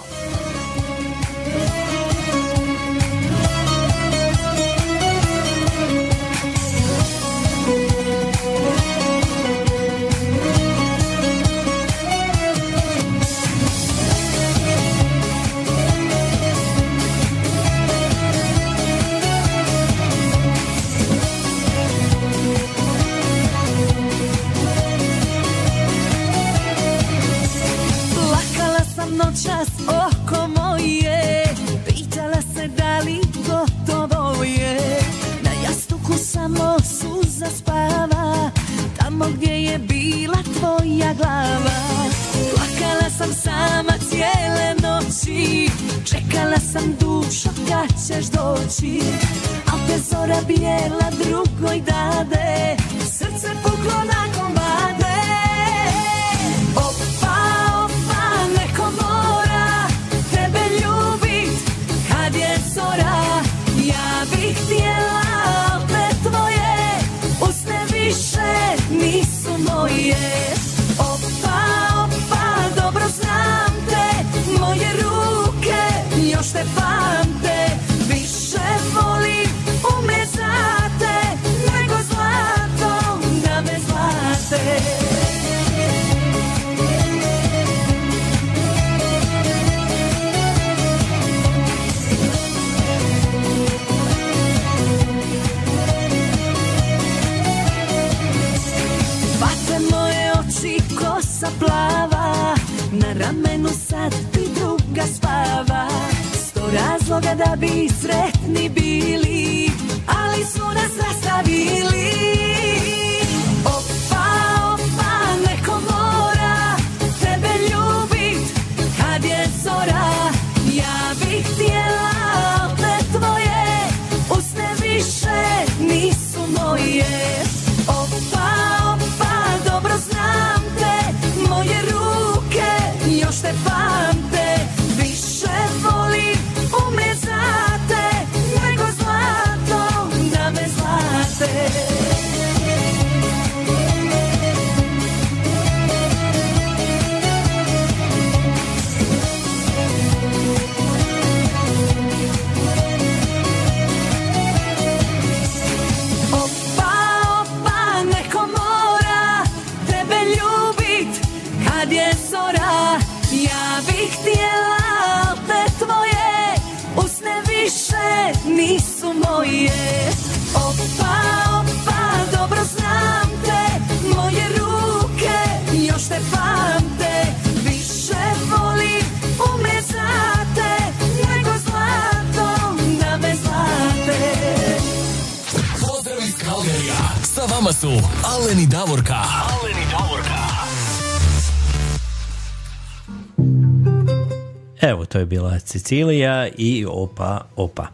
Cecilija 195.79 196.47
i 196.57 196.85
opa, 196.89 197.41
opa. 197.55 197.87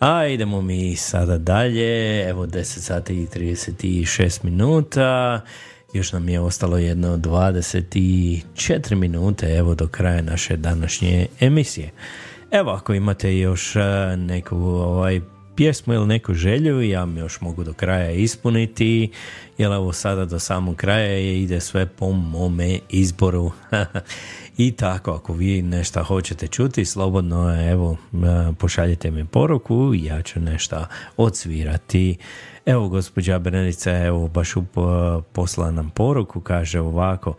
A 0.00 0.26
idemo 0.26 0.62
mi 0.62 0.96
sada 0.96 1.38
dalje, 1.38 2.22
evo 2.28 2.46
10 2.46 2.62
sati 2.62 3.14
i 3.22 3.26
36 3.26 4.44
minuta, 4.44 5.40
još 5.92 6.12
nam 6.12 6.28
je 6.28 6.40
ostalo 6.40 6.78
jedno 6.78 7.16
24 7.16 8.94
minute, 8.94 9.46
evo 9.56 9.74
do 9.74 9.88
kraja 9.88 10.22
naše 10.22 10.56
današnje 10.56 11.26
emisije. 11.40 11.90
Evo, 12.50 12.70
ako 12.70 12.94
imate 12.94 13.38
još 13.38 13.76
a, 13.76 14.16
neku 14.16 14.56
ovaj, 14.56 15.20
pjesmu 15.56 15.94
ili 15.94 16.06
neku 16.06 16.34
želju, 16.34 16.82
ja 16.82 17.00
vam 17.00 17.18
još 17.18 17.40
mogu 17.40 17.64
do 17.64 17.72
kraja 17.72 18.10
ispuniti, 18.10 19.10
jer 19.58 19.72
evo 19.72 19.92
sada 19.92 20.24
do 20.24 20.38
samog 20.38 20.76
kraja 20.76 21.06
je- 21.06 21.42
ide 21.42 21.60
sve 21.60 21.86
po 21.86 22.12
mome 22.12 22.78
izboru. 22.90 23.52
I 24.56 24.72
tako, 24.72 25.12
ako 25.12 25.32
vi 25.32 25.62
nešto 25.62 26.04
hoćete 26.04 26.46
čuti, 26.46 26.84
slobodno 26.84 27.70
evo, 27.70 27.96
e, 28.12 28.52
pošaljite 28.58 29.10
mi 29.10 29.24
poruku, 29.24 29.92
ja 29.94 30.22
ću 30.22 30.40
nešto 30.40 30.86
odsvirati. 31.16 32.16
Evo, 32.66 32.88
gospođa 32.88 33.38
Brenica, 33.38 33.98
evo, 33.98 34.28
baš 34.28 34.56
up, 34.56 34.68
poslala 35.32 35.70
nam 35.70 35.90
poruku, 35.90 36.40
kaže 36.40 36.80
ovako, 36.80 37.34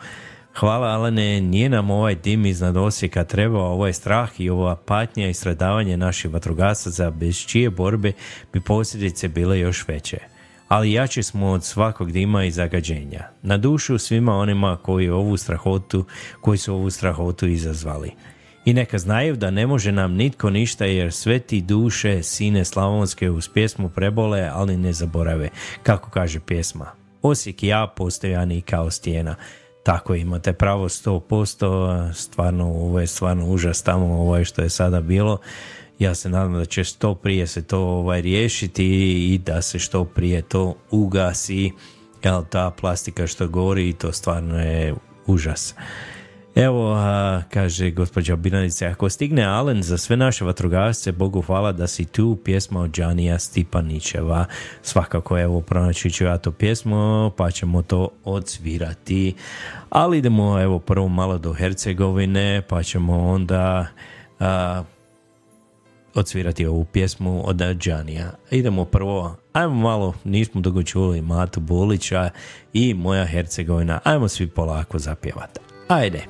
Hvala 0.56 0.88
Alene, 0.88 1.42
nije 1.42 1.70
nam 1.70 1.92
ovaj 1.92 2.16
dim 2.16 2.46
iznad 2.46 2.78
Osijeka 2.78 3.24
trebao, 3.24 3.72
ovaj 3.72 3.94
strah 3.94 4.30
i 4.38 4.50
ova 4.50 4.76
patnja 4.76 5.28
i 5.28 5.34
stradavanje 5.34 5.98
naših 5.98 6.34
vatrogasaca 6.34 7.10
bez 7.10 7.46
čije 7.46 7.70
borbe 7.70 8.12
bi 8.54 8.62
posljedice 8.62 9.28
bile 9.28 9.60
još 9.60 9.88
veće. 9.88 10.33
Ali 10.74 10.94
jači 10.94 11.24
smo 11.24 11.50
od 11.50 11.64
svakog 11.64 12.12
dima 12.12 12.44
i 12.44 12.52
zagađenja. 12.52 13.28
Na 13.42 13.58
dušu 13.58 13.98
svima 13.98 14.36
onima 14.38 14.78
koji 14.78 15.10
ovu 15.10 15.38
strahotu, 15.38 16.06
koji 16.42 16.58
su 16.58 16.74
ovu 16.74 16.90
strahotu 16.90 17.48
izazvali. 17.48 18.12
I 18.66 18.74
neka 18.74 18.98
znaju 18.98 19.36
da 19.36 19.52
ne 19.52 19.68
može 19.68 19.92
nam 19.92 20.14
nitko 20.14 20.50
ništa 20.50 20.86
jer 20.86 21.12
sve 21.12 21.40
ti 21.40 21.62
duše 21.62 22.24
sine 22.24 22.66
slavonske 22.66 23.30
uz 23.30 23.50
pjesmu 23.50 23.90
prebole, 23.90 24.50
ali 24.54 24.78
ne 24.78 24.94
zaborave, 24.94 25.50
kako 25.84 26.10
kaže 26.10 26.40
pjesma. 26.40 26.92
Osijek 27.22 27.64
ja 27.64 27.94
postojani 27.96 28.62
kao 28.62 28.92
stijena. 28.92 29.36
Tako 29.84 30.16
imate 30.16 30.54
pravo 30.54 30.90
100%, 30.90 32.14
stvarno 32.14 32.66
ovo 32.66 33.00
je 33.00 33.08
stvarno 33.08 33.46
užas 33.46 33.84
tamo 33.84 34.06
ovaj 34.06 34.44
što 34.44 34.62
je 34.62 34.70
sada 34.70 35.02
bilo. 35.02 35.38
Ja 36.00 36.16
se 36.16 36.30
nadam 36.30 36.54
da 36.54 36.66
će 36.66 36.84
što 36.84 37.16
prije 37.16 37.48
se 37.48 37.64
to 37.64 37.80
ovaj 37.80 38.22
riješiti 38.22 38.86
i 39.34 39.38
da 39.38 39.62
se 39.62 39.80
što 39.80 40.06
prije 40.06 40.42
to 40.42 40.76
ugasi. 40.92 41.72
Jel 42.24 42.44
ta 42.50 42.72
plastika 42.72 43.28
što 43.28 43.48
gori 43.48 43.94
to 43.94 44.12
stvarno 44.12 44.60
je 44.60 44.96
užas. 45.26 45.76
Evo, 46.56 46.98
kaže 47.50 47.92
gospođa 47.92 48.36
Binanice, 48.36 48.86
ako 48.86 49.10
stigne 49.10 49.44
Alen 49.44 49.84
za 49.84 49.98
sve 49.98 50.18
naše 50.18 50.46
vatrogasce, 50.46 51.12
Bogu 51.12 51.42
hvala 51.42 51.72
da 51.72 51.88
si 51.88 52.06
tu, 52.06 52.38
pjesma 52.44 52.82
od 52.82 52.92
Đanija 52.92 53.40
Stipanićeva. 53.40 54.46
Svakako, 54.82 55.40
evo, 55.40 55.62
pronaći 55.62 56.12
ću 56.12 56.24
ja 56.24 56.38
to 56.38 56.52
pjesmu, 56.52 57.32
pa 57.38 57.52
ćemo 57.52 57.82
to 57.82 58.10
odsvirati. 58.24 59.36
Ali 59.90 60.18
idemo, 60.18 60.62
evo, 60.62 60.80
prvo 60.80 61.08
malo 61.08 61.38
do 61.38 61.54
Hercegovine, 61.54 62.62
pa 62.70 62.84
ćemo 62.84 63.28
onda 63.28 63.88
odsvirati 66.16 66.66
ovu 66.66 66.86
pjesmu 66.86 67.50
od 67.50 67.56
Đanija. 67.56 68.32
Idemo 68.52 68.86
prvo, 68.86 69.36
ajmo 69.54 69.76
malo, 69.76 70.14
nismo 70.24 70.62
dugo 70.62 70.84
čuli 70.84 71.22
Matu 71.22 71.60
Bulića 71.60 72.30
i 72.74 72.94
Moja 72.94 73.26
Hercegovina, 73.26 74.00
ajmo 74.04 74.28
svi 74.28 74.48
polako 74.48 75.00
zapjevati. 75.00 75.60
Ajde. 75.88 76.26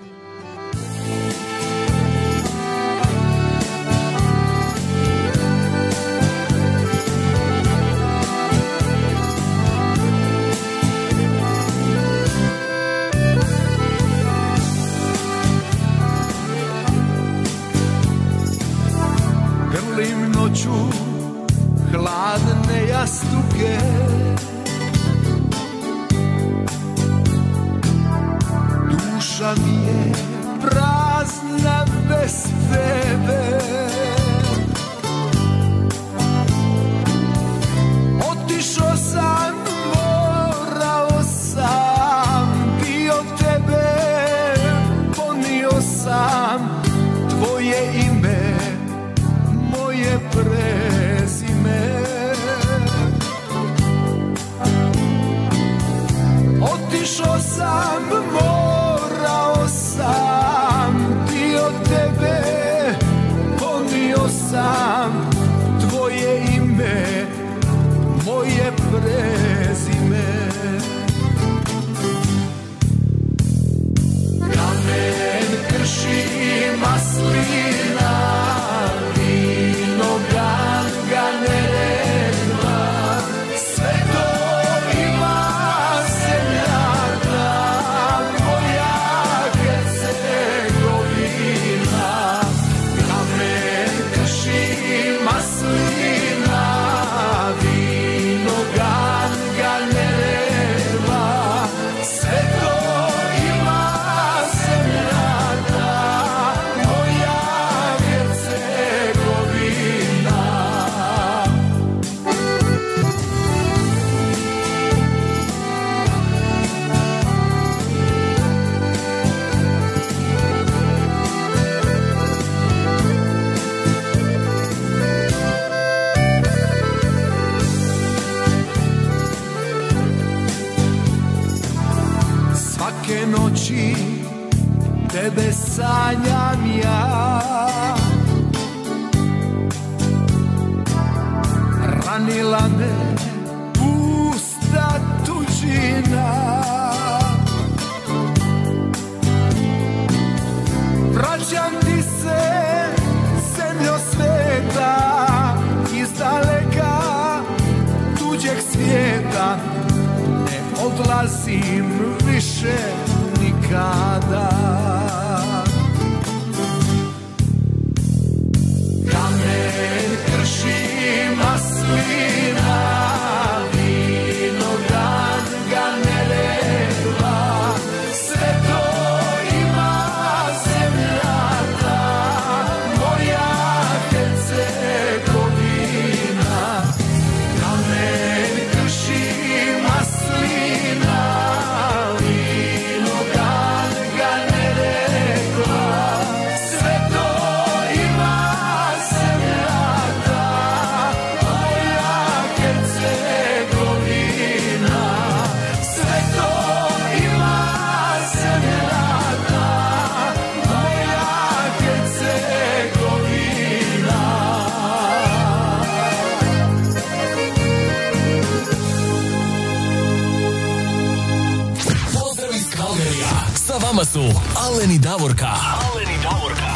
Aleni 224.73 224.99
Davorka. 224.99 225.53
Aleni 225.93 226.17
Davorka. 226.23 226.73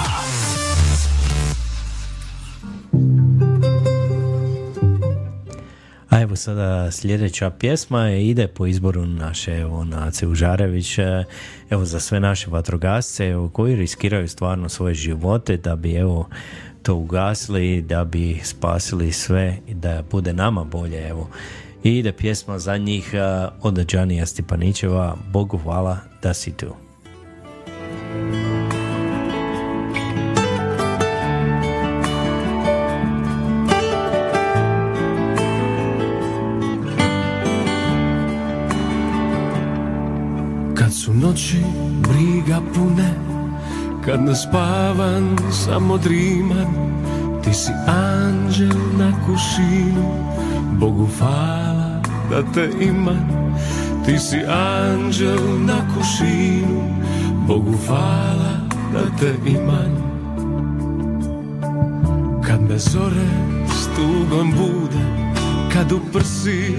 A 6.10 6.22
evo 6.22 6.36
sada 6.36 6.92
sljedeća 6.92 7.50
pjesma 7.50 8.10
ide 8.10 8.48
po 8.48 8.66
izboru 8.66 9.06
naše 9.06 9.58
evo, 9.58 9.84
Nace 9.84 10.28
Užarević, 10.28 10.98
e, 10.98 11.24
evo 11.70 11.86
za 11.86 12.00
sve 12.00 12.20
naše 12.20 12.50
vatrogasce 12.50 13.26
evo, 13.26 13.50
koji 13.50 13.76
riskiraju 13.76 14.28
stvarno 14.28 14.70
svoje 14.70 14.94
živote 14.94 15.58
da 15.58 15.76
bi 15.76 15.94
evo 15.94 16.30
to 16.84 16.96
ugasili, 16.96 17.82
da 17.82 18.04
bi 18.04 18.42
spasili 18.44 19.12
sve 19.12 19.58
i 19.68 19.74
da 19.74 20.04
bude 20.12 20.34
nama 20.34 20.64
bolje 20.64 21.08
evo. 21.08 21.30
I 21.84 21.98
ide 21.98 22.12
pjesma 22.12 22.60
za 22.60 22.78
njih 22.78 23.14
e, 23.14 23.48
od 23.62 23.74
Đanija 23.74 24.26
Stipanićeva, 24.26 25.18
Bogu 25.32 25.58
hvala 25.58 25.98
da 26.22 26.34
si 26.34 26.52
tu. 26.52 26.87
Noći 41.22 41.64
briga 42.02 42.62
pune 42.76 43.14
Kad 44.06 44.24
ne 44.24 44.36
spavan, 44.36 45.38
samo 45.52 45.98
driman 45.98 46.68
Ti 47.44 47.54
si 47.54 47.72
anđel 47.88 48.78
na 48.98 49.12
kušinu 49.26 50.28
Bogu 50.80 51.08
hvala 51.20 52.02
da 52.30 52.44
te 52.54 52.70
imam 52.82 53.56
Ti 54.06 54.20
si 54.20 54.38
anđel 54.48 55.66
na 55.66 55.96
kušinu 55.96 56.82
Bogu 57.48 57.74
hvala 57.88 58.54
da 58.94 59.18
te 59.20 59.34
imam 59.46 60.08
Kad 62.48 62.62
me 62.70 62.78
zore 62.78 63.28
s 63.68 63.88
tugom 63.96 64.52
bude 64.52 65.28
Kad 65.74 65.92
u 65.92 66.00
prsi 66.14 66.76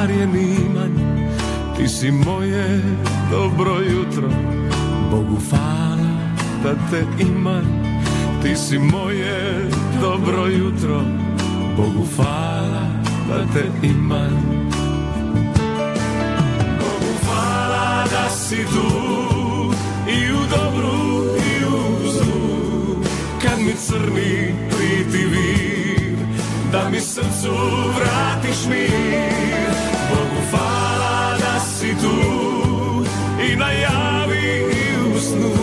arjen 0.00 0.30
iman 0.36 1.25
ti 1.76 1.88
si 1.88 2.10
moje 2.10 2.80
dobro 3.30 3.80
jutro. 3.80 4.28
Bogu 5.10 5.38
hvala 5.50 6.16
da 6.62 6.74
te 6.90 7.04
imam 7.22 7.84
Ti 8.42 8.56
si 8.56 8.78
moje 8.78 9.68
dobro 10.00 10.46
jutro. 10.46 11.00
Bogu 11.76 12.06
hvala 12.16 12.86
da 13.28 13.52
te 13.54 13.86
imam 13.86 14.66
Bogu 16.78 17.12
hvala 17.24 18.04
da 18.10 18.30
si 18.30 18.56
tu 18.56 18.88
I 20.10 20.32
u 20.32 20.40
dobru 20.50 21.24
i 21.36 21.64
u 21.64 22.10
zlu. 22.10 22.96
Kad 23.42 23.58
mi 23.58 23.74
crni 23.76 24.54
priti 24.70 25.26
vir 25.26 26.16
Da 26.72 26.88
mi 26.90 27.00
srcu 27.00 27.54
vratiš 27.96 28.66
mir. 28.68 29.70
Bogu 30.10 30.40
hvala 30.50 30.65
si 31.66 31.94
tu 32.02 32.16
I 33.46 33.56
najavi 33.56 34.46
i 34.72 35.14
u 35.16 35.20
snu. 35.20 35.54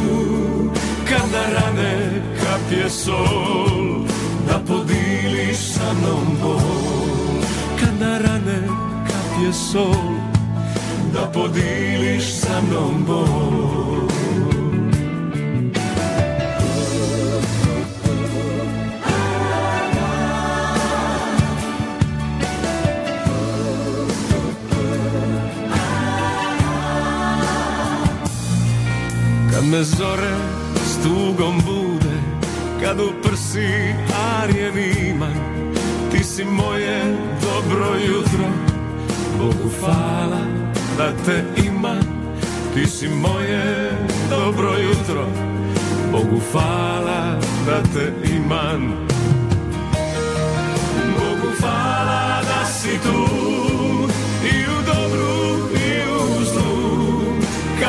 Kad 1.09 1.31
na 1.31 1.59
rane 1.59 2.21
kapje 2.39 2.89
sol 2.89 4.05
Da 4.47 4.59
podiliš 4.67 5.57
sa 5.57 5.93
mnom 5.93 6.37
bol. 6.41 7.43
Kad 7.79 7.99
na 7.99 8.17
rane 8.17 8.67
kapje 9.07 9.53
sol 9.53 10.13
Da 11.13 11.31
podiliš 11.33 12.33
sa 12.33 12.61
mnom 12.61 13.05
bol 13.07 14.12
me 29.73 29.83
zore 29.83 30.35
s 30.85 31.03
tugom 31.03 31.61
bude 31.65 32.15
Kad 32.81 32.99
u 32.99 33.11
prsi 33.23 33.93
arjen 34.41 34.73
imam 35.09 35.33
Ti 36.11 36.23
si 36.23 36.45
moje 36.45 37.17
dobro 37.41 37.87
jutro 38.07 38.49
Bogu 39.37 39.69
hvala 39.79 40.41
da 40.97 41.11
te 41.25 41.43
imam 41.65 41.99
Ti 42.73 42.87
si 42.87 43.07
moje 43.07 43.91
dobro 44.29 44.69
jutro 44.69 45.25
Bogu 46.11 46.41
hvala 46.51 47.39
da 47.65 47.81
te 47.93 48.13
imam. 48.35 49.07
Bogu 51.17 51.53
hvala 51.59 52.41
da 52.41 52.65
si 52.65 52.89
tu 53.03 53.72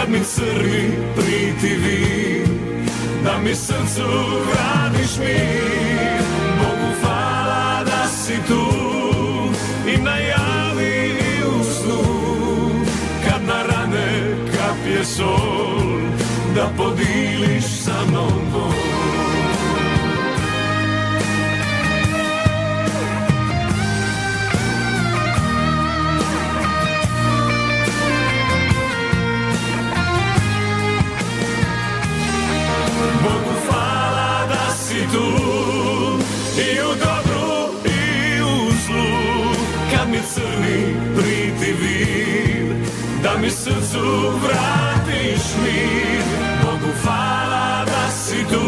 Kad 0.05 0.13
mi 0.13 0.25
crni 0.25 0.91
pritivi 1.17 2.45
Da 3.25 3.39
mi 3.39 3.55
srcu 3.55 4.03
vratiš 4.47 5.19
mir 5.19 6.23
Bogu 6.59 6.93
hvala 7.01 7.85
da 7.85 8.09
si 8.09 8.35
tu 8.49 8.65
I 9.95 9.97
najavi 9.97 11.09
i 11.09 11.45
u 11.45 11.65
snu 11.65 12.03
Kad 13.29 13.43
na 13.47 13.63
rane 13.63 14.37
kapje 14.57 15.05
sol 15.05 16.01
Da 16.55 16.71
podiliš 16.77 17.65
sa 17.65 18.05
mnom 18.09 18.51
bol 18.53 18.94
mi 43.45 43.51
srcu 43.51 44.31
vratiš 44.43 45.43
mir 45.63 46.23
Bogu 46.63 46.93
hvala 47.03 47.85
da 47.85 48.11
si 48.11 48.45
tu. 48.45 48.67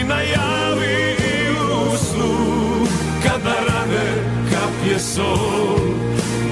I 0.00 0.04
najavi 0.04 1.16
i 1.18 1.50
u 1.50 1.96
snu 1.96 2.34
Kad 3.22 3.44
na 3.44 3.54
rane 3.54 4.06
kapje 4.50 4.98
sol 4.98 5.78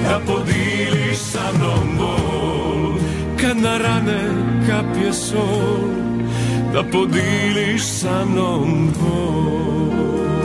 Da 0.03 0.19
podiliš 0.27 1.17
sa 1.17 1.51
mnom 1.57 1.97
bol. 1.97 2.99
Kad 3.41 3.57
na 3.57 3.77
rane 3.77 4.21
kapje 4.67 5.13
sol 5.13 5.89
Da 6.73 6.83
podiliš 6.83 7.81
sa 7.83 8.25
mnom 8.25 8.89
bol 8.99 10.40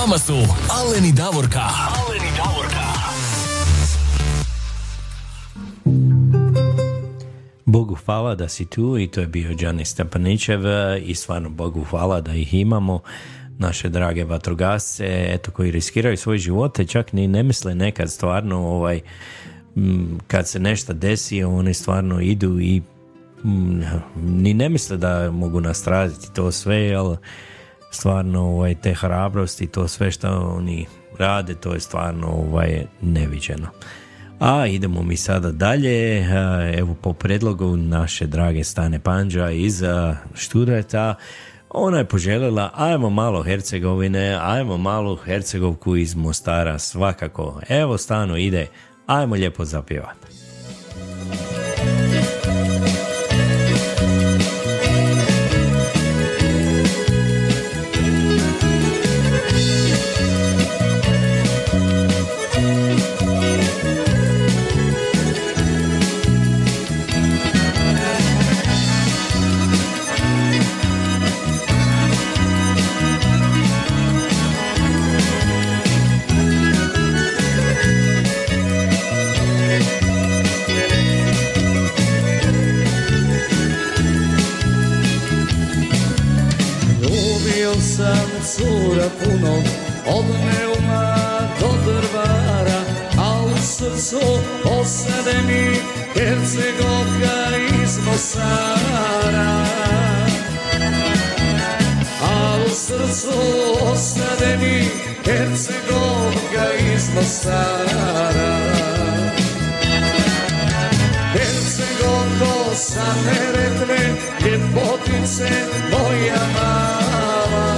vama 0.00 0.18
su 0.18 0.34
Aleni 0.70 1.12
Davorka. 1.12 1.60
Aleni 1.60 2.30
Davorka. 2.36 2.86
Bogu 7.64 7.94
hvala 7.94 8.34
da 8.34 8.48
si 8.48 8.66
tu 8.66 8.98
i 8.98 9.06
to 9.06 9.20
je 9.20 9.26
bio 9.26 9.54
Đani 9.54 9.84
Stepanićev 9.84 10.60
i 11.02 11.14
stvarno 11.14 11.48
Bogu 11.50 11.84
hvala 11.84 12.20
da 12.20 12.34
ih 12.34 12.54
imamo 12.54 13.00
naše 13.58 13.88
drage 13.88 14.24
vatrogasce 14.24 15.26
eto 15.28 15.50
koji 15.50 15.70
riskiraju 15.70 16.16
svoje 16.16 16.38
živote 16.38 16.86
čak 16.86 17.12
ni 17.12 17.28
ne 17.28 17.42
misle 17.42 17.74
nekad 17.74 18.10
stvarno 18.10 18.58
ovaj 18.58 19.00
m, 19.76 20.18
kad 20.26 20.48
se 20.48 20.60
nešto 20.60 20.92
desi 20.92 21.44
oni 21.44 21.74
stvarno 21.74 22.20
idu 22.20 22.60
i 22.60 22.82
m, 23.44 23.82
ni 24.16 24.54
ne 24.54 24.68
misle 24.68 24.96
da 24.96 25.30
mogu 25.30 25.60
nastraditi 25.60 26.34
to 26.34 26.52
sve 26.52 26.94
ali 26.94 27.16
stvarno 27.90 28.42
ovaj, 28.42 28.74
te 28.74 28.94
hrabrosti 28.94 29.66
to 29.66 29.88
sve 29.88 30.10
što 30.10 30.28
oni 30.28 30.86
rade 31.18 31.54
to 31.54 31.74
je 31.74 31.80
stvarno 31.80 32.26
ovaj, 32.26 32.86
neviđeno 33.00 33.68
a 34.40 34.66
idemo 34.66 35.02
mi 35.02 35.16
sada 35.16 35.52
dalje, 35.52 36.26
evo 36.78 36.94
po 37.02 37.12
predlogu 37.12 37.76
naše 37.76 38.26
drage 38.26 38.64
Stane 38.64 38.98
Panđa 38.98 39.50
iz 39.50 39.82
a, 39.82 40.16
Študrata, 40.34 41.14
ona 41.70 41.98
je 41.98 42.04
poželjela, 42.04 42.70
ajmo 42.74 43.10
malo 43.10 43.42
Hercegovine, 43.42 44.38
ajmo 44.42 44.76
malo 44.76 45.16
Hercegovku 45.16 45.96
iz 45.96 46.14
Mostara, 46.14 46.78
svakako. 46.78 47.60
Evo 47.68 47.98
stano 47.98 48.36
ide, 48.36 48.66
ajmo 49.06 49.34
lijepo 49.34 49.64
zapjevati. 49.64 50.26
Hercegovka 96.20 97.56
iz 97.82 97.98
Mosara 98.06 99.64
A 102.22 102.56
u 102.66 102.68
srcu 102.68 103.40
ostade 103.92 104.58
mi 104.60 104.84
Hercegovka 105.24 106.66
iz 106.94 107.14
Mosara 107.14 108.58
Hercegovko 111.32 112.74
sa 112.74 113.14
Neretve 113.24 113.98
Ljepotice 114.44 115.50
moja 115.90 116.42
mala. 116.54 117.76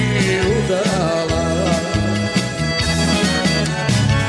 udala. 0.55 1.43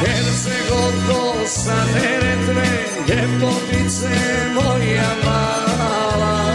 Hercegovko 0.00 1.46
sa 1.46 1.78
Neretve 1.94 2.68
Ljepotice 3.08 4.16
moja 4.54 5.10
mala. 5.24 6.54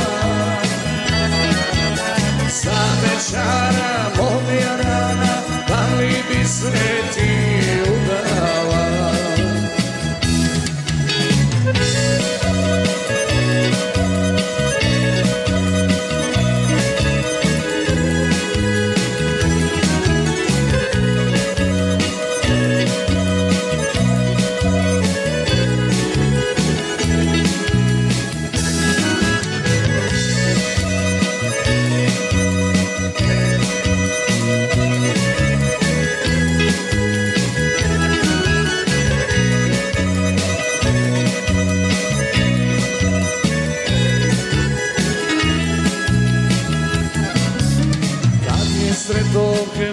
Za 2.61 2.83
večara 3.01 3.93
moja 4.17 4.75
rana 4.75 5.35
Da 5.67 5.97
li 5.97 6.15
bi 6.29 6.47
se 6.47 6.71
ti 7.13 7.42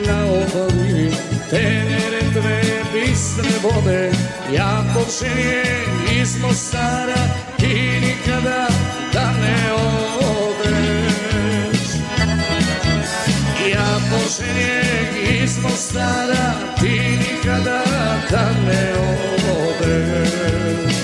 na 0.07 0.25
obali 0.25 1.11
Tenere 1.51 2.23
dve 2.35 2.61
bistre 2.93 3.51
vode 3.63 4.11
Ja 4.53 4.85
počinjem 4.95 6.21
iz 6.21 6.41
Mostara 6.43 7.23
I 7.59 8.01
nikada 8.01 8.67
da 9.13 9.33
ne 9.43 9.73
odeš. 10.19 11.89
Ja 13.73 14.01
počinjem 14.11 15.43
iz 15.43 15.59
Mostara 15.63 16.53
Ti 16.81 17.19
nikada 17.19 17.83
da 18.31 18.51
ne 18.67 18.93
odeš. 19.51 20.95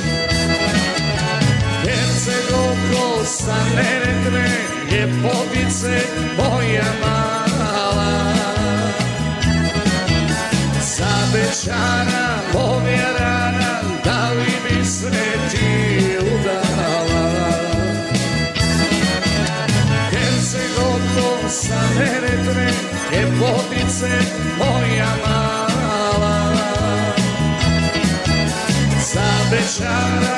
Hercegovko 1.85 3.25
sa 3.25 3.57
Neretve 3.77 4.49
Ljepotice 4.91 6.01
moja 6.37 6.85
mala 7.01 7.16
Za 11.57 11.73
večara 11.73 12.39
moja 12.53 13.13
rana 13.19 13.81
Da 14.05 14.31
li 14.31 14.53
bi 14.65 14.85
se 14.85 15.11
ti 15.51 16.19
udala? 16.19 17.51
Hercegovko 20.11 21.49
sa 21.49 21.81
Neretve 21.99 22.71
Ljepotice 23.13 24.19
moja 24.59 25.13
mala. 25.27 26.55
Za 29.13 29.31
večara 29.51 30.36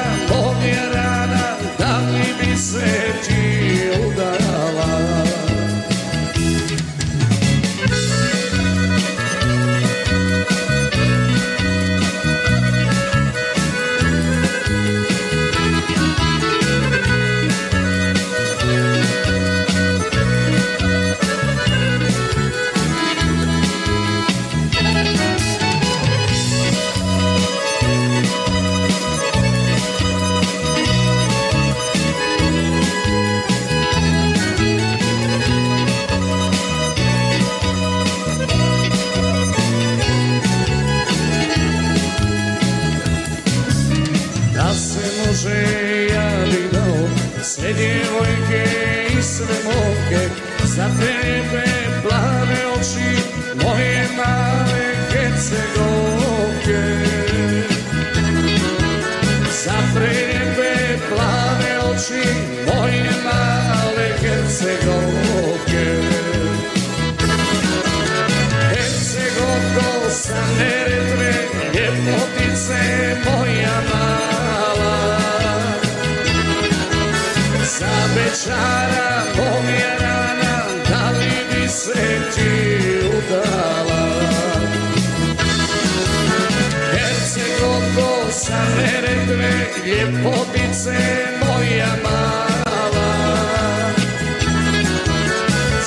Neretve 89.28 89.68
Ljepotice 89.86 90.98
moja 91.46 91.88
mala. 92.02 93.08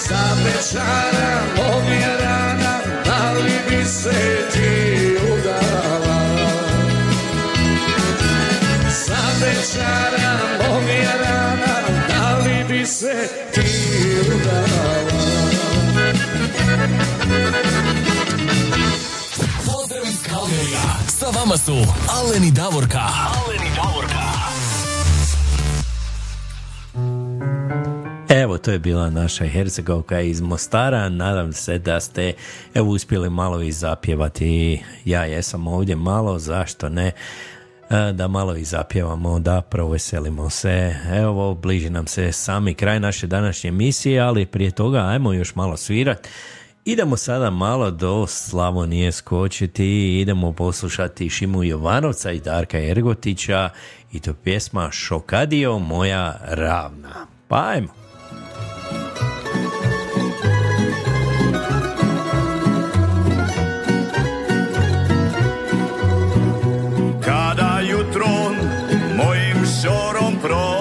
Za 0.07 0.25
večara 0.45 1.41
moja 1.57 2.17
rana 2.17 2.79
Da 3.05 3.31
li 3.31 3.59
bi 3.69 3.85
se 3.85 4.47
ti 4.53 5.17
udala? 5.33 6.21
Za 8.89 9.23
večara 9.41 10.37
moja 10.59 11.13
rana 11.23 11.75
Da 12.09 12.37
li 12.37 12.63
bi 12.69 12.85
se 12.85 13.29
ti 13.53 13.69
udala 14.37 15.01
Sa 21.31 21.39
vama 21.39 21.57
su 21.57 21.71
Alen 22.09 22.43
i 22.43 22.51
Davorka. 22.51 22.99
Evo 28.29 28.43
Evo, 28.43 28.57
to 28.57 28.71
je 28.71 28.79
bila 28.79 29.09
naša 29.09 29.45
Hercegovka 29.45 30.21
iz 30.21 30.41
Mostara. 30.41 31.09
Nadam 31.09 31.53
se 31.53 31.77
da 31.77 31.99
ste 31.99 32.33
evo 32.73 32.89
uspjeli 32.89 33.29
malo 33.29 33.61
i 33.61 33.71
zapjevati. 33.71 34.83
Ja 35.05 35.25
jesam 35.25 35.67
ovdje 35.67 35.95
malo, 35.95 36.39
zašto 36.39 36.89
ne? 36.89 37.11
E, 37.89 38.13
da 38.13 38.27
malo 38.27 38.55
i 38.55 38.63
zapjevamo, 38.63 39.39
da 39.39 39.61
proveselimo 39.61 40.49
se. 40.49 40.95
Evo, 41.13 41.53
bliži 41.55 41.89
nam 41.89 42.07
se 42.07 42.31
sami 42.31 42.73
kraj 42.73 42.99
naše 42.99 43.27
današnje 43.27 43.67
emisije, 43.67 44.19
ali 44.19 44.45
prije 44.45 44.71
toga 44.71 44.99
ajmo 44.99 45.33
još 45.33 45.55
malo 45.55 45.77
svirati. 45.77 46.29
Idemo 46.85 47.17
sada 47.17 47.49
malo 47.49 47.91
do 47.91 48.27
Slavonije 48.27 49.11
skočiti 49.11 50.19
idemo 50.21 50.51
poslušati 50.53 51.29
Šimu 51.29 51.63
Jovanovca 51.63 52.31
i 52.31 52.39
Darka 52.39 52.79
Ergotića 52.79 53.69
i 54.11 54.19
to 54.19 54.33
pjesma 54.33 54.91
Šokadio 54.91 55.79
moja 55.79 56.37
ravna. 56.43 57.27
Pa 57.47 57.69
ajmo. 57.69 57.93
Kada 67.25 67.79
jutrom 67.89 68.55
mojim 69.17 69.65
šorom 69.81 70.33
prođem 70.41 70.80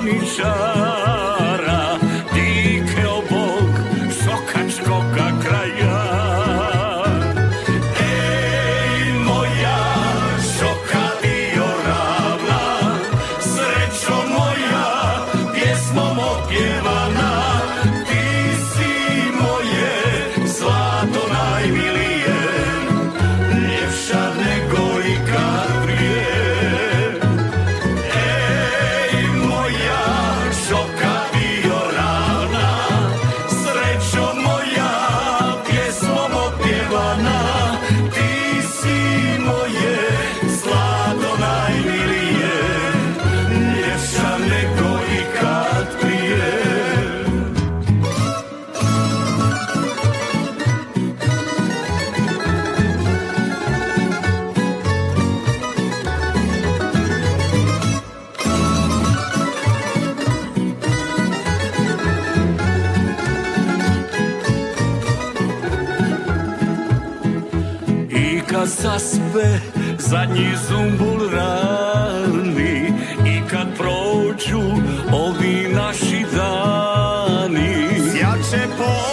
srca 0.00 0.04
graničara 0.04 0.89
zaspe 69.30 69.60
zadnji 69.98 70.56
zumbul 70.68 71.30
rani. 71.30 72.92
I 73.26 73.48
kad 73.50 73.66
prođu 73.78 74.62
ovi 75.12 75.68
naši 75.74 76.26
dani 76.34 77.88
Sjače 78.12 78.66
ponos 78.78 79.09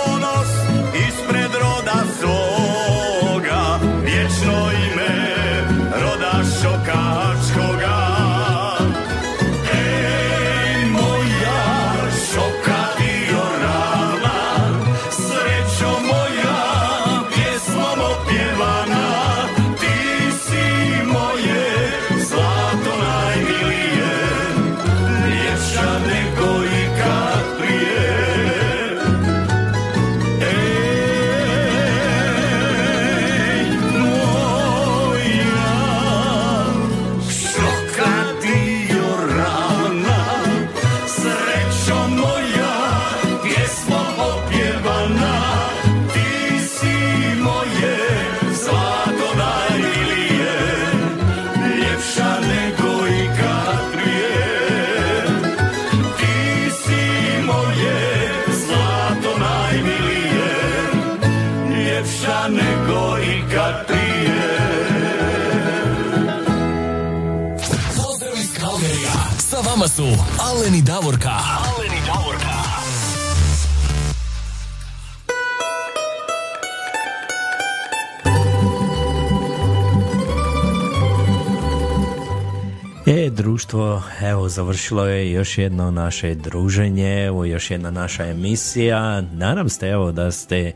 Davorka. 71.07 71.31
Aleni 71.77 72.01
Davorka. 72.05 72.57
E, 83.05 83.29
društvo, 83.29 84.03
evo, 84.21 84.49
završilo 84.49 85.05
je 85.05 85.31
još 85.31 85.57
jedno 85.57 85.91
naše 85.91 86.35
druženje, 86.35 87.25
evo, 87.25 87.45
još 87.45 87.71
jedna 87.71 87.91
naša 87.91 88.25
emisija. 88.25 89.21
Nadam 89.21 89.69
se, 89.69 89.87
evo, 89.87 90.11
da 90.11 90.31
ste 90.31 90.71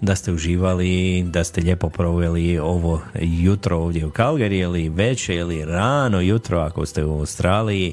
da 0.00 0.16
ste 0.16 0.32
uživali, 0.32 1.22
da 1.22 1.44
ste 1.44 1.60
lijepo 1.60 1.88
proveli 1.88 2.58
ovo 2.58 3.00
jutro 3.20 3.78
ovdje 3.78 4.06
u 4.06 4.10
Calgary 4.10 4.62
ili 4.62 4.88
večer 4.88 5.36
ili 5.36 5.64
rano 5.64 6.20
jutro 6.20 6.58
ako 6.58 6.86
ste 6.86 7.04
u 7.04 7.18
Australiji. 7.18 7.92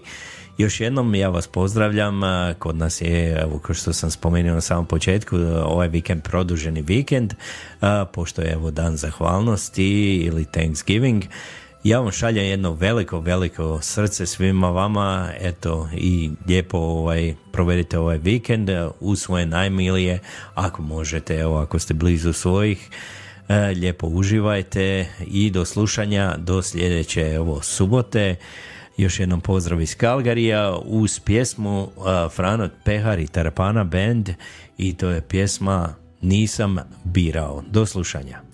Još 0.57 0.79
jednom 0.79 1.15
ja 1.15 1.29
vas 1.29 1.47
pozdravljam, 1.47 2.21
kod 2.59 2.75
nas 2.75 3.01
je, 3.01 3.39
evo 3.41 3.59
kao 3.59 3.75
što 3.75 3.93
sam 3.93 4.11
spomenuo 4.11 4.55
na 4.55 4.61
samom 4.61 4.85
početku, 4.85 5.37
ovaj 5.63 5.87
vikend 5.87 6.23
produženi 6.23 6.81
vikend, 6.81 7.33
pošto 8.13 8.41
je 8.41 8.51
evo 8.51 8.71
dan 8.71 8.97
zahvalnosti 8.97 10.15
ili 10.15 10.45
Thanksgiving. 10.45 11.23
Ja 11.83 11.99
vam 11.99 12.11
šaljem 12.11 12.45
jedno 12.45 12.73
veliko, 12.73 13.19
veliko 13.19 13.79
srce 13.81 14.25
svima 14.25 14.69
vama, 14.69 15.31
eto 15.39 15.89
i 15.93 16.31
lijepo 16.47 16.77
ovaj, 16.77 17.35
provedite 17.51 17.99
ovaj 17.99 18.17
vikend 18.17 18.69
uz 18.99 19.21
svoje 19.21 19.45
najmilije, 19.45 20.19
ako 20.55 20.81
možete, 20.81 21.35
evo 21.35 21.57
ako 21.57 21.79
ste 21.79 21.93
blizu 21.93 22.33
svojih, 22.33 22.89
e, 23.47 23.55
lijepo 23.59 24.07
uživajte 24.07 25.07
i 25.27 25.49
do 25.49 25.65
slušanja 25.65 26.35
do 26.37 26.61
sljedeće 26.61 27.21
evo 27.21 27.61
subote. 27.61 28.35
Još 28.97 29.19
jednom 29.19 29.41
pozdrav 29.41 29.81
iz 29.81 29.95
Kalgarija 29.95 30.77
uz 30.85 31.19
pjesmu 31.19 31.81
uh, 31.83 32.03
Franot 32.31 32.71
Pehar 32.83 33.19
i 33.19 33.27
Tarapana 33.27 33.83
Band 33.83 34.29
i 34.77 34.93
to 34.93 35.09
je 35.09 35.21
pjesma 35.21 35.95
Nisam 36.21 36.77
birao. 37.03 37.63
Do 37.71 37.85
slušanja. 37.85 38.46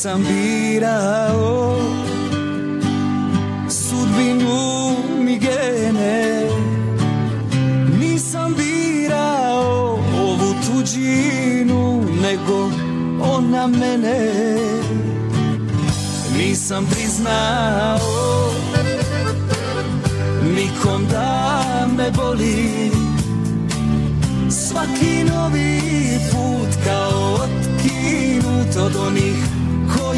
Nisam 0.00 0.24
birao 0.24 1.76
sudbinu 3.68 4.96
mi 5.18 5.38
gene 5.38 6.48
Nisam 7.98 8.54
birao 8.54 9.98
ovu 10.20 10.54
tuđinu 10.66 12.04
nego 12.22 12.70
ona 13.22 13.66
mene. 13.66 14.30
Nisam 16.38 16.86
priznao 16.90 17.98
nikom 20.56 21.06
da 21.10 21.64
me 21.96 22.10
boli. 22.10 22.90
Svaki 24.50 25.24
novi 25.24 25.80
put 26.32 26.84
kao 26.84 27.34
otkinut 27.34 28.76
od 28.76 28.96
onih 29.06 29.49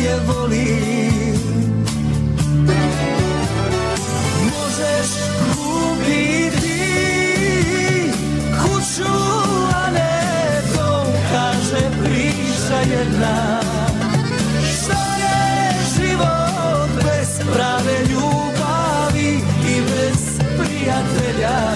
koje 0.03 0.21
voli. 0.27 0.83
Možeš 4.51 5.11
kupiti 5.55 6.81
kuću, 8.63 9.13
a 9.75 9.91
ne 9.91 10.63
to 10.75 11.07
kaže 11.33 11.91
priča 12.03 12.97
jedna. 12.97 13.61
Što 14.61 14.99
je 15.23 15.73
život 15.97 17.05
bez 17.05 17.41
prave 17.55 17.99
ljubavi 18.11 19.41
i 19.69 19.81
bez 19.81 20.39
prijatelja 20.59 21.72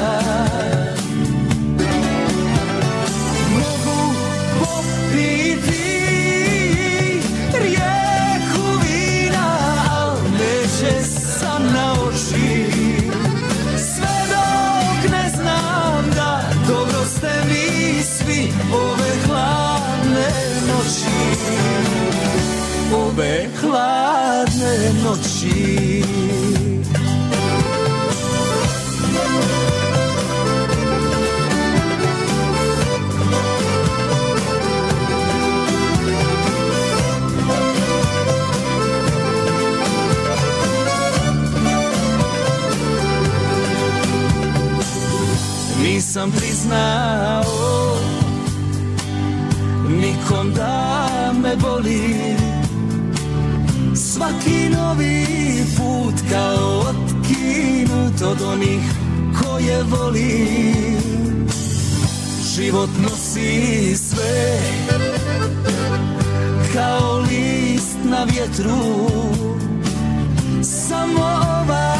noći. 25.06 26.02
Nisam 45.82 46.32
priznao 46.32 47.44
nikom 49.88 50.52
da 50.52 51.08
me 51.42 51.56
boli 51.56 52.45
Svaki 54.16 54.68
novi 54.70 55.26
put 55.76 56.14
kao 56.30 56.78
otkinut 56.78 58.22
od 58.22 58.42
onih 58.52 58.80
koje 59.42 59.82
voli 59.82 60.46
Život 62.54 62.88
nosi 63.02 63.96
sve 63.96 64.58
kao 66.74 67.18
list 67.18 67.98
na 68.04 68.24
vjetru. 68.24 69.08
Samo 70.62 71.24
ova 71.64 71.96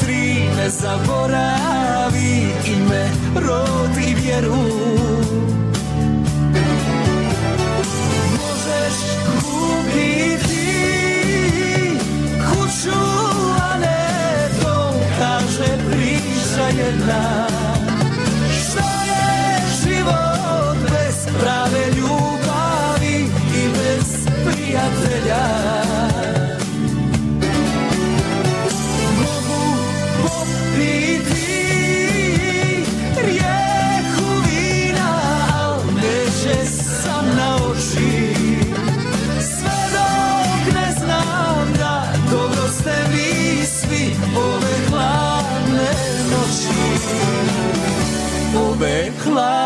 tri 0.00 0.34
ne 0.56 0.70
zaboravi 0.70 2.46
ime, 2.66 3.10
rod 3.34 4.08
i 4.08 4.14
vjeru 4.14 4.56
jedna. 16.90 17.46
Što 18.50 18.84
je 19.10 19.60
život 19.82 20.90
bez 20.90 21.40
prave 21.40 21.86
ljubavi 21.96 23.30
i 23.54 23.68
bez 23.68 24.26
prijatelja 24.44 25.89
noći 49.24 49.30
Ove 49.32 49.34
hladne 49.34 49.50
noći 49.50 49.59